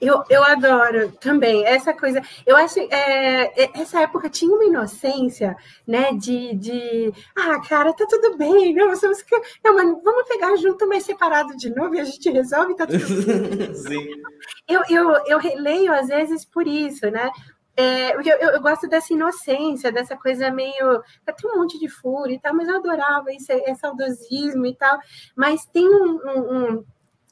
[0.00, 2.20] eu, eu adoro também essa coisa.
[2.44, 6.12] Eu acho é, é, essa época tinha uma inocência, né?
[6.12, 9.24] De, de ah, cara, tá tudo bem, não, vamos,
[9.64, 12.98] não, mas vamos pegar junto, mas separado de novo e a gente resolve, tá tudo
[12.98, 13.74] bem.
[13.74, 14.22] Sim.
[14.66, 17.30] Eu, eu, eu releio às vezes por isso, né?
[17.76, 21.02] É, eu, eu, eu, gosto dessa inocência, dessa coisa meio.
[21.24, 24.98] Tem um monte de fúria e tal, mas eu adorava esse, esse saudosismo e tal.
[25.36, 26.84] Mas tem um, um,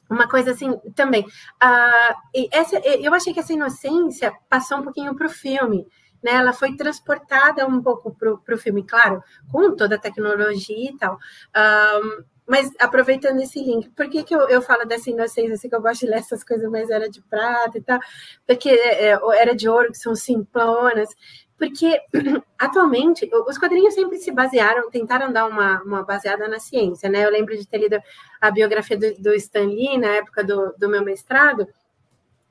[0.09, 1.23] uma coisa assim também.
[1.23, 5.87] Uh, essa, eu achei que essa inocência passou um pouquinho para o filme.
[6.23, 10.97] Né, ela foi transportada um pouco para o filme, claro, com toda a tecnologia e
[10.97, 11.19] tal.
[11.55, 15.75] Um, mas aproveitando esse link, por que, que eu, eu falo dessa inocência, assim, que
[15.75, 17.99] eu gosto de ler essas coisas, mas era de prata e tal?
[18.45, 21.09] Porque é, é era de ouro, que são simplonas.
[21.57, 21.99] Porque,
[22.59, 27.25] atualmente, os quadrinhos sempre se basearam, tentaram dar uma, uma baseada na ciência, né?
[27.25, 27.97] Eu lembro de ter lido
[28.41, 31.67] a biografia do, do Stan Lee na época do, do meu mestrado,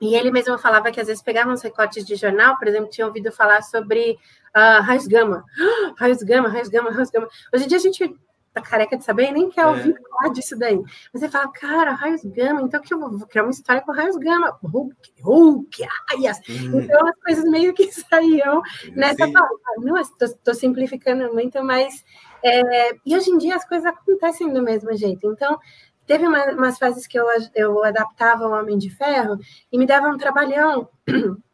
[0.01, 3.07] e ele mesmo falava que às vezes pegavam uns recortes de jornal, por exemplo, tinha
[3.07, 4.19] ouvido falar sobre
[4.55, 5.45] uh, raios gama,
[5.97, 7.29] raios gama, raios gama, raios gama.
[7.53, 8.15] Hoje em dia a gente
[8.55, 9.67] tá careca de saber e nem quer é.
[9.67, 10.81] ouvir falar disso daí.
[11.13, 14.17] Mas você fala, cara, raios gama, então que eu vou criar uma história com raios
[14.17, 14.57] gama.
[14.63, 16.81] Hulk, Hulk, ai, uhum.
[16.81, 18.63] Então as coisas meio que saíam
[18.95, 19.59] nessa palavra.
[19.79, 22.05] Não, estou simplificando muito, mas.
[22.43, 25.27] É, e hoje em dia as coisas acontecem do mesmo jeito.
[25.33, 25.59] Então,
[26.07, 29.39] teve uma, umas fases que eu, eu adaptava o Homem de Ferro
[29.73, 30.89] e me dava um trabalhão.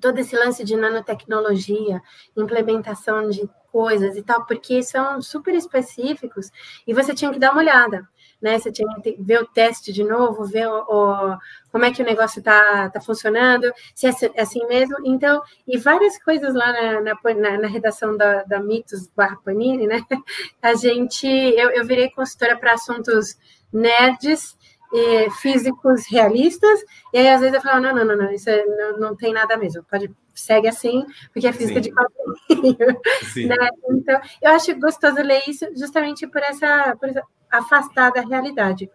[0.00, 2.00] todo esse lance de nanotecnologia,
[2.36, 6.50] implementação de coisas e tal, porque são super específicos
[6.86, 8.08] e você tinha que dar uma olhada,
[8.40, 8.58] né?
[8.58, 11.38] Você tinha que ver o teste de novo, ver o, o
[11.70, 14.96] como é que o negócio está tá funcionando, se é, é assim mesmo.
[15.04, 20.04] Então, e várias coisas lá na, na, na redação da, da Mitos barra Panini, né?
[20.62, 23.36] A gente, eu, eu virei consultora para assuntos
[23.72, 24.56] nerds,
[25.40, 26.80] físicos realistas,
[27.12, 29.32] e aí às vezes eu falo, não, não, não, não, isso é, não, não tem
[29.32, 31.90] nada mesmo, pode, segue assim, porque é física Sim.
[31.90, 32.76] de quadrinho.
[33.48, 33.68] Né?
[33.90, 38.90] Então, eu acho gostoso ler isso justamente por essa, por essa afastar da realidade.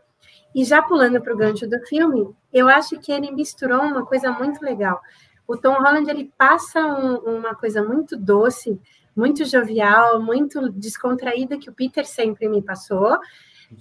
[0.53, 4.31] E já pulando para o gancho do filme, eu acho que ele misturou uma coisa
[4.31, 5.01] muito legal.
[5.47, 8.79] O Tom Holland ele passa um, uma coisa muito doce,
[9.15, 13.17] muito jovial, muito descontraída que o Peter sempre me passou.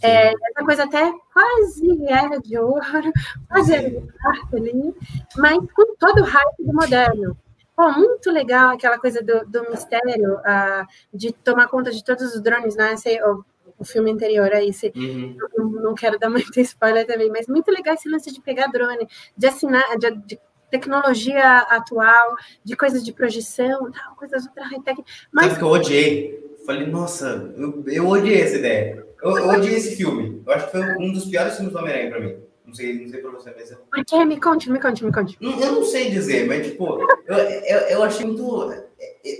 [0.01, 2.81] É, essa coisa até quase era de ouro,
[3.49, 4.95] quase era de quarto ali,
[5.37, 7.37] mas com todo o hype do moderno.
[7.75, 12.43] Pô, muito legal aquela coisa do, do mistério, uh, de tomar conta de todos os
[12.43, 12.97] drones, né?
[12.97, 13.43] Sei, o,
[13.79, 15.37] o filme anterior aí, se, uhum.
[15.57, 19.09] não, não, quero dar muito spoiler também, mas muito legal esse lance de pegar drone,
[19.37, 20.41] de assinar, de, de
[20.71, 22.35] tecnologia atual,
[22.65, 25.03] de coisas de projeção, tal, coisas ultra high-tech.
[25.31, 26.53] Mas Sabe que eu odiei?
[26.65, 29.07] Falei, nossa, eu, eu odiei essa ideia.
[29.23, 30.43] Eu, eu odiei esse filme.
[30.45, 32.37] Eu acho que foi um dos piores filmes do Homem-Aranha pra mim.
[32.67, 33.71] Não sei, não sei pra você, mas...
[33.71, 34.25] Por quê?
[34.25, 35.37] Me conte, me conte, me conte.
[35.41, 38.73] Eu não sei dizer, mas, tipo, eu, eu, eu achei muito...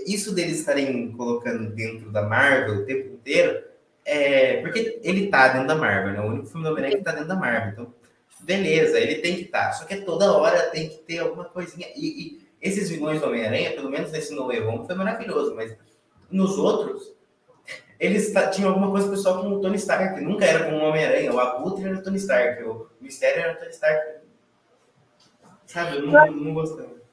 [0.07, 3.63] Isso deles estarem colocando dentro da Marvel o tempo inteiro,
[4.05, 4.61] é...
[4.61, 6.21] Porque ele tá dentro da Marvel, né?
[6.21, 7.71] O único filme do Homem-Aranha que tá dentro da Marvel.
[7.71, 7.93] Então,
[8.41, 9.67] beleza, ele tem que estar.
[9.67, 9.71] Tá.
[9.73, 11.87] Só que toda hora tem que ter alguma coisinha.
[11.95, 15.75] E, e esses vilões do Homem-Aranha, pelo menos nesse No Way Home, foi maravilhoso, mas
[16.29, 17.13] nos outros,
[17.99, 20.21] eles tinham alguma coisa pessoal com o Tony Stark.
[20.21, 21.33] Nunca era com o Homem-Aranha.
[21.33, 24.23] O Abutre era o Tony Stark, o Mistério era o Tony Stark.
[25.65, 27.03] Sabe, eu não, não gostava.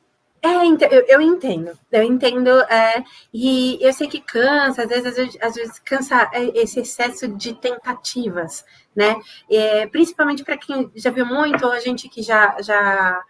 [0.42, 0.48] É,
[0.96, 5.38] eu, eu entendo, eu entendo, é, e eu sei que cansa, às vezes, às vezes,
[5.38, 8.64] às vezes cansa é, esse excesso de tentativas,
[8.96, 9.16] né?
[9.50, 13.22] É, principalmente para quem já viu muito, ou a gente que já, já,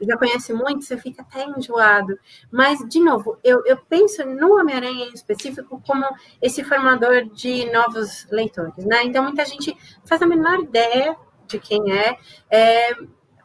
[0.00, 2.18] já conhece muito, você fica até enjoado.
[2.50, 6.04] Mas, de novo, eu, eu penso no Homem-Aranha em específico como
[6.40, 9.02] esse formador de novos leitores, né?
[9.04, 11.16] Então, muita gente faz a menor ideia
[11.46, 12.18] de quem é,
[12.50, 12.94] é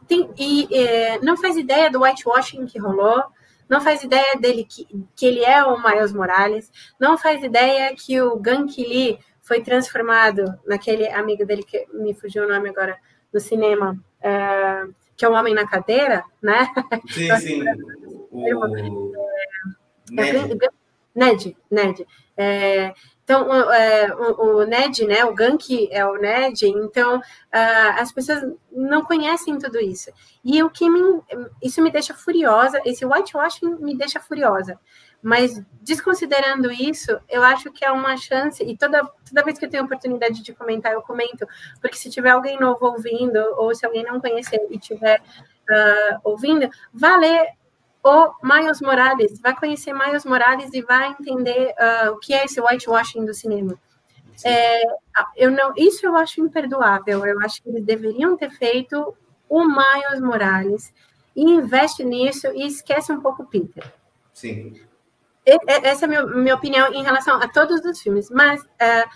[0.08, 3.24] tem, e é, não faz ideia do whitewashing que rolou,
[3.70, 8.20] não faz ideia dele que, que ele é o Miles Morales, não faz ideia que
[8.20, 12.98] o Gank Lee foi transformado naquele amigo dele que me fugiu o nome agora
[13.32, 14.84] no cinema, é,
[15.20, 16.72] que é o homem na cadeira, né?
[17.10, 17.64] Sim, sim.
[18.32, 18.68] O...
[20.10, 20.58] Ned.
[21.14, 22.08] Ned, Ned.
[22.38, 27.22] É, então, o, é, o, o, Ned, né, o Gank é o Ned, então uh,
[28.00, 28.42] as pessoas
[28.72, 30.10] não conhecem tudo isso.
[30.42, 31.02] E o que me,
[31.62, 34.80] isso me deixa furiosa, esse whitewashing me deixa furiosa.
[35.22, 39.70] Mas, desconsiderando isso, eu acho que é uma chance, e toda, toda vez que eu
[39.70, 41.46] tenho oportunidade de comentar, eu comento,
[41.82, 46.70] porque se tiver alguém novo ouvindo, ou se alguém não conhecer e tiver uh, ouvindo,
[46.94, 47.50] vá ler
[48.02, 52.62] o Miles Morales, vai conhecer Miles Morales e vai entender uh, o que é esse
[52.62, 53.78] whitewashing do cinema.
[54.46, 54.82] É,
[55.36, 57.26] eu não, isso eu acho imperdoável.
[57.26, 59.16] Eu acho que eles deveriam ter feito
[59.50, 60.94] o Miles Morales
[61.36, 63.84] e investe nisso e esquece um pouco o Peter.
[64.34, 64.80] Sim.
[65.50, 68.30] E, essa é a minha, minha opinião em relação a todos os filmes.
[68.30, 69.10] Mas, uh,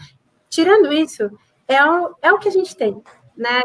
[0.50, 1.30] tirando isso,
[1.68, 3.02] é o, é o que a gente tem.
[3.36, 3.62] Né?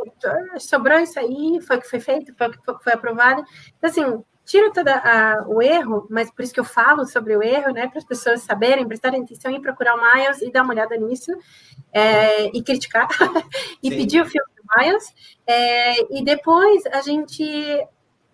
[0.58, 3.42] Sobrou isso aí, foi o que foi feito, foi o que foi aprovado.
[3.76, 4.88] Então, assim, tiro todo
[5.48, 8.40] o erro, mas por isso que eu falo sobre o erro, né, para as pessoas
[8.40, 11.30] saberem, prestarem atenção e procurar o Miles e dar uma olhada nisso,
[11.92, 13.08] é, e criticar,
[13.82, 13.96] e Sim.
[13.96, 15.14] pedir o filme do Miles,
[15.46, 17.44] é, e depois a gente,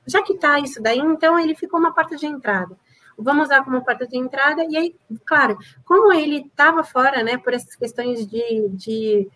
[0.06, 2.78] já que tá isso daí, então ele ficou uma porta de entrada.
[3.18, 7.54] Vamos usar como porta de entrada, e aí, claro, como ele estava fora, né, por
[7.54, 9.28] essas questões de, de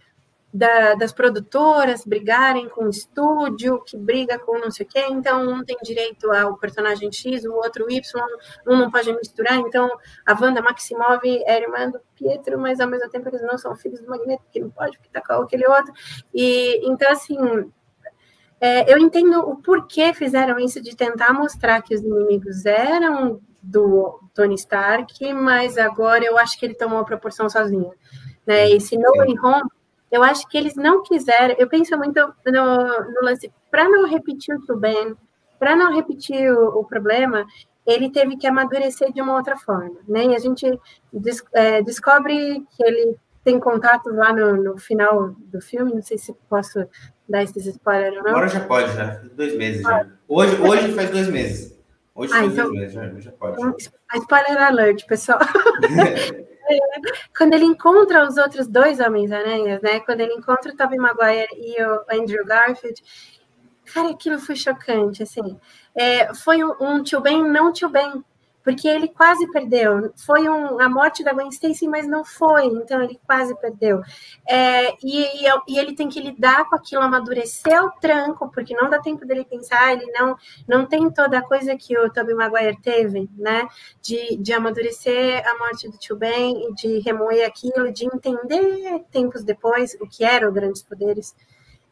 [0.52, 5.46] da, das produtoras brigarem com o estúdio, que briga com não sei o quê, então
[5.46, 8.00] um tem direito ao personagem X, o outro Y,
[8.66, 9.90] um não pode misturar, então
[10.26, 14.00] a Wanda Maximov é irmã do Pietro, mas ao mesmo tempo eles não são filhos
[14.00, 15.92] do Magneto, que não pode, porque tá com aquele outro,
[16.34, 17.36] e então assim,
[18.60, 24.20] é, eu entendo o porquê fizeram isso de tentar mostrar que os inimigos eram do
[24.34, 27.92] Tony Stark, mas agora eu acho que ele tomou a proporção sozinho.
[28.46, 28.70] Né?
[28.70, 29.70] E se No Way Home
[30.10, 31.54] eu acho que eles não quiseram.
[31.58, 32.76] Eu penso muito no,
[33.12, 35.14] no lance para não repetir o Ben,
[35.58, 37.44] para não repetir o, o, problema,
[37.86, 40.26] ele teve que amadurecer de uma outra forma, né?
[40.26, 40.66] E a gente
[41.12, 43.16] des, é, descobre que ele
[43.48, 45.94] tem contatos lá no, no, final do filme.
[45.94, 46.86] Não sei se posso
[47.26, 48.30] dar esses spoilers ou não.
[48.32, 49.22] Agora já pode, já.
[49.32, 50.06] Dois meses já.
[50.28, 51.78] Hoje, hoje faz dois meses.
[52.14, 53.54] Hoje ah, faz então, dois meses, já, já pode.
[53.54, 53.74] Então,
[54.16, 55.38] spoiler alert, pessoal.
[57.34, 60.00] quando ele encontra os outros dois Homens-Aranhas, né?
[60.00, 63.02] Quando ele encontra o Tobey Maguire e o Andrew Garfield,
[63.94, 65.58] cara, aquilo foi chocante, assim.
[65.94, 68.22] É, foi um, um tio Ben, não tio Ben,
[68.62, 70.12] porque ele quase perdeu.
[70.16, 74.02] Foi um, a morte da Gwen Stacy, mas não foi, então ele quase perdeu.
[74.46, 78.90] É, e, e, e, ele tem que lidar com aquilo, amadurecer o tranco, porque não
[78.90, 80.36] dá tempo dele pensar, ele não,
[80.66, 83.66] não tem toda a coisa que o Tobey Maguire teve, né?
[84.02, 89.42] De, de amadurecer a morte do tio Ben e de remoer aquilo, de entender tempos
[89.44, 91.34] depois o que eram grandes poderes.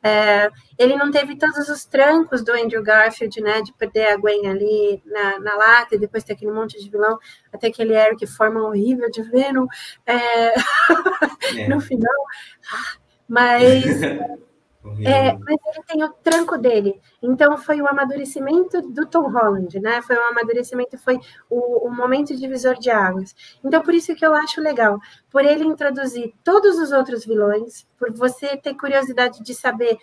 [0.03, 3.63] É, ele não teve todos os trancos do Andrew Garfield, né?
[3.63, 7.19] De perder a Gwen ali na, na lata e depois ter aquele monte de vilão,
[7.53, 9.67] até aquele Eric forma horrível de Venom
[10.07, 10.15] é,
[11.59, 11.69] é.
[11.69, 12.15] no final.
[13.29, 13.85] Mas
[15.05, 17.01] É, mas ele tem o tranco dele.
[17.23, 20.01] Então foi o amadurecimento do Tom Holland, né?
[20.03, 21.19] Foi o amadurecimento, foi
[21.51, 23.35] o, o, momento divisor de águas.
[23.65, 24.99] Então por isso que eu acho legal,
[25.31, 29.99] por ele introduzir todos os outros vilões, por você ter curiosidade de saber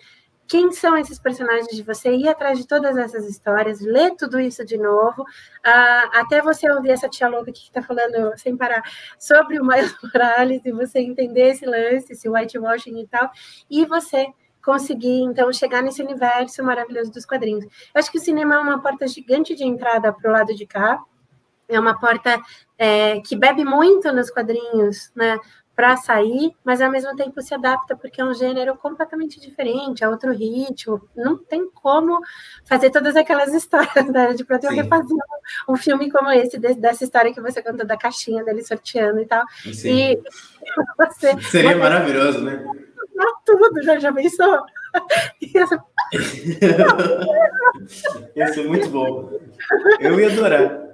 [0.46, 4.64] quem são esses personagens de você ir atrás de todas essas histórias, ler tudo isso
[4.64, 8.82] de novo, uh, até você ouvir essa tia louca que está falando sem parar
[9.18, 13.30] sobre o Miles Morales e você entender esse lance, esse whitewashing e tal,
[13.70, 14.26] e você
[14.64, 17.64] conseguir, então, chegar nesse universo maravilhoso dos quadrinhos.
[17.64, 20.66] Eu acho que o cinema é uma porta gigante de entrada para o lado de
[20.66, 20.98] cá,
[21.68, 22.40] é uma porta
[22.78, 25.38] é, que bebe muito nos quadrinhos, né?
[25.76, 30.08] Para sair, mas ao mesmo tempo se adapta, porque é um gênero completamente diferente, é
[30.08, 31.02] outro ritmo.
[31.16, 32.20] Não tem como
[32.64, 35.16] fazer todas aquelas histórias né, de para eu refazer
[35.68, 39.26] um, um, filme como esse, dessa história que você contou da caixinha dele sorteando e
[39.26, 39.44] tal.
[39.72, 40.12] Sim.
[40.12, 40.22] E
[40.96, 42.64] você, Seria você, maravilhoso, né?
[43.58, 44.60] Tudo, já, já pensou?
[48.36, 49.30] Ia ser muito bom.
[50.00, 50.84] Eu ia adorar.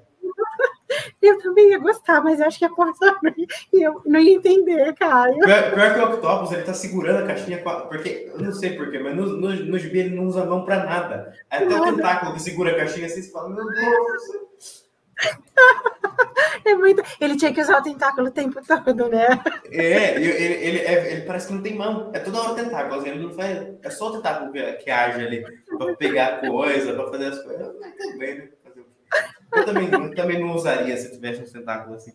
[1.22, 3.14] Eu também ia gostar, mas acho que a porta
[3.72, 5.32] eu não ia entender, cara.
[5.32, 8.98] Pior, pior que o Octopus, ele tá segurando a caixinha, porque, eu não sei porquê,
[8.98, 11.32] mas no, no, no gibi ele não usa a mão pra nada.
[11.48, 14.79] Até o tentáculo que segura a caixinha, assim, você fala, meu Deus.
[16.64, 17.02] É muito.
[17.20, 19.26] Ele tinha que usar o tentáculo o tempo todo, né?
[19.70, 22.10] É, ele, ele, é, ele parece que não tem mão.
[22.12, 23.06] É toda hora o tentáculo.
[23.06, 23.66] Ele não faz.
[23.82, 27.74] É só o tentáculo que, que age ali pra pegar coisa, pra fazer as coisas.
[27.80, 28.48] Mas bem, né?
[29.52, 32.12] Eu também, eu também não usaria se tivesse um tentáculo assim.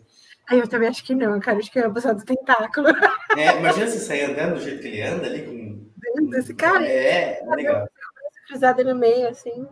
[0.52, 1.58] Eu também acho que não, cara.
[1.58, 2.88] Acho que eu ia abusar do tentáculo.
[3.36, 6.36] É, imagina se sair andando do jeito que ele anda ali com.
[6.38, 6.86] Esse cara.
[6.86, 7.88] É, é legal.
[8.48, 9.68] Cruzada no meio, assim.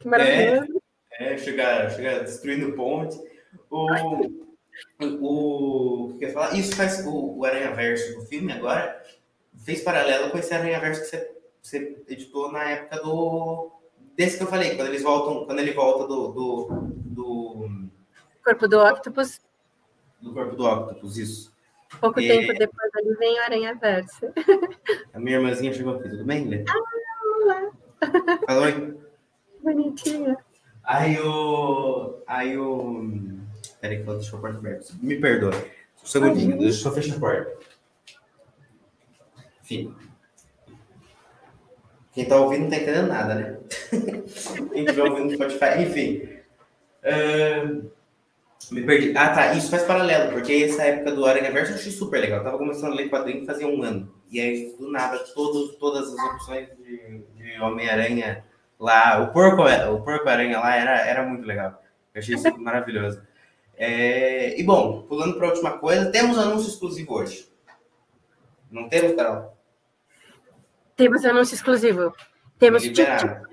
[0.00, 0.76] Que maravilhoso.
[0.76, 0.83] É,
[1.18, 3.18] é chegar, chegar destruindo ponte.
[3.70, 3.86] O,
[5.00, 6.54] o, o que eu ia falar?
[6.54, 9.02] Isso faz o, o Aranha Verso, o filme agora,
[9.64, 13.70] fez paralelo com esse Aranha Verso que você, você editou na época do.
[14.16, 16.28] Desse que eu falei, quando eles voltam, quando ele volta do.
[16.28, 16.68] do,
[17.04, 17.90] do
[18.44, 19.40] corpo do Octopus.
[20.20, 21.54] Do corpo do Octopus, isso.
[22.00, 22.28] Pouco e...
[22.28, 24.26] tempo depois ali vem o Aranha Verso.
[25.12, 26.64] A minha irmãzinha chegou aqui, tudo bem, Lê?
[26.68, 27.72] Ah, olá.
[28.46, 28.98] Fala oi.
[29.62, 30.36] Bonitinha.
[30.84, 32.22] Aí o.
[32.26, 33.10] Aí o.
[33.80, 34.92] Peraí, que eu deixei a porta aberta.
[35.00, 35.54] Me perdoa.
[36.02, 37.52] Um segundinho, deixa eu só fechar a porta.
[39.62, 39.94] Enfim.
[42.12, 43.58] Quem tá ouvindo não tá entendendo nada, né?
[44.72, 46.28] Quem estiver ouvindo no Spotify, enfim.
[47.02, 47.90] Uh,
[48.70, 49.16] me perdi.
[49.16, 49.54] Ah, tá.
[49.54, 52.38] Isso faz paralelo, porque essa época do Aranha Verso eu achei super legal.
[52.38, 54.12] Eu tava começando a ler quadrinho fazia um ano.
[54.30, 58.44] E aí, do nada, todos, todas as opções de, de Homem-Aranha
[58.84, 61.82] lá, o porco, o porco aranha lá era, era muito legal.
[62.14, 63.22] Eu achei isso maravilhoso.
[63.76, 67.48] É, e bom, pulando para a última coisa, temos anúncio exclusivo hoje.
[68.70, 69.56] Não temos, Carol?
[70.96, 72.12] Temos anúncio exclusivo.
[72.58, 73.48] Temos liberado.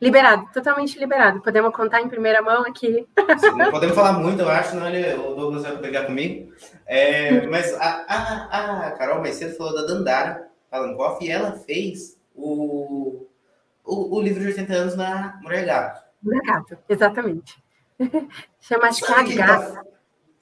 [0.00, 1.40] liberado, totalmente liberado.
[1.40, 3.06] Podemos contar em primeira mão aqui.
[3.38, 6.52] Sim, não podemos falar muito, eu acho, senão ele, o Douglas vai pegar comigo.
[6.86, 12.16] É, mas a, a, a Carol mais cedo falou da Dandara Palankoff e ela fez
[12.36, 13.09] o,
[13.90, 16.04] o, o livro de 80 anos na Mulher Gato.
[16.22, 17.62] Mulher Gato, exatamente.
[18.60, 19.74] Chama acho que é a tá gata.
[19.74, 19.84] Tá...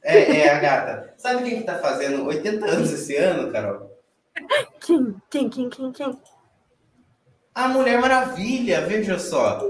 [0.03, 1.15] É, é a gata.
[1.17, 3.91] Sabe quem que tá fazendo 80 anos esse ano, Carol?
[4.81, 5.17] Quem?
[5.31, 6.21] Quem, quem, quem, quem?
[7.55, 9.61] A Mulher Maravilha, veja só.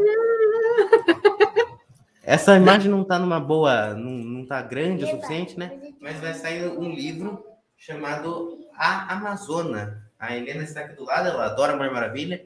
[2.22, 5.81] Essa imagem não tá numa boa, não, não tá grande o suficiente, né?
[5.99, 7.43] Mas vai sair um livro
[7.74, 10.07] chamado A Amazona.
[10.18, 12.45] A Helena está aqui do lado, ela adora a Mulher Maravilha.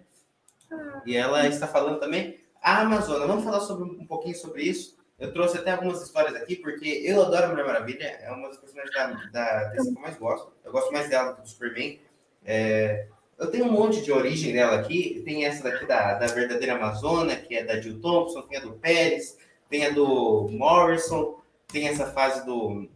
[1.06, 3.26] E ela está falando também a Amazônia.
[3.26, 4.96] Vamos falar sobre, um pouquinho sobre isso.
[5.18, 8.58] Eu trouxe até algumas histórias aqui, porque eu adoro a Mulher Maravilha, é uma das
[8.58, 10.52] personagens da, da DC que eu mais gosto.
[10.64, 12.00] Eu gosto mais dela do que do Superman.
[12.44, 13.06] É,
[13.38, 15.22] eu tenho um monte de origem dela aqui.
[15.24, 18.72] Tem essa daqui da, da verdadeira Amazônia, que é da Jill Thompson, tem a do
[18.72, 22.88] Pérez, tem a do Morrison, tem essa fase do,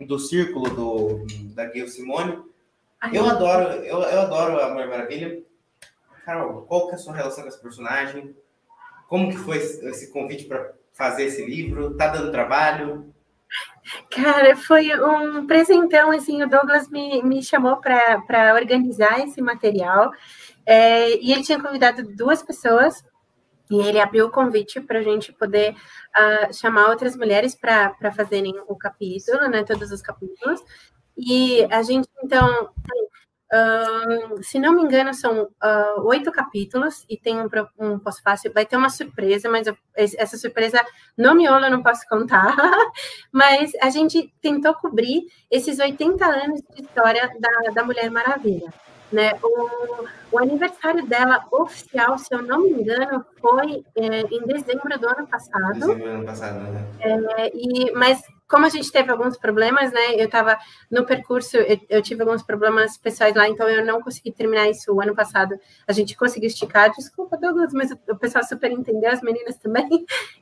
[0.00, 2.42] do círculo do, da Gail Simone.
[3.12, 5.42] Eu adoro, eu, eu adoro a Mulher Maravilha.
[6.26, 8.36] Carol, qual que é a sua relação com esse personagem?
[9.08, 11.96] Como que foi esse convite para fazer esse livro?
[11.96, 13.14] Tá dando trabalho?
[14.10, 20.10] Cara, foi um presentão, assim, o Douglas me, me chamou para organizar esse material,
[20.66, 23.04] é, e ele tinha convidado duas pessoas,
[23.70, 28.52] e ele abriu o convite para a gente poder uh, chamar outras mulheres para fazerem
[28.66, 30.60] o capítulo, né, todos os capítulos,
[31.16, 32.70] e a gente, então,
[34.42, 38.52] Se não me engano, são uh, oito capítulos e tem um, um pós-fácil.
[38.52, 40.84] Vai ter uma surpresa, mas eu, essa surpresa
[41.16, 42.56] no miolo eu não posso contar.
[43.30, 48.72] mas a gente tentou cobrir esses 80 anos de história da, da Mulher Maravilha.
[49.12, 49.32] Né?
[49.42, 55.08] O, o aniversário dela oficial, se eu não me engano, foi é, em dezembro do
[55.08, 55.74] ano passado.
[55.74, 56.84] Dezembro do ano passado, né?
[57.00, 60.14] É, e, mas como a gente teve alguns problemas, né?
[60.14, 60.56] Eu estava
[60.90, 64.92] no percurso, eu, eu, tive alguns problemas pessoais lá, então eu não consegui terminar isso
[64.92, 65.58] o ano passado.
[65.86, 69.88] A gente conseguiu esticar, desculpa, Douglas, mas o pessoal super entendeu, as meninas também.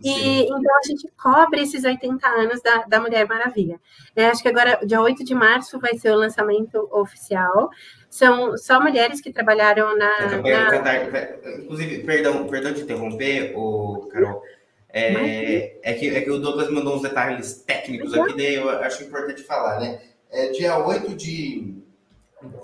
[0.02, 3.80] E então a gente cobre esses 80 anos da, da Mulher Maravilha.
[4.14, 7.70] É, acho que agora, dia 8 de março, vai ser o lançamento oficial.
[8.14, 10.20] São só mulheres que trabalharam na.
[10.20, 11.58] na...
[11.58, 14.40] Inclusive, perdão, perdão de interromper, o Carol.
[14.88, 19.02] É, é, que, é que o Douglas mandou uns detalhes técnicos aqui, daí eu acho
[19.02, 20.00] importante falar, né?
[20.30, 21.74] É, dia 8 de.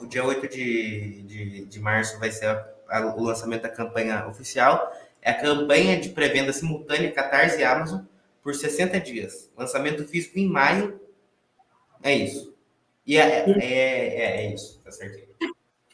[0.01, 4.29] O dia 8 de, de, de março vai ser a, a, o lançamento da campanha
[4.29, 4.93] oficial.
[5.21, 8.03] É a campanha de pré-venda simultânea Catarse e Amazon
[8.41, 9.51] por 60 dias.
[9.59, 11.01] Lançamento físico em maio.
[12.05, 12.55] É isso.
[13.05, 15.30] E é, é, é, é isso, tá certinho.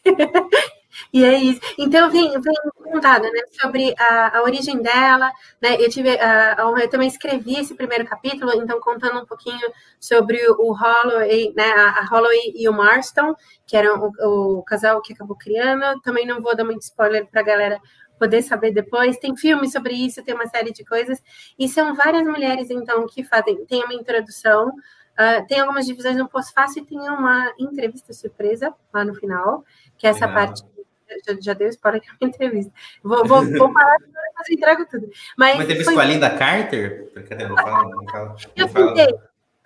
[1.12, 1.60] E é isso.
[1.78, 5.30] Então, vem, vem contado né, sobre a, a, origem dela.
[5.60, 9.66] Né, eu, tive, eu também escrevi esse primeiro capítulo, então, contando um pouquinho
[10.00, 13.34] sobre o Holloway, né, a, a Holloway e o Marston,
[13.66, 16.00] que eram o, o, casal que acabou criando.
[16.00, 17.80] Também não vou dar muito spoiler para a galera
[18.18, 19.18] poder saber depois.
[19.18, 21.22] Tem filme sobre isso, tem uma série de coisas.
[21.58, 23.64] E são várias mulheres, então, que fazem.
[23.66, 24.68] Tem uma introdução.
[25.18, 29.64] Uh, tem algumas divisões no pós-fácil e tem uma entrevista surpresa lá no final,
[29.96, 30.46] que é essa Legal.
[30.46, 30.62] parte
[31.26, 32.72] já, já deu spoiler aqui na entrevista.
[33.02, 35.08] Vou, vou, vou parar de fazer entrego tudo.
[35.36, 35.94] Mas Uma entrevista foi...
[35.94, 37.12] com a Linda Carter?
[37.28, 37.48] Cadê?
[37.48, 39.14] Não fala, não fala, eu tentei.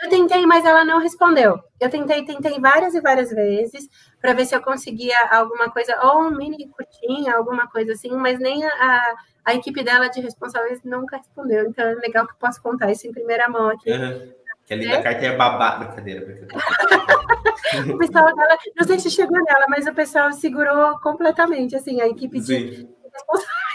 [0.03, 1.61] Eu tentei, mas ela não respondeu.
[1.79, 3.87] Eu tentei, tentei várias e várias vezes
[4.19, 8.39] para ver se eu conseguia alguma coisa, ou um mini curtinha, alguma coisa assim, mas
[8.39, 9.15] nem a,
[9.45, 11.67] a equipe dela de responsáveis nunca respondeu.
[11.67, 13.91] Então é legal que eu posso contar isso em primeira mão aqui.
[13.91, 14.33] Uhum.
[14.71, 15.03] Que a Linda é?
[15.03, 15.79] Carter é babá.
[15.79, 16.55] Brincadeira, brincadeira.
[17.93, 22.07] o pessoal dela, não sei se chegou nela, mas o pessoal segurou completamente, assim, a
[22.07, 22.89] equipe de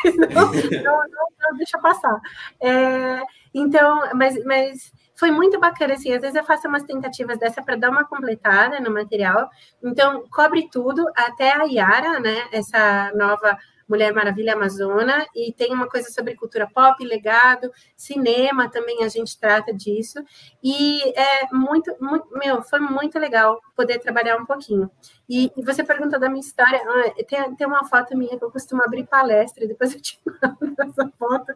[0.05, 2.17] não, não, não, não, deixa passar.
[2.61, 3.21] É,
[3.53, 7.75] então, mas, mas foi muito bacana, assim, às vezes eu faço umas tentativas dessa para
[7.75, 9.49] dar uma completada no material,
[9.83, 13.57] então cobre tudo, até a Yara, né, essa nova
[13.87, 19.39] Mulher Maravilha Amazona, e tem uma coisa sobre cultura pop, legado, cinema também a gente
[19.39, 20.19] trata disso,
[20.63, 24.89] e é muito, muito meu, foi muito legal poder trabalhar um pouquinho.
[25.27, 28.51] E, e você perguntou da minha história, ah, tem, tem uma foto minha que eu
[28.51, 31.53] costumo abrir palestra, depois eu te mando essa foto,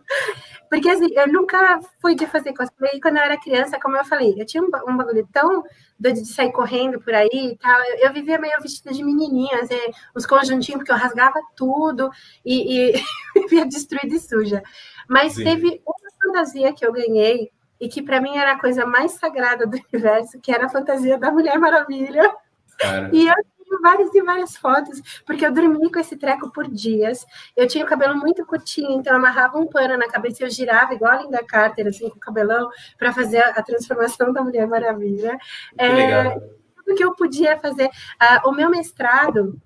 [0.69, 4.05] porque assim, eu nunca fui de fazer cosplay, e quando eu era criança, como eu
[4.05, 5.63] falei, eu tinha um, um bagulho tão
[5.99, 9.59] doido de sair correndo por aí e tal, eu, eu vivia meio vestida de menininha,
[9.61, 9.79] assim,
[10.15, 12.09] uns conjuntinhos, porque eu rasgava tudo,
[12.43, 13.03] e, e
[13.35, 14.63] vivia destruída e suja.
[15.07, 15.43] Mas Sim.
[15.43, 19.65] teve uma fantasia que eu ganhei, e que para mim era a coisa mais sagrada
[19.65, 22.29] do universo, que era a fantasia da Mulher Maravilha.
[22.77, 23.09] Cara.
[23.13, 23.33] E eu
[23.69, 27.25] tenho várias e várias fotos, porque eu dormi com esse treco por dias.
[27.55, 30.49] Eu tinha o cabelo muito curtinho, então eu amarrava um pano na cabeça e eu
[30.49, 34.67] girava igual a Linda Carter, assim, com o cabelão, para fazer a transformação da Mulher
[34.67, 35.37] Maravilha.
[35.77, 36.41] Que é, legal.
[36.75, 37.85] Tudo que eu podia fazer.
[37.85, 39.59] Uh, o meu mestrado,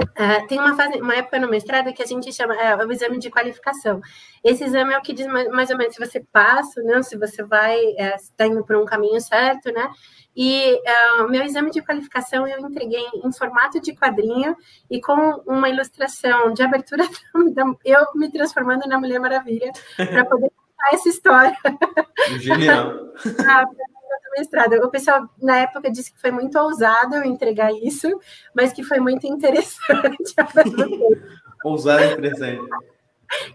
[0.00, 3.18] Uh, tem uma, fase, uma época no mestrado que a gente chama é, o exame
[3.18, 4.00] de qualificação.
[4.42, 7.16] Esse exame é o que diz mais, mais ou menos se você passa, né, se
[7.16, 7.78] você vai,
[8.14, 9.90] está é, indo por um caminho certo, né?
[10.34, 10.74] E
[11.20, 14.56] uh, meu exame de qualificação eu entreguei em formato de quadrinho
[14.90, 17.04] e com uma ilustração de abertura,
[17.84, 21.56] eu me transformando na Mulher Maravilha, para poder contar essa história.
[22.38, 23.10] Genial.
[23.46, 23.66] Ah,
[24.36, 24.74] mestrado.
[24.84, 28.08] O pessoal, na época, disse que foi muito ousado eu entregar isso,
[28.54, 30.34] mas que foi muito interessante.
[31.64, 32.68] ousado e interessante.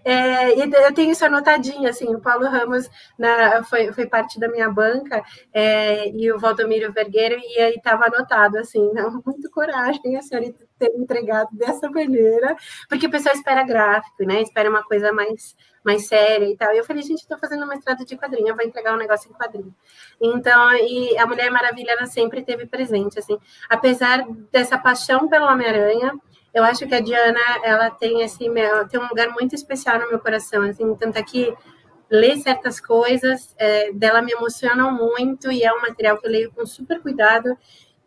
[0.03, 2.89] É, eu tenho isso anotadinho, assim, o Paulo Ramos
[3.19, 5.21] na, foi, foi parte da minha banca
[5.53, 10.47] é, e o Valdomiro Vergueiro, e aí estava anotado, assim, não, muito coragem a senhora
[10.77, 12.55] ter entregado dessa maneira,
[12.89, 16.77] porque o pessoal espera gráfico, né, espera uma coisa mais, mais séria e tal, e
[16.77, 19.33] eu falei, gente, estou fazendo uma estrada de quadrinho, eu vou entregar um negócio em
[19.33, 19.73] quadrinho.
[20.21, 23.37] Então, e a Mulher Maravilha, ela sempre teve presente, assim,
[23.69, 26.13] apesar dessa paixão pelo Homem-Aranha,
[26.53, 28.45] eu acho que a Diana, ela tem esse,
[28.89, 31.53] tem um lugar muito especial no meu coração, assim, tanto é que
[32.09, 36.51] ler certas coisas é, dela me emocionam muito e é um material que eu leio
[36.51, 37.57] com super cuidado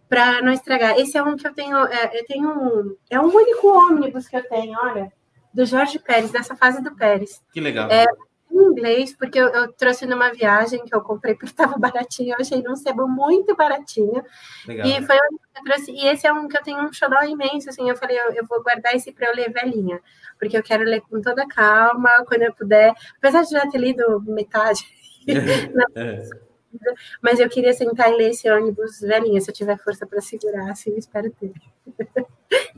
[0.08, 0.98] para não estragar.
[0.98, 4.36] Esse é um que eu tenho, é, eu tenho um, é um único ônibus que
[4.36, 5.12] eu tenho, olha,
[5.52, 7.42] do Jorge Pérez, dessa fase do Pérez.
[7.52, 7.90] Que legal.
[7.90, 8.06] É,
[8.50, 12.62] inglês, porque eu, eu, trouxe numa viagem que eu comprei porque estava baratinho, eu achei
[12.62, 14.24] num sebo muito baratinho.
[14.66, 14.86] Legal.
[14.86, 15.92] E foi que eu trouxe.
[15.92, 17.88] E esse é um que eu tenho um xodó imenso, assim.
[17.88, 20.00] Eu falei, eu, eu vou guardar esse para eu ler velhinha,
[20.38, 22.94] porque eu quero ler com toda calma, quando eu puder.
[23.18, 24.84] Apesar de já ter lido metade.
[25.94, 26.47] é.
[27.22, 30.70] Mas eu queria sentar e ler esse ônibus velhinha, se eu tiver força para segurar,
[30.70, 31.52] assim, espero ter.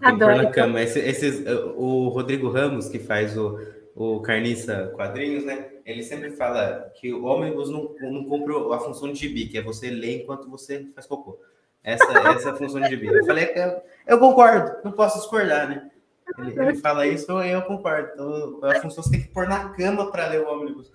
[0.00, 0.36] Adoro.
[0.36, 0.80] Na cama.
[0.80, 1.44] Esse, esses,
[1.76, 3.58] o Rodrigo Ramos, que faz o
[3.94, 5.68] o Carniça Quadrinhos, né?
[5.84, 9.62] Ele sempre fala que o ônibus não, não cumpre a função de gibi, que é
[9.62, 11.38] você ler enquanto você faz cocô.
[11.82, 13.08] Essa, essa é a função de gibi.
[13.08, 15.90] Eu falei, eu, eu concordo, não posso discordar, né?
[16.38, 18.10] Ele, ele fala isso, eu concordo.
[18.14, 20.90] Então, a função você tem que pôr na cama para ler o ônibus.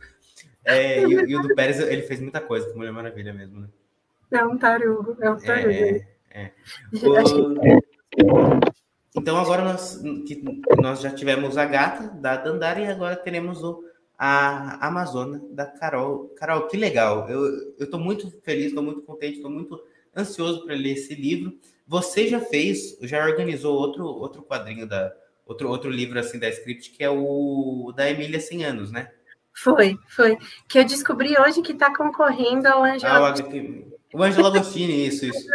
[0.66, 3.68] É, e, e, o do Pérez, ele fez muita coisa, com Mulher Maravilha mesmo, né?
[4.32, 5.70] É um tarugo, é um tarugo.
[5.70, 6.52] É, é.
[7.04, 8.60] O...
[9.16, 10.44] Então agora nós, que
[10.82, 13.84] nós já tivemos a gata da Dandara e agora teremos o,
[14.18, 16.30] a Amazona da Carol.
[16.36, 17.30] Carol, que legal!
[17.30, 19.80] Eu estou muito feliz, estou muito contente, estou muito
[20.16, 21.58] ansioso para ler esse livro.
[21.88, 25.14] Você já fez, já organizou outro, outro quadrinho da
[25.46, 29.12] outro, outro livro assim da Script que é o da Emília 100 anos, né?
[29.56, 30.38] Foi, foi.
[30.68, 33.30] Que eu descobri hoje que está concorrendo ao Angela.
[33.30, 33.34] Ah,
[34.14, 35.48] o Angelo Agostini, isso, isso.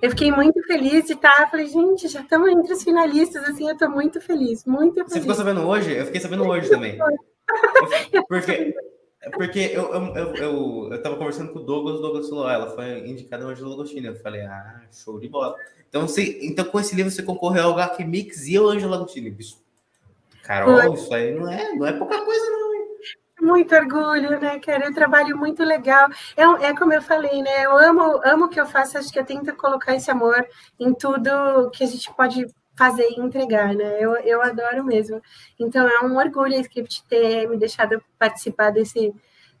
[0.00, 1.50] Eu fiquei muito feliz de estar.
[1.50, 5.12] Falei, gente, já estamos entre os finalistas, assim, eu estou muito feliz, muito feliz.
[5.12, 5.92] Você ficou sabendo hoje?
[5.92, 6.98] Eu fiquei sabendo hoje também.
[8.28, 8.74] Porque,
[9.32, 12.52] porque eu, eu, eu, eu, eu tava conversando com o Douglas, o Douglas falou, ah,
[12.52, 14.06] ela foi indicada ao Angelo Agostini.
[14.06, 15.54] Eu falei, ah, show de bola.
[15.88, 19.36] Então, você, então com esse livro você concorreu ao HQ Mix e ao Angelo Agostini.
[20.42, 22.69] Carol, isso aí não é, não é pouca coisa, não.
[23.40, 24.84] Muito orgulho, né, cara?
[24.84, 26.08] É um trabalho muito legal.
[26.36, 27.64] É, é como eu falei, né?
[27.64, 30.46] Eu amo, amo o que eu faço, acho que eu tento colocar esse amor
[30.78, 32.46] em tudo que a gente pode
[32.76, 33.98] fazer e entregar, né?
[33.98, 35.22] Eu, eu adoro mesmo.
[35.58, 39.12] Então é um orgulho a Script ter me deixado participar desse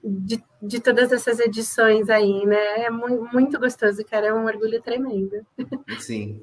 [0.02, 2.84] de, de todas essas edições aí, né?
[2.84, 4.28] É muito, muito gostoso, cara.
[4.28, 5.44] É um orgulho tremendo.
[5.98, 6.40] Sim,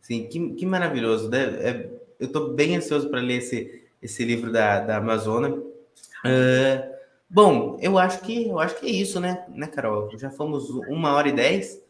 [0.00, 1.28] sim, que, que maravilhoso.
[1.28, 1.42] Né?
[1.60, 5.60] É, eu estou bem ansioso para ler esse, esse livro da, da Amazônia
[6.24, 6.92] Uh,
[7.28, 10.10] bom, eu acho que eu acho que é isso, né, né, Carol?
[10.16, 11.80] Já fomos uma hora e dez.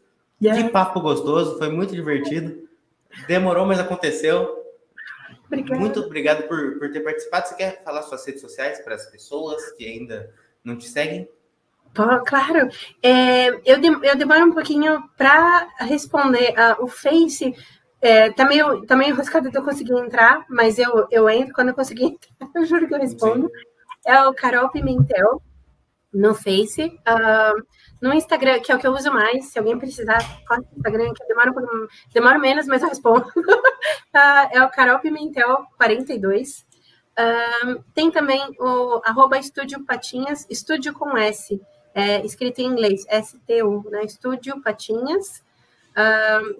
[0.41, 0.61] Yeah.
[0.61, 2.67] Que papo gostoso, foi muito divertido.
[3.27, 4.61] Demorou, mas aconteceu.
[5.45, 5.79] Obrigada.
[5.79, 7.47] Muito obrigado por, por ter participado.
[7.47, 10.33] Você quer falar suas redes sociais para as pessoas que ainda
[10.63, 11.29] não te seguem?
[12.25, 12.69] claro.
[13.03, 16.53] É, eu, de, eu demoro um pouquinho para responder.
[16.53, 17.55] Uh, o Face
[18.01, 21.69] é, tá, meio, tá meio enroscado de eu conseguir entrar, mas eu, eu entro quando
[21.69, 22.05] eu conseguir
[22.41, 22.49] entrar.
[22.55, 23.47] Eu juro que eu respondo.
[23.47, 23.72] Sim
[24.05, 25.41] é o Carol Pimentel
[26.13, 26.83] no Face.
[26.83, 27.63] Uh,
[28.01, 31.13] no Instagram, que é o que eu uso mais, se alguém precisar, corta o Instagram,
[31.13, 31.53] que demora,
[32.13, 33.25] demora menos, mas eu respondo.
[33.25, 34.13] uh,
[34.51, 36.65] é o Carol Pimentel 42.
[37.17, 41.59] Uh, tem também o arroba Estúdio Patinhas, estúdio com S,
[41.93, 44.03] é, escrito em inglês, S-T-U, né?
[44.03, 45.43] Estúdio Patinhas,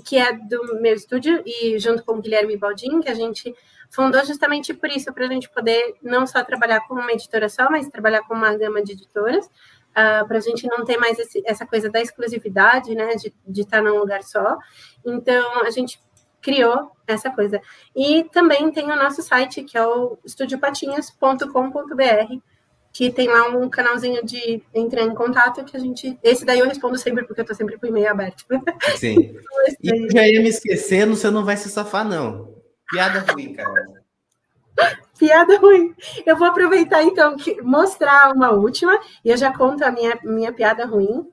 [0.06, 3.54] que é do meu estúdio, e junto com o Guilherme Baldin, que a gente
[3.90, 7.70] fundou justamente por isso, para a gente poder não só trabalhar com uma editora só,
[7.70, 9.50] mas trabalhar com uma gama de editoras, uh,
[9.94, 13.62] ah, para a gente não ter mais esse, essa coisa da exclusividade, né, de, de
[13.62, 14.58] estar num lugar só.
[15.06, 16.02] Então, a gente
[16.42, 17.62] criou essa coisa.
[17.96, 22.42] E também tem o nosso site, que é o estudiopatinhas.com.br,
[22.94, 26.18] que tem lá um canalzinho de entrar em contato que a gente.
[26.22, 28.46] Esse daí eu respondo sempre, porque eu tô sempre com o e-mail aberto.
[28.98, 29.36] Sim.
[29.82, 32.54] e eu já ia me esquecendo, você não vai se safar, não.
[32.88, 33.96] Piada ruim, Carol.
[35.18, 35.96] Piada ruim.
[36.24, 40.54] Eu vou aproveitar então que mostrar uma última e eu já conto a minha, minha
[40.54, 41.28] piada ruim.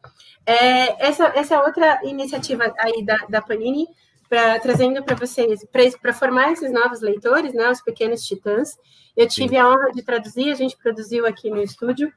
[0.46, 3.86] É, essa, essa outra iniciativa aí da, da Panini,
[4.30, 5.66] pra, trazendo para vocês,
[6.00, 8.78] para formar esses novos leitores, né, os pequenos titãs.
[9.16, 9.56] Eu tive Sim.
[9.56, 12.12] a honra de traduzir, a gente produziu aqui no estúdio.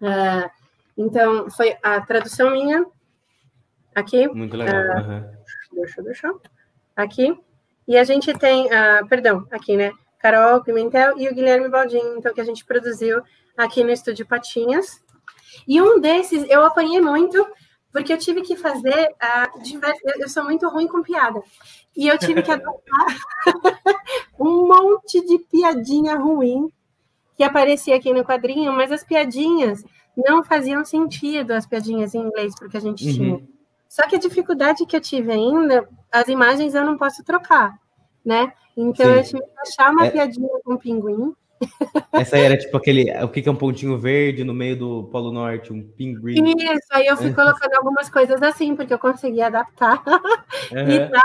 [0.00, 0.50] Uh,
[0.96, 2.86] então, foi a tradução minha.
[3.94, 4.26] Aqui.
[4.28, 4.74] Muito legal.
[4.74, 5.32] Uh, uhum.
[5.74, 6.34] Deixa, deixa.
[6.96, 7.38] Aqui.
[7.86, 9.92] E a gente tem, uh, perdão, aqui, né?
[10.18, 13.22] Carol Pimentel e o Guilherme Baldin, então, que a gente produziu
[13.56, 15.02] aqui no Estúdio Patinhas.
[15.68, 17.46] E um desses eu apanhei muito,
[17.92, 20.02] porque eu tive que fazer uh, diversos.
[20.04, 21.42] Eu, eu, sou muito ruim com piada.
[21.94, 23.06] E eu tive que adotar
[24.40, 26.72] um monte de piadinha ruim
[27.36, 29.84] que aparecia aqui no quadrinho, mas as piadinhas
[30.16, 33.14] não faziam sentido, as piadinhas em inglês, porque a gente uhum.
[33.14, 33.48] tinha.
[33.88, 37.78] Só que a dificuldade que eu tive ainda, as imagens eu não posso trocar,
[38.24, 38.52] né?
[38.74, 39.12] Então Sim.
[39.12, 40.10] eu tive que achar uma é...
[40.10, 41.34] piadinha com pinguim.
[42.12, 45.32] Essa aí era tipo aquele, o que é um pontinho verde no meio do Polo
[45.32, 46.54] Norte, um pinguim.
[46.56, 50.02] Isso, aí eu fui colocando algumas coisas assim, porque eu consegui adaptar.
[50.72, 50.90] Uhum.
[50.90, 51.22] e, tá.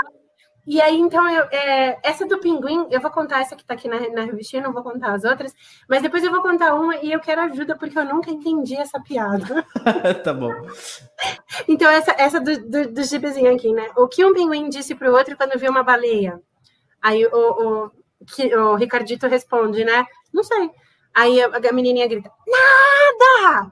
[0.70, 3.88] E aí, então, eu, é, essa do pinguim, eu vou contar essa que tá aqui
[3.88, 5.54] na, na revistinha, não vou contar as outras,
[5.88, 9.00] mas depois eu vou contar uma e eu quero ajuda, porque eu nunca entendi essa
[9.00, 9.64] piada.
[10.22, 10.52] tá bom.
[11.66, 13.88] Então, essa, essa do, do, do gibizinho aqui, né?
[13.96, 16.38] O que um pinguim disse pro outro quando viu uma baleia?
[17.00, 17.90] Aí o, o,
[18.26, 20.04] que, o Ricardito responde, né?
[20.32, 20.70] Não sei.
[21.14, 23.70] Aí a, menininha grita, nada!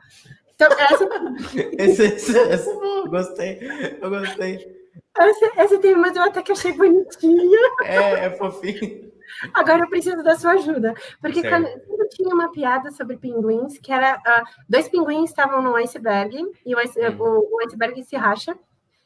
[0.54, 1.04] Então, essa...
[1.78, 3.60] esse, esse, esse, eu gostei,
[4.00, 4.76] eu gostei.
[5.16, 7.58] Essa, essa tem uma eu até que achei bonitinha.
[7.84, 9.12] É, é fofinho.
[9.52, 10.94] Agora eu preciso da sua ajuda.
[11.20, 15.76] Porque quando, quando, tinha uma piada sobre pinguins, que era uh, dois pinguins estavam num
[15.76, 17.16] iceberg, e o, ice, hum.
[17.18, 18.56] o, o, iceberg se racha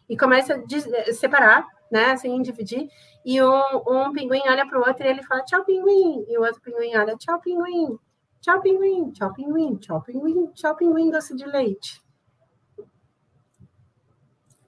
[0.08, 2.12] e começa a separar, né?
[2.12, 2.88] Assim, dividir.
[3.24, 6.24] E um, um pinguim olha para o outro e ele fala, tchau, pinguim.
[6.28, 7.98] E o outro pinguim olha, tchau, pinguim.
[8.40, 12.00] Tchau, pinguim, tchau, pinguim, tchau, pinguim, tchau, pinguim, doce de leite.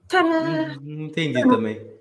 [0.07, 0.79] Tcharam!
[0.81, 1.93] Não entendi eu também.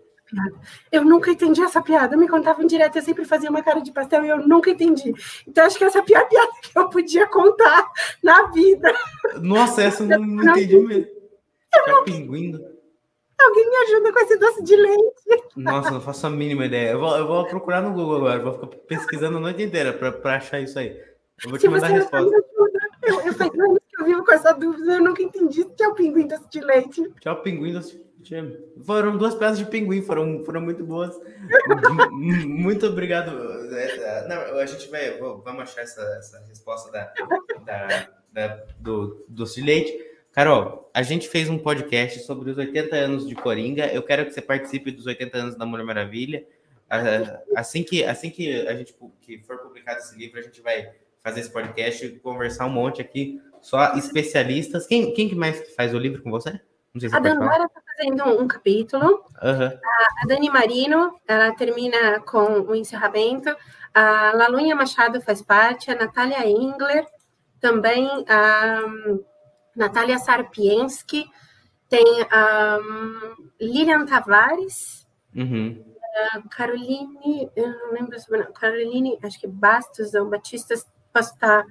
[0.91, 2.17] Eu nunca entendi essa piada.
[2.17, 5.15] Me contavam direto, eu sempre fazia uma cara de pastel e eu nunca entendi.
[5.47, 7.91] Então, acho que essa é a pior piada que eu podia contar
[8.23, 8.93] na vida.
[9.41, 11.07] Nossa, essa eu não, não, não entendi mesmo.
[11.73, 12.61] Tchau, pinguim.
[13.45, 15.45] Alguém me ajuda com esse doce de leite.
[15.57, 16.91] Nossa, não faço a mínima ideia.
[16.91, 20.37] Eu vou, eu vou procurar no Google agora, vou ficar pesquisando a noite inteira para
[20.37, 20.99] achar isso aí.
[21.45, 22.35] Eu vou te mandar a resposta.
[23.03, 25.89] Eu, eu faz anos que eu vivo com essa dúvida, eu nunca entendi que é
[25.89, 27.13] o pinguim doce de leite.
[27.21, 28.59] Tchau, pinguim doce de.
[28.85, 31.19] Foram duas peças de pinguim, foram, foram muito boas.
[32.47, 33.33] muito obrigado.
[34.29, 37.13] Não, a gente vai, vamos achar essa, essa resposta da,
[37.65, 40.12] da, da, do doce de leite.
[40.33, 43.87] Carol, a gente fez um podcast sobre os 80 anos de Coringa.
[43.87, 46.43] Eu quero que você participe dos 80 anos da Mulher Maravilha.
[47.55, 50.91] Assim que, assim que a gente que for publicado esse livro, a gente vai
[51.23, 54.87] fazer esse podcast, conversar um monte aqui, só especialistas.
[54.87, 56.59] Quem, quem que mais faz o livro com você?
[56.99, 59.25] Se a Dandara está fazendo um, capítulo.
[59.43, 59.67] Uhum.
[59.67, 63.55] A, Dani Marino, ela termina com o encerramento.
[63.93, 65.91] A Lalunha Machado faz parte.
[65.91, 67.07] A Natália Engler,
[67.61, 68.83] também a
[69.77, 71.27] Natália Sarpiensky.
[71.89, 75.07] Tem a um, Lilian Tavares.
[75.35, 75.93] Uhum.
[76.51, 81.65] Caroline, eu não lembro sobre Caroline, acho que Bastos ou Batistas posso estar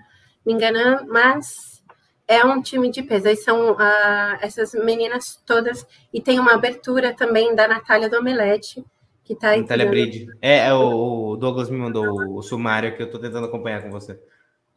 [0.46, 1.84] me enganando, mas
[2.28, 3.28] é um time de peso.
[3.28, 8.84] Aí são uh, essas meninas todas, e tem uma abertura também da Natália Domelete,
[9.24, 9.62] que está aí.
[9.62, 10.28] Natália Bride.
[10.42, 14.20] É, é, o Douglas me mandou o sumário que eu estou tentando acompanhar com você.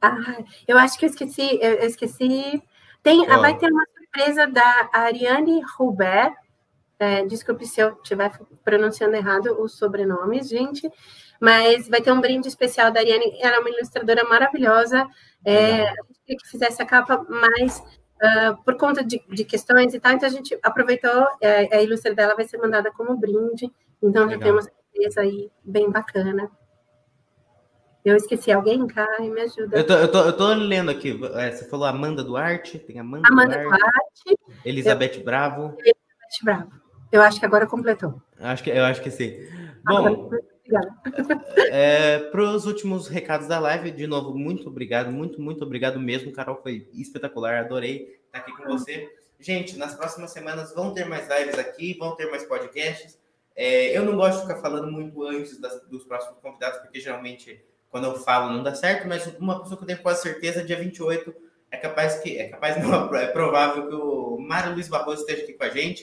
[0.01, 2.63] Ah, eu acho que eu esqueci, eu esqueci.
[3.05, 3.41] Tem, oh.
[3.41, 6.35] Vai ter uma surpresa da Ariane Rubert.
[6.99, 8.33] É, desculpe se eu estiver
[8.65, 10.91] pronunciando errado os sobrenomes, gente.
[11.39, 15.07] Mas vai ter um brinde especial da Ariane, ela é uma ilustradora maravilhosa.
[15.45, 19.93] É, a gente queria que fizesse a capa mais uh, por conta de, de, questões
[19.93, 23.71] e tal, então a gente aproveitou, é, a ilustra dela vai ser mandada como brinde,
[24.03, 24.31] então Legal.
[24.31, 26.51] já tem uma surpresa aí bem bacana.
[28.05, 29.79] Eu esqueci alguém, Kai, me ajuda.
[29.79, 31.19] Eu tô, eu tô, eu tô lendo aqui.
[31.37, 33.81] É, você falou Amanda Duarte, tem Amanda, Amanda Duarte,
[34.27, 35.77] Duarte Elizabeth eu, Bravo.
[35.79, 36.73] Elizabeth Bravo.
[37.11, 38.21] Eu acho que agora completou.
[38.39, 39.33] Acho que, eu acho que sim.
[39.87, 40.31] Bom,
[41.71, 46.33] é, Para os últimos recados da live, de novo, muito obrigado, muito, muito obrigado mesmo,
[46.33, 49.11] Carol, foi espetacular, adorei estar aqui com você.
[49.41, 53.19] Gente, nas próximas semanas vão ter mais lives aqui, vão ter mais podcasts.
[53.57, 57.65] É, eu não gosto de ficar falando muito antes das, dos próximos convidados, porque geralmente
[57.95, 60.77] quando eu falo não dá certo, mas uma pessoa que eu tenho quase certeza, dia
[60.77, 61.33] 28,
[61.71, 65.53] é capaz que, é capaz não, é provável que o Mário Luiz Barroso esteja aqui
[65.53, 66.03] com a gente.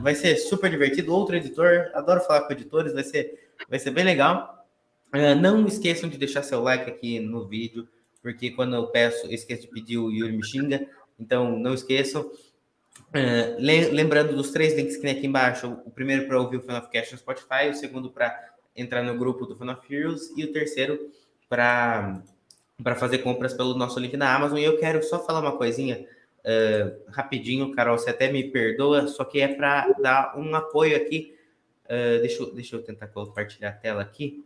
[0.00, 1.14] Vai ser super divertido.
[1.14, 3.38] Outro editor, adoro falar com editores, vai ser
[3.68, 4.66] vai ser bem legal.
[5.14, 7.86] Uh, não esqueçam de deixar seu like aqui no vídeo,
[8.22, 10.88] porque quando eu peço, eu esqueço de pedir o Yuri me xinga,
[11.18, 12.22] então não esqueçam.
[12.22, 13.60] Uh,
[13.92, 17.12] lembrando dos três links que tem aqui embaixo, o primeiro para ouvir o Final Cast
[17.12, 21.10] no Spotify, o segundo para entrar no grupo do Final Heroes e o terceiro
[21.48, 22.22] para
[22.82, 24.56] para fazer compras pelo nosso link na Amazon.
[24.56, 26.06] E eu quero só falar uma coisinha
[26.38, 31.34] uh, rapidinho, Carol, você até me perdoa, só que é para dar um apoio aqui
[31.90, 34.44] Uh, deixa, eu, deixa eu tentar compartilhar a tela aqui.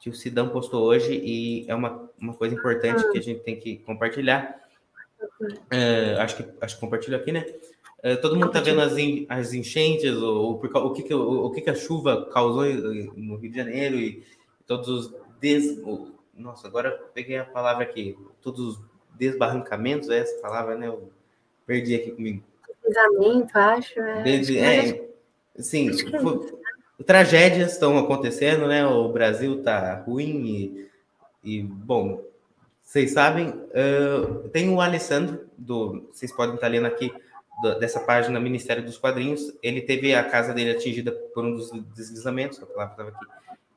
[0.00, 3.58] Que o Sidão postou hoje e é uma, uma coisa importante que a gente tem
[3.58, 4.62] que compartilhar.
[5.42, 7.46] Uh, acho, que, acho que compartilho aqui, né?
[8.04, 11.46] Uh, todo mundo está vendo as, in, as enchentes, ou, o, o, que, que, o,
[11.46, 12.64] o que, que a chuva causou
[13.16, 14.24] no Rio de Janeiro e
[14.66, 15.82] todos os des...
[16.36, 18.16] Nossa, agora peguei a palavra aqui.
[18.40, 18.80] Todos os
[19.18, 20.86] desbarrancamentos, é essa palavra, né?
[20.86, 21.10] Eu
[21.66, 22.42] perdi aqui comigo.
[22.86, 24.00] Deslizamento, acho.
[24.00, 25.08] É, Desde, é,
[25.58, 28.86] Sim, é tragédias estão acontecendo, né?
[28.86, 30.88] O Brasil tá ruim e,
[31.58, 32.24] e bom,
[32.82, 37.12] vocês sabem, uh, tem o Alessandro, do, vocês podem estar lendo aqui,
[37.80, 42.62] dessa página Ministério dos Quadrinhos, ele teve a casa dele atingida por um dos deslizamentos,
[42.62, 43.26] a palavra estava aqui.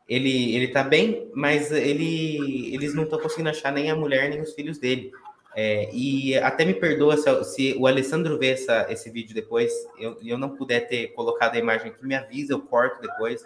[0.07, 4.41] Ele, ele tá bem, mas ele, eles não estão conseguindo achar nem a mulher nem
[4.41, 5.11] os filhos dele.
[5.55, 10.17] É, e até me perdoa se, se, o Alessandro ver essa, esse vídeo depois, eu,
[10.23, 13.43] eu não puder ter colocado a imagem aqui, me avisa, eu corto depois,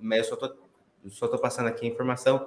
[0.00, 0.56] mas eu só tô,
[1.08, 2.46] só tô passando aqui a informação.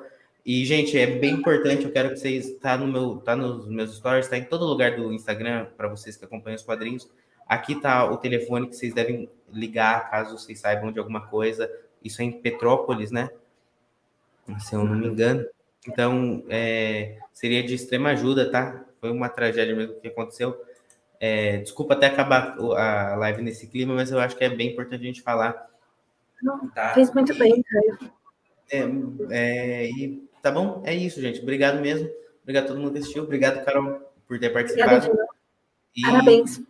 [0.50, 3.96] E, gente, é bem importante, eu quero que vocês, tá, no meu, tá nos meus
[3.96, 7.08] stories, tá em todo lugar do Instagram, para vocês que acompanham os quadrinhos.
[7.48, 11.72] Aqui tá o telefone que vocês devem ligar, caso vocês saibam de alguma coisa.
[12.04, 13.30] Isso é em Petrópolis, né?
[14.58, 15.46] Se eu não me engano.
[15.88, 18.84] Então, é, seria de extrema ajuda, tá?
[19.00, 20.60] Foi uma tragédia mesmo que aconteceu.
[21.20, 25.02] É, desculpa até acabar a live nesse clima, mas eu acho que é bem importante
[25.04, 25.70] a gente falar.
[26.42, 26.96] Não, tá?
[26.96, 28.12] Fez muito bem, Caio.
[28.72, 28.84] É,
[29.32, 30.82] é, e tá bom?
[30.86, 31.41] É isso, gente.
[31.41, 32.10] Obrigado mesmo.
[32.44, 33.24] Obrigado a todo mundo que assistiu.
[33.24, 35.11] Obrigado, Carol, por ter participado.
[35.95, 36.02] E...
[36.02, 36.61] Parabéns.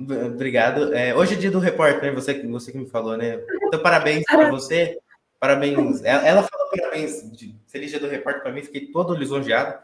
[0.00, 0.94] Obrigado.
[0.94, 2.10] É, hoje é dia do repórter, né?
[2.12, 3.40] Você, você que me falou, né?
[3.64, 4.98] Então, parabéns para você.
[5.38, 6.02] Parabéns.
[6.04, 7.30] Ela, ela falou parabéns.
[7.32, 8.62] De, feliz dia do repórter para mim.
[8.62, 9.78] Fiquei todo lisonjeado.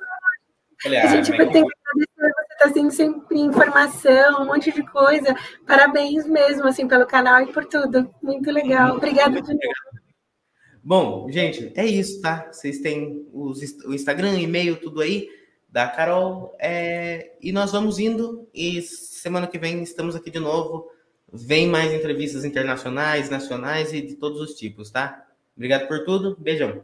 [0.83, 1.77] Falei, ah, gente, vai ter que
[2.17, 5.35] você tá tendo sempre informação, um monte de coisa.
[5.67, 8.11] Parabéns mesmo, assim, pelo canal e por tudo.
[8.23, 8.97] Muito legal.
[8.97, 10.06] Obrigada de novo.
[10.89, 12.47] Bom, gente, é isso, tá?
[12.53, 15.29] Vocês têm os, o Instagram, e-mail, tudo aí
[15.69, 16.55] da Carol.
[16.61, 18.49] É, e nós vamos indo.
[18.55, 20.89] E semana que vem estamos aqui de novo.
[21.33, 25.27] Vem mais entrevistas internacionais, nacionais e de todos os tipos, tá?
[25.57, 26.37] Obrigado por tudo.
[26.39, 26.81] Beijão.